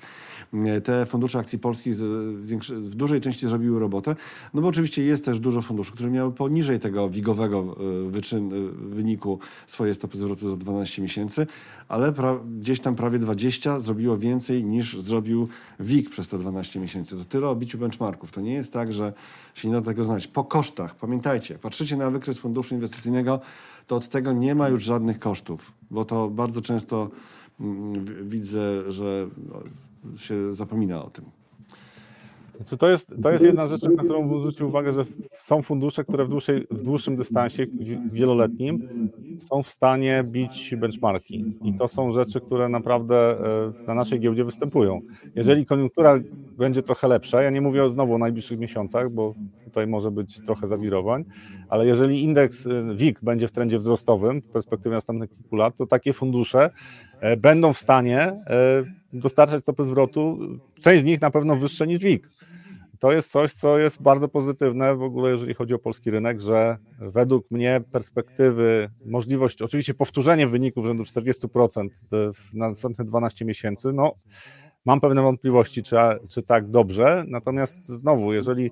E, 0.53 0.81
Te 0.81 1.05
fundusze 1.05 1.39
akcji 1.39 1.59
polskich 1.59 1.95
w 1.95 2.95
dużej 2.95 3.21
części 3.21 3.47
zrobiły 3.47 3.79
robotę, 3.79 4.15
no 4.53 4.61
bo 4.61 4.67
oczywiście 4.67 5.03
jest 5.03 5.25
też 5.25 5.39
dużo 5.39 5.61
funduszy, 5.61 5.91
które 5.91 6.09
miały 6.09 6.31
poniżej 6.31 6.79
tego 6.79 7.09
wigowego 7.09 7.77
e, 8.07 8.09
wyczyn, 8.09 8.53
e, 8.53 8.55
wyniku 8.95 9.39
swoje 9.67 9.93
stopy 9.93 10.17
zwrotu 10.17 10.49
za 10.49 10.57
12 10.57 11.01
miesięcy, 11.01 11.47
ale 11.87 12.13
gdzieś 12.59 12.79
tam 12.79 12.95
prawie 12.95 13.19
20 13.19 13.79
zrobiło 13.79 14.17
więcej 14.17 14.65
niż 14.65 15.01
zrobił 15.01 15.47
WIG 15.79 16.09
przez 16.09 16.27
te 16.27 16.37
12 16.37 16.79
miesięcy. 16.79 17.17
To 17.17 17.25
tyle 17.25 17.47
o 17.51 17.55
biciu 17.55 17.77
benchmarków. 17.77 18.31
To 18.31 18.41
nie 18.41 18.53
jest 18.53 18.73
tak, 18.73 18.93
że 18.93 19.13
się 19.53 19.67
nie 19.67 19.73
da 19.73 19.81
tego 19.81 20.05
znać. 20.05 20.27
Po 20.27 20.43
kosztach, 20.43 20.95
pamiętajcie, 20.95 21.59
patrzycie 21.59 21.97
na 21.97 22.11
wykres 22.11 22.37
funduszu 22.37 22.75
inwestycyjnego, 22.75 23.39
to 23.87 23.95
od 23.95 24.09
tego 24.09 24.33
nie 24.33 24.55
ma 24.55 24.69
już 24.69 24.83
żadnych 24.83 25.19
kosztów, 25.19 25.71
bo 25.91 26.05
to 26.05 26.29
bardzo 26.29 26.61
często 26.61 27.09
mm, 27.59 28.29
widzę, 28.29 28.91
że 28.91 29.27
no, 29.49 29.61
się 30.17 30.53
zapomina 30.53 31.05
o 31.05 31.09
tym. 31.09 31.40
Znaczy 32.61 32.77
to, 32.77 32.89
jest, 32.89 33.13
to 33.23 33.31
jest 33.31 33.45
jedna 33.45 33.67
z 33.67 33.69
rzeczy, 33.69 33.89
na 33.89 34.03
którą 34.03 34.39
zwrócił 34.39 34.67
uwagę, 34.67 34.93
że 34.93 35.05
są 35.35 35.61
fundusze, 35.61 36.03
które 36.03 36.25
w, 36.25 36.29
dłuższej, 36.29 36.67
w 36.71 36.81
dłuższym 36.83 37.15
dystansie, 37.15 37.65
wi- 37.65 37.99
wieloletnim, 38.11 38.89
są 39.39 39.63
w 39.63 39.69
stanie 39.69 40.23
bić 40.31 40.75
benchmarki. 40.77 41.55
I 41.63 41.73
to 41.73 41.87
są 41.87 42.11
rzeczy, 42.11 42.41
które 42.41 42.69
naprawdę 42.69 43.15
e, 43.15 43.73
na 43.87 43.93
naszej 43.93 44.19
giełdzie 44.19 44.43
występują. 44.45 45.01
Jeżeli 45.35 45.65
koniunktura 45.65 46.19
będzie 46.57 46.83
trochę 46.83 47.07
lepsza, 47.07 47.41
ja 47.41 47.49
nie 47.49 47.61
mówię 47.61 47.89
znowu 47.89 48.15
o 48.15 48.17
najbliższych 48.17 48.59
miesiącach, 48.59 49.09
bo 49.11 49.33
tutaj 49.65 49.87
może 49.87 50.11
być 50.11 50.45
trochę 50.45 50.67
zawirowań, 50.67 51.23
ale 51.69 51.85
jeżeli 51.85 52.23
indeks 52.23 52.67
e, 52.67 52.95
WIG 52.95 53.19
będzie 53.23 53.47
w 53.47 53.51
trendzie 53.51 53.79
wzrostowym 53.79 54.41
w 54.41 54.45
perspektywie 54.45 54.95
następnych 54.95 55.29
kilku 55.29 55.55
lat, 55.55 55.75
to 55.77 55.85
takie 55.85 56.13
fundusze 56.13 56.69
e, 57.19 57.37
będą 57.37 57.73
w 57.73 57.77
stanie 57.79 58.31
dostarczać 59.13 59.61
stopy 59.63 59.85
zwrotu, 59.85 60.39
część 60.81 61.01
z 61.01 61.05
nich 61.05 61.21
na 61.21 61.31
pewno 61.31 61.55
wyższe 61.55 61.87
niż 61.87 61.99
WIG. 61.99 62.29
To 63.01 63.11
jest 63.11 63.31
coś, 63.31 63.53
co 63.53 63.79
jest 63.79 64.01
bardzo 64.01 64.27
pozytywne 64.27 64.95
w 64.95 65.03
ogóle, 65.03 65.31
jeżeli 65.31 65.53
chodzi 65.53 65.73
o 65.73 65.79
polski 65.79 66.11
rynek, 66.11 66.41
że 66.41 66.77
według 66.99 67.51
mnie 67.51 67.81
perspektywy, 67.91 68.89
możliwość, 69.05 69.61
oczywiście 69.61 69.93
powtórzenie 69.93 70.47
wyników 70.47 70.85
rzędu 70.85 71.03
40% 71.03 71.89
w- 72.11 72.53
na 72.53 72.69
następne 72.69 73.05
12 73.05 73.45
miesięcy, 73.45 73.93
no 73.93 74.11
mam 74.85 74.99
pewne 74.99 75.21
wątpliwości, 75.21 75.83
czy, 75.83 75.95
czy 76.29 76.43
tak 76.43 76.69
dobrze, 76.69 77.23
natomiast 77.27 77.85
znowu, 77.87 78.33
jeżeli 78.33 78.71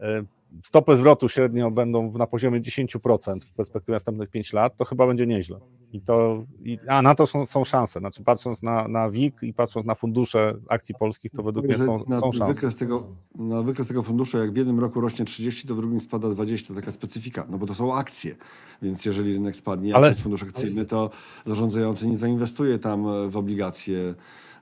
e, 0.00 0.22
stopy 0.64 0.96
zwrotu 0.96 1.28
średnio 1.28 1.70
będą 1.70 2.12
na 2.12 2.26
poziomie 2.26 2.60
10% 2.60 3.40
w 3.44 3.52
perspektywie 3.52 3.94
następnych 3.94 4.30
5 4.30 4.52
lat, 4.52 4.76
to 4.76 4.84
chyba 4.84 5.06
będzie 5.06 5.26
nieźle. 5.26 5.60
I 5.92 6.00
to, 6.00 6.44
i, 6.64 6.78
a 6.88 7.02
na 7.02 7.14
to 7.14 7.26
są, 7.26 7.46
są 7.46 7.64
szanse. 7.64 8.00
Znaczy, 8.00 8.24
patrząc 8.24 8.62
na, 8.62 8.88
na 8.88 9.10
WIG 9.10 9.42
i 9.42 9.54
patrząc 9.54 9.86
na 9.86 9.94
fundusze 9.94 10.54
akcji 10.68 10.94
polskich, 10.98 11.32
to 11.32 11.42
według 11.42 11.66
mnie 11.66 11.78
są, 11.78 12.04
na, 12.08 12.18
są 12.18 12.32
szanse. 12.32 12.54
wykres 12.54 12.76
tego, 12.76 13.06
na 13.34 13.62
wykres 13.62 13.88
tego 13.88 14.02
funduszu, 14.02 14.38
jak 14.38 14.52
w 14.52 14.56
jednym 14.56 14.80
roku 14.80 15.00
rośnie 15.00 15.24
30, 15.24 15.68
to 15.68 15.74
w 15.74 15.80
drugim 15.80 16.00
spada 16.00 16.28
20, 16.28 16.74
taka 16.74 16.92
specyfika, 16.92 17.46
no 17.50 17.58
bo 17.58 17.66
to 17.66 17.74
są 17.74 17.94
akcje, 17.94 18.36
więc 18.82 19.04
jeżeli 19.04 19.32
rynek 19.32 19.56
spadnie, 19.56 19.94
Ale- 19.96 20.06
jak 20.06 20.12
jest 20.12 20.22
fundusz 20.22 20.42
akcyjny, 20.42 20.84
to 20.84 21.10
zarządzający 21.46 22.06
nie 22.06 22.16
zainwestuje 22.16 22.78
tam 22.78 23.30
w 23.30 23.36
obligacje, 23.36 23.98
e, 23.98 24.14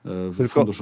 w 0.05 0.37
Tylko- 0.37 0.53
fundusz... 0.53 0.81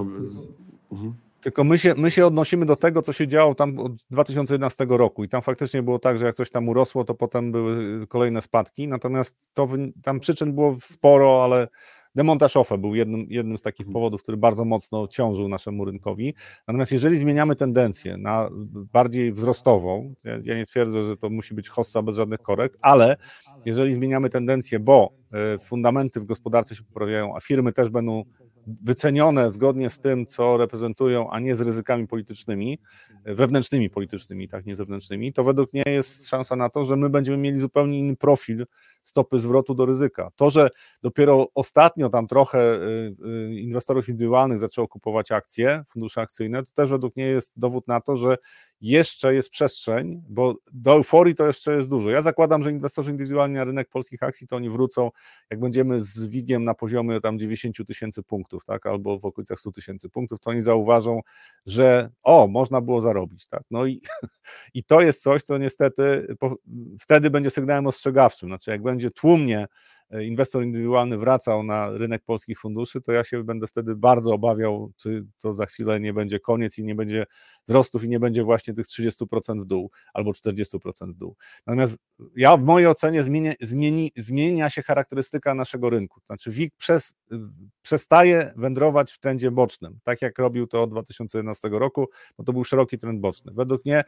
Mhm. 0.92 1.14
Tylko 1.42 1.64
my 1.64 1.78
się, 1.78 1.94
my 1.98 2.12
się 2.12 2.26
odnosimy 2.26 2.66
do 2.66 2.76
tego, 2.76 3.02
co 3.02 3.14
się 3.14 3.28
działo 3.28 3.56
tam 3.56 3.80
od 3.80 3.92
2011 4.12 4.86
roku 4.90 5.24
i 5.24 5.30
tam 5.30 5.42
faktycznie 5.42 5.84
było 5.84 6.00
tak, 6.00 6.20
że 6.20 6.26
jak 6.26 6.36
coś 6.36 6.50
tam 6.50 6.70
urosło, 6.70 7.04
to 7.04 7.14
potem 7.16 7.52
były 7.52 8.08
kolejne 8.08 8.42
spadki, 8.42 8.88
natomiast 8.88 9.52
to, 9.54 9.68
tam 10.04 10.20
przyczyn 10.20 10.54
było 10.54 10.76
sporo, 10.84 11.44
ale 11.44 11.68
demontaż 12.16 12.58
OFE 12.58 12.78
był 12.78 12.96
jednym, 12.96 13.26
jednym 13.30 13.58
z 13.58 13.62
takich 13.62 13.86
Mhm. 13.88 13.94
powodów, 13.94 14.24
który 14.24 14.38
bardzo 14.38 14.66
mocno 14.66 15.08
ciążył 15.08 15.48
naszemu 15.48 15.86
rynkowi. 15.86 16.34
Natomiast 16.68 16.92
jeżeli 16.92 17.18
zmieniamy 17.18 17.56
tendencję 17.56 18.18
na 18.18 18.50
bardziej 18.94 19.32
wzrostową, 19.32 20.14
ja, 20.24 20.40
ja 20.44 20.56
nie 20.56 20.66
twierdzę, 20.66 21.04
że 21.04 21.18
to 21.18 21.30
musi 21.30 21.54
być 21.54 21.70
hossa 21.70 22.02
bez 22.02 22.16
żadnych 22.16 22.40
korekt, 22.40 22.78
ale 22.82 23.18
jeżeli 23.66 23.94
zmieniamy 23.96 24.30
tendencję, 24.30 24.80
bo 24.80 25.10
e, 25.34 25.58
fundamenty 25.60 26.20
w 26.20 26.26
gospodarce 26.26 26.76
się 26.76 26.84
poprawiają, 26.84 27.36
a 27.36 27.40
firmy 27.40 27.74
też 27.74 27.90
będą 27.90 28.24
wycenione 28.84 29.52
zgodnie 29.52 29.90
z 29.90 30.00
tym, 30.00 30.26
co 30.26 30.58
reprezentują, 30.58 31.30
a 31.30 31.40
nie 31.40 31.56
z 31.56 31.62
ryzykami 31.62 32.08
politycznymi, 32.08 32.80
wewnętrznymi 33.26 33.90
politycznymi, 33.90 34.48
tak, 34.48 34.66
nie 34.66 34.76
zewnętrznymi, 34.76 35.34
to 35.34 35.44
według 35.44 35.74
mnie 35.74 35.84
jest 35.86 36.28
szansa 36.28 36.56
na 36.56 36.70
to, 36.70 36.84
że 36.84 36.96
my 36.96 37.10
będziemy 37.10 37.38
mieli 37.38 37.60
zupełnie 37.60 38.00
inny 38.00 38.16
profil 38.16 38.66
stopy 39.04 39.40
zwrotu 39.40 39.74
do 39.74 39.86
ryzyka. 39.86 40.30
To, 40.36 40.50
że 40.50 40.70
dopiero 41.04 41.48
ostatnio 41.56 42.10
tam 42.10 42.28
trochę 42.28 42.76
y, 42.76 43.16
y, 43.52 43.60
inwestorów 43.60 44.10
indywidualnych 44.10 44.60
zaczęło 44.60 44.88
kupować 44.88 45.32
akcje, 45.32 45.84
fundusze 45.88 46.22
akcyjne, 46.22 46.64
to 46.64 46.72
też 46.74 46.90
według 46.90 47.16
mnie 47.16 47.26
jest 47.26 47.52
dowód 47.56 47.88
na 47.88 48.02
to, 48.02 48.18
że 48.18 48.38
jeszcze 48.82 49.34
jest 49.34 49.50
przestrzeń, 49.50 50.24
bo 50.30 50.56
do 50.74 50.92
euforii 50.92 51.36
to 51.36 51.48
jeszcze 51.48 51.76
jest 51.76 51.90
dużo. 51.90 52.10
Ja 52.10 52.22
zakładam, 52.22 52.64
że 52.64 52.72
inwestorzy 52.72 53.12
indywidualni 53.12 53.56
na 53.56 53.64
rynek 53.64 53.90
polskich 53.90 54.24
akcji 54.24 54.48
to 54.48 54.56
oni 54.56 54.70
wrócą, 54.70 55.12
jak 55.50 55.60
będziemy 55.60 56.02
z 56.02 56.26
WIG-iem 56.26 56.64
na 56.64 56.74
poziomie 56.74 57.22
tam 57.22 57.40
90 57.40 57.88
tysięcy 57.88 58.24
punktów, 58.24 58.66
tak, 58.66 58.86
albo 58.86 59.20
w 59.20 59.26
okolicach 59.26 59.60
100 59.60 59.72
tysięcy 59.72 60.10
punktów, 60.10 60.40
to 60.40 60.50
oni 60.50 60.62
zauważą, 60.62 61.22
że 61.66 62.10
o, 62.24 62.48
można 62.48 62.82
było 62.82 63.02
zarobić, 63.02 63.48
tak. 63.48 63.64
No 63.72 63.86
i, 63.86 64.02
i 64.74 64.84
to 64.84 65.02
jest 65.02 65.24
coś, 65.24 65.44
co 65.44 65.58
niestety 65.58 66.36
po, 66.40 66.56
wtedy 67.00 67.30
będzie 67.30 67.50
sygnałem 67.50 67.88
ostrzegawczym. 67.88 68.50
Znaczy, 68.50 68.72
jak 68.72 68.82
będzie 68.82 69.12
tłumnie 69.12 69.68
inwestor 70.22 70.64
indywidualny 70.64 71.18
wracał 71.18 71.64
na 71.64 71.90
rynek 71.90 72.24
polskich 72.24 72.60
funduszy, 72.60 73.02
to 73.02 73.12
ja 73.12 73.24
się 73.24 73.44
będę 73.44 73.68
wtedy 73.68 73.96
bardzo 73.96 74.34
obawiał, 74.34 74.92
czy 74.96 75.26
to 75.40 75.54
za 75.54 75.66
chwilę 75.66 76.00
nie 76.00 76.14
będzie 76.14 76.40
koniec 76.40 76.78
i 76.78 76.84
nie 76.84 76.96
będzie 76.96 77.26
wzrostów 77.68 78.04
i 78.04 78.10
nie 78.10 78.20
będzie 78.20 78.44
właśnie 78.44 78.74
tych 78.74 78.88
30% 78.88 79.62
w 79.62 79.66
dół 79.66 79.92
albo 80.14 80.32
40% 80.32 81.14
w 81.14 81.18
dół. 81.18 81.36
Natomiast 81.68 81.98
ja 82.36 82.58
w 82.58 82.64
mojej 82.64 82.88
ocenie 82.88 83.24
zmienia, 83.24 83.54
zmieni, 83.62 84.12
zmienia 84.16 84.70
się 84.70 84.84
charakterystyka 84.84 85.54
naszego 85.54 85.90
rynku. 85.90 86.22
Znaczy 86.26 86.52
WIG 86.52 86.74
przez, 86.78 87.16
przestaje 87.82 88.54
wędrować 88.56 89.12
w 89.12 89.20
trendzie 89.20 89.52
bocznym, 89.52 90.00
tak 90.04 90.22
jak 90.22 90.40
robił 90.40 90.68
to 90.68 90.84
od 90.84 90.90
2011 90.90 91.70
roku, 91.70 92.10
bo 92.38 92.44
to 92.44 92.54
był 92.54 92.64
szeroki 92.64 92.98
trend 92.98 93.20
boczny. 93.20 93.52
Według 93.56 93.86
mnie 93.86 94.04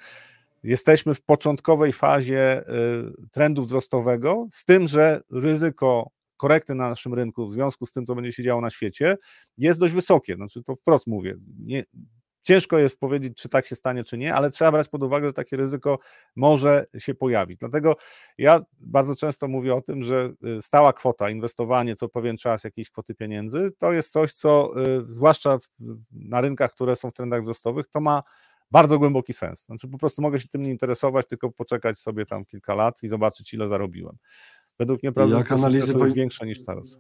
jesteśmy 0.63 1.15
w 1.15 1.21
początkowej 1.21 1.93
fazie 1.93 2.69
y, 2.69 3.27
trendu 3.31 3.63
wzrostowego, 3.63 4.47
z 4.51 4.65
tym, 4.65 4.87
że 4.87 5.21
ryzyko 5.31 6.09
korekty 6.37 6.75
na 6.75 6.89
naszym 6.89 7.13
rynku 7.13 7.47
w 7.47 7.51
związku 7.51 7.85
z 7.85 7.91
tym, 7.91 8.05
co 8.05 8.15
będzie 8.15 8.31
się 8.31 8.43
działo 8.43 8.61
na 8.61 8.69
świecie, 8.69 9.17
jest 9.57 9.79
dość 9.79 9.93
wysokie. 9.93 10.35
Znaczy 10.35 10.63
to 10.63 10.75
wprost 10.75 11.07
mówię. 11.07 11.35
Nie, 11.59 11.83
ciężko 12.43 12.77
jest 12.77 12.99
powiedzieć, 12.99 13.33
czy 13.37 13.49
tak 13.49 13.67
się 13.67 13.75
stanie, 13.75 14.03
czy 14.03 14.17
nie, 14.17 14.35
ale 14.35 14.49
trzeba 14.49 14.71
brać 14.71 14.87
pod 14.87 15.03
uwagę, 15.03 15.27
że 15.27 15.33
takie 15.33 15.57
ryzyko 15.57 15.99
może 16.35 16.85
się 16.97 17.13
pojawić. 17.13 17.59
Dlatego 17.59 17.95
ja 18.37 18.61
bardzo 18.79 19.15
często 19.15 19.47
mówię 19.47 19.75
o 19.75 19.81
tym, 19.81 20.03
że 20.03 20.33
y, 20.57 20.61
stała 20.61 20.93
kwota, 20.93 21.29
inwestowanie 21.29 21.95
co 21.95 22.09
pewien 22.09 22.37
czas 22.37 22.63
jakiejś 22.63 22.89
kwoty 22.89 23.15
pieniędzy, 23.15 23.71
to 23.77 23.93
jest 23.93 24.11
coś, 24.11 24.33
co 24.33 24.71
y, 24.81 25.13
zwłaszcza 25.13 25.57
na 26.11 26.41
rynkach, 26.41 26.71
które 26.73 26.95
są 26.95 27.11
w 27.11 27.13
trendach 27.13 27.41
wzrostowych, 27.41 27.87
to 27.87 28.01
ma 28.01 28.21
bardzo 28.71 28.99
głęboki 28.99 29.33
sens. 29.33 29.65
Znaczy 29.65 29.87
po 29.87 29.97
prostu 29.97 30.21
mogę 30.21 30.39
się 30.39 30.47
tym 30.47 30.63
nie 30.63 30.69
interesować, 30.71 31.27
tylko 31.27 31.51
poczekać 31.51 31.99
sobie 31.99 32.25
tam 32.25 32.45
kilka 32.45 32.75
lat 32.75 33.03
i 33.03 33.07
zobaczyć, 33.07 33.53
ile 33.53 33.69
zarobiłem. 33.69 34.15
Według 34.79 35.03
mnie 35.03 35.11
prawda 35.11 35.37
jest 35.73 36.13
większa 36.13 36.45
niż 36.45 36.65
teraz. 36.65 36.99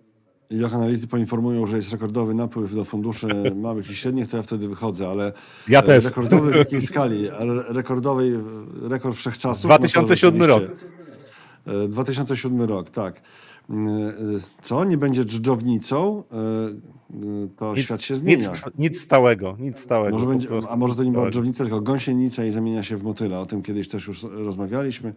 Jak 0.49 0.73
analizy 0.73 1.07
poinformują, 1.07 1.67
że 1.67 1.75
jest 1.75 1.91
rekordowy 1.91 2.33
napływ 2.33 2.75
do 2.75 2.85
funduszy 2.85 3.27
małych 3.55 3.89
i 3.89 3.95
średnich, 3.95 4.29
to 4.29 4.37
ja 4.37 4.43
wtedy 4.43 4.67
wychodzę, 4.67 5.09
ale 5.09 5.33
Ja 5.67 5.79
e, 5.79 5.83
też. 5.83 6.05
rekordowy 6.05 6.51
w 6.51 6.55
jakiej 6.55 6.81
skali? 6.91 7.29
Ale 7.29 7.63
rekordowej, 7.63 8.33
e, 8.33 8.41
rekord 8.89 9.17
wszechczasów? 9.17 9.65
2007 9.65 10.39
no 10.39 10.47
rok. 10.47 10.61
rzeczywiście, 10.61 10.87
e, 11.67 11.87
2007 11.87 12.61
rok, 12.61 12.89
tak. 12.89 13.21
Mm, 13.71 14.09
e, 14.09 14.11
Co? 14.61 14.83
Nie 14.83 14.97
będzie 14.97 15.25
dżdżownicą? 15.25 16.23
E, 16.31 16.35
e, 16.35 17.47
To 17.57 17.75
świat 17.75 18.01
się 18.01 18.15
zmienia. 18.15 18.49
Nic, 18.49 18.61
nic 18.77 19.01
stałego, 19.01 19.55
nic 19.59 19.79
stałego. 19.79 20.13
Może 20.17 20.25
będzie, 20.25 20.47
a 20.69 20.75
może 20.75 20.95
to 20.95 21.01
nic 21.01 21.07
nie 21.07 21.11
była 21.11 21.21
stałego. 21.21 21.33
dżownica, 21.33 21.63
tylko 21.63 21.81
gąsienica 21.81 22.45
i 22.45 22.51
zamienia 22.51 22.83
się 22.83 22.97
w 22.97 23.03
motyla. 23.03 23.39
O 23.39 23.45
tym 23.45 23.61
kiedyś 23.61 23.87
też 23.87 24.07
już 24.07 24.23
rozmawialiśmy. 24.23 25.13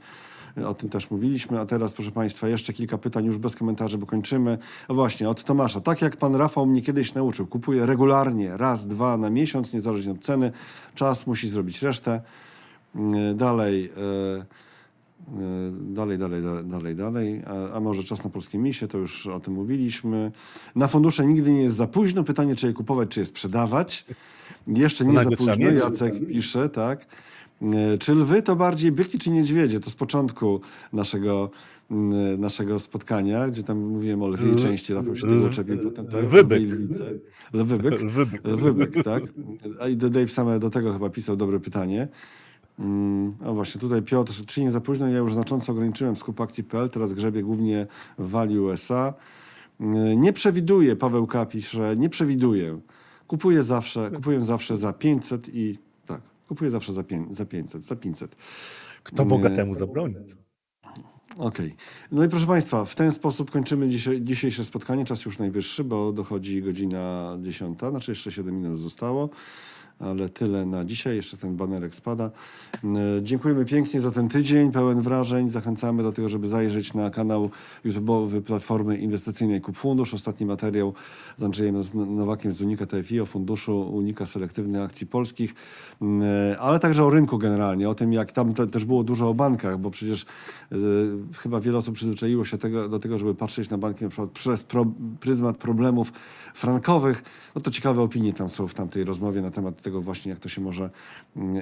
O 0.66 0.74
tym 0.74 0.88
też 0.88 1.10
mówiliśmy, 1.10 1.60
a 1.60 1.66
teraz, 1.66 1.92
proszę 1.92 2.10
Państwa, 2.10 2.48
jeszcze 2.48 2.72
kilka 2.72 2.98
pytań 2.98 3.24
już 3.24 3.38
bez 3.38 3.56
komentarzy, 3.56 3.98
bo 3.98 4.06
kończymy. 4.06 4.58
O 4.88 4.94
właśnie, 4.94 5.28
od 5.28 5.44
Tomasza. 5.44 5.80
Tak 5.80 6.02
jak 6.02 6.16
Pan 6.16 6.34
Rafał 6.34 6.66
mnie 6.66 6.82
kiedyś 6.82 7.14
nauczył, 7.14 7.46
kupuję 7.46 7.86
regularnie, 7.86 8.56
raz, 8.56 8.86
dwa 8.86 9.16
na 9.16 9.30
miesiąc, 9.30 9.72
niezależnie 9.74 10.12
od 10.12 10.18
ceny. 10.18 10.52
Czas 10.94 11.26
musi 11.26 11.48
zrobić 11.48 11.82
resztę. 11.82 12.20
Yy, 12.94 13.34
Dalej, 13.34 13.82
yy, 13.82 14.44
dalej, 15.72 16.18
dalej, 16.18 16.42
dalej, 16.42 16.64
dalej, 16.64 16.96
dalej. 16.96 17.42
A, 17.46 17.72
a 17.76 17.80
może 17.80 18.02
czas 18.02 18.24
na 18.24 18.30
polskie 18.30 18.58
misie, 18.58 18.88
to 18.88 18.98
już 18.98 19.26
o 19.26 19.40
tym 19.40 19.54
mówiliśmy. 19.54 20.32
Na 20.76 20.88
fundusze 20.88 21.26
nigdy 21.26 21.52
nie 21.52 21.62
jest 21.62 21.76
za 21.76 21.86
późno. 21.86 22.24
Pytanie, 22.24 22.56
czy 22.56 22.66
je 22.66 22.72
kupować, 22.72 23.08
czy 23.08 23.20
je 23.20 23.26
sprzedawać. 23.26 24.04
Jeszcze 24.66 25.04
nie 25.04 25.24
za 25.24 25.30
późno. 25.30 25.54
Jacek 25.70 26.26
pisze, 26.28 26.68
tak. 26.68 27.06
E, 27.62 27.98
Czy 27.98 28.14
lwy 28.14 28.42
to 28.42 28.56
bardziej 28.56 28.92
byki 28.92 29.18
czy 29.18 29.30
niedźwiedzie? 29.30 29.80
To 29.80 29.90
z 29.90 29.94
początku 29.94 30.60
naszego, 30.92 31.50
mm, 31.90 32.40
naszego 32.40 32.78
spotkania, 32.78 33.48
gdzie 33.48 33.62
tam 33.62 33.78
mówiłem 33.78 34.22
o 34.22 34.28
lwiej 34.28 34.56
części, 34.56 34.94
Rafał 34.94 35.16
się 35.16 35.26
tego 35.26 35.50
czepił 35.50 35.78
potem. 35.78 36.06
Tak? 36.06 36.22
lwy 36.24 36.42
Lwy 36.42 36.58
i 36.60 36.66
byk. 36.66 36.78
lwice. 36.78 37.04
Lwy 37.52 37.78
byk. 37.78 38.00
Wybyk. 38.10 38.44
Lwy 38.44 38.74
byk, 38.74 39.04
tak. 39.04 39.22
A 39.80 39.88
i 39.88 39.96
Dave 39.96 40.28
Summer 40.28 40.58
do 40.60 40.70
tego 40.70 40.92
chyba 40.92 41.10
pisał 41.10 41.36
dobre 41.36 41.60
pytanie. 41.60 42.08
Mm, 42.78 43.34
O 43.44 43.54
właśnie, 43.54 43.80
tutaj 43.80 44.02
Piotr, 44.02 44.32
czy 44.46 44.60
nie 44.60 44.70
za 44.70 44.80
późno? 44.80 45.08
Ja 45.08 45.18
już 45.18 45.34
znacząco 45.34 45.72
ograniczyłem 45.72 46.16
skup 46.16 46.40
akcji.pl, 46.40 46.90
teraz 46.90 47.12
grzebię 47.12 47.42
głównie 47.42 47.86
w 48.18 48.30
Value 48.30 48.64
USA. 48.64 49.14
Mm, 49.80 50.20
Nie 50.20 50.32
przewiduję, 50.32 50.96
Paweł 50.96 51.26
K. 51.26 51.46
pisze, 51.46 51.96
nie 51.96 52.08
przewiduję. 52.08 52.80
Kupuję 53.26 53.62
zawsze, 53.62 54.10
kupuję 54.10 54.44
zawsze 54.44 54.76
za 54.76 54.92
500 54.92 55.54
i 55.54 55.78
tak, 56.06 56.20
kupuję 56.48 56.70
zawsze 56.70 56.92
za, 56.92 57.02
pię- 57.02 57.34
za 57.34 57.46
500, 57.46 57.84
za 57.84 57.96
500. 57.96 58.36
Kto 59.02 59.24
bogatemu 59.24 59.74
zabroni? 59.74 60.14
Okej. 61.38 61.74
No 62.12 62.24
i 62.24 62.28
proszę 62.28 62.46
Państwa, 62.46 62.84
w 62.84 62.94
ten 62.94 63.12
sposób 63.12 63.50
kończymy 63.50 63.88
dzisiejsze 64.20 64.64
spotkanie. 64.64 65.04
Czas 65.04 65.24
już 65.24 65.38
najwyższy, 65.38 65.84
bo 65.84 66.12
dochodzi 66.12 66.62
godzina 66.62 67.36
10, 67.42 67.78
znaczy 67.90 68.10
jeszcze 68.10 68.32
7 68.32 68.62
minut 68.62 68.80
zostało, 68.80 69.28
ale 69.98 70.28
tyle 70.28 70.66
na 70.66 70.84
dzisiaj. 70.84 71.16
Jeszcze 71.16 71.36
ten 71.36 71.56
banerek 71.56 71.94
spada. 71.94 72.30
E, 72.84 72.88
Dziękujemy 73.22 73.64
pięknie 73.64 74.00
za 74.00 74.10
ten 74.10 74.28
tydzień, 74.28 74.72
pełen 74.72 75.02
wrażeń. 75.02 75.50
Zachęcamy 75.50 76.02
do 76.02 76.12
tego, 76.12 76.28
żeby 76.28 76.48
zajrzeć 76.48 76.94
na 76.94 77.10
kanał 77.10 77.50
YouTube'owy 77.84 78.42
Platformy 78.42 78.98
Inwestycyjnej 78.98 79.60
Kup 79.60 79.76
Fundusz. 79.76 80.14
Ostatni 80.14 80.46
materiał 80.46 80.94
z 81.38 81.42
Andrzejem 81.42 81.82
Nowakiem 81.94 82.52
z 82.52 82.60
Unika 82.60 82.86
TFI 82.86 83.20
o 83.20 83.26
funduszu 83.26 83.80
Unika 83.80 84.26
Selektywnych 84.26 84.82
Akcji 84.82 85.06
Polskich, 85.06 85.54
E, 86.02 86.58
ale 86.58 86.78
także 86.78 87.04
o 87.04 87.10
rynku 87.10 87.38
generalnie, 87.38 87.88
o 87.88 87.94
tym 87.94 88.12
jak 88.12 88.32
tam 88.32 88.54
te, 88.54 88.66
też 88.66 88.84
było 88.84 89.04
dużo 89.04 89.28
o 89.28 89.34
bankach, 89.34 89.78
bo 89.78 89.90
przecież 89.90 90.22
e, 90.72 90.76
chyba 91.38 91.60
wiele 91.60 91.78
osób 91.78 91.94
przyzwyczaiło 91.94 92.44
się 92.44 92.58
tego, 92.58 92.88
do 92.88 92.98
tego, 92.98 93.18
żeby 93.18 93.34
patrzeć 93.34 93.70
na 93.70 93.78
banki 93.78 94.04
na 94.04 94.10
przykład 94.10 94.30
przez 94.30 94.64
pro, 94.64 94.86
pryzmat 95.20 95.56
problemów 95.56 96.12
frankowych. 96.54 97.22
No 97.54 97.60
to 97.60 97.70
ciekawe 97.70 98.02
opinie 98.02 98.32
tam 98.32 98.48
są 98.48 98.68
w 98.68 98.74
tamtej 98.74 99.04
rozmowie 99.04 99.42
na 99.42 99.50
temat 99.50 99.82
tego 99.84 100.00
właśnie, 100.00 100.30
jak 100.30 100.40
to 100.40 100.48
się 100.48 100.60
może, 100.60 100.90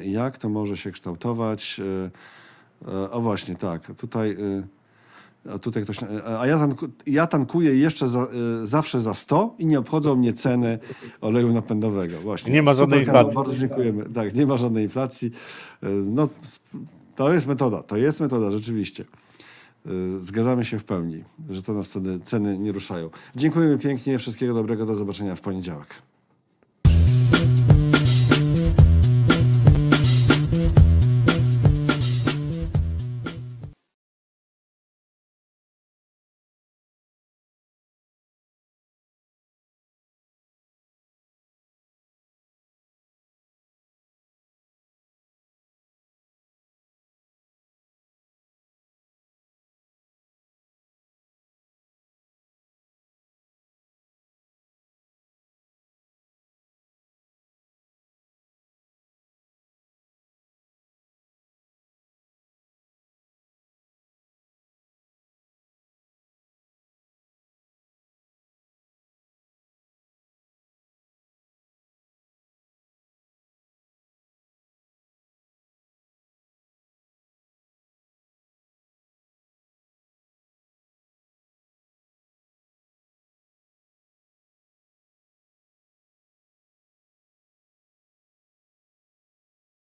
jak 0.05 0.39
to 0.39 0.49
może 0.49 0.77
się 0.77 0.91
kształtować. 0.91 1.81
E, 1.81 2.93
e, 2.93 3.11
O 3.11 3.21
właśnie, 3.21 3.57
tak, 3.57 3.95
tutaj... 3.95 4.31
e, 4.31 4.63
a 5.55 5.59
tutaj 5.59 5.83
ktoś, 5.83 5.97
a 6.39 6.47
ja, 6.47 6.59
tanku, 6.59 6.87
ja 7.07 7.27
tankuję 7.27 7.77
jeszcze 7.77 8.09
za, 8.09 8.27
zawsze 8.65 9.01
za 9.01 9.15
100 9.15 9.55
i 9.59 9.67
nie 9.67 9.79
obchodzą 9.79 10.17
mnie 10.17 10.33
ceny 10.33 10.79
oleju 11.21 11.53
napędowego. 11.53 12.21
Właśnie. 12.21 12.53
Nie 12.53 12.63
ma 12.63 12.75
żadnej 12.75 13.01
Super 13.01 13.15
inflacji. 13.15 13.37
Bardzo 13.37 13.57
dziękujemy. 13.57 14.05
Tak, 14.15 14.35
nie 14.35 14.47
ma 14.47 14.57
żadnej 14.57 14.85
inflacji. 14.85 15.31
No, 16.07 16.29
to 17.17 17.33
jest 17.33 17.47
metoda, 17.47 17.83
to 17.83 17.97
jest 17.97 18.21
metoda, 18.21 18.51
rzeczywiście. 18.51 19.05
zgadzamy 20.19 20.65
się 20.65 20.79
w 20.79 20.85
pełni, 20.85 21.25
że 21.51 21.63
to 21.63 21.73
nas 21.73 21.89
wtedy 21.89 22.21
ceny 22.21 22.59
nie 22.59 22.73
ruszają. 22.73 23.11
Dziękujemy 23.37 23.79
pięknie, 23.79 24.19
wszystkiego 24.19 24.55
dobrego, 24.55 24.87
do 24.87 24.97
zobaczenia 24.97 25.37
w 25.37 25.41
poniedziałek. 25.41 25.89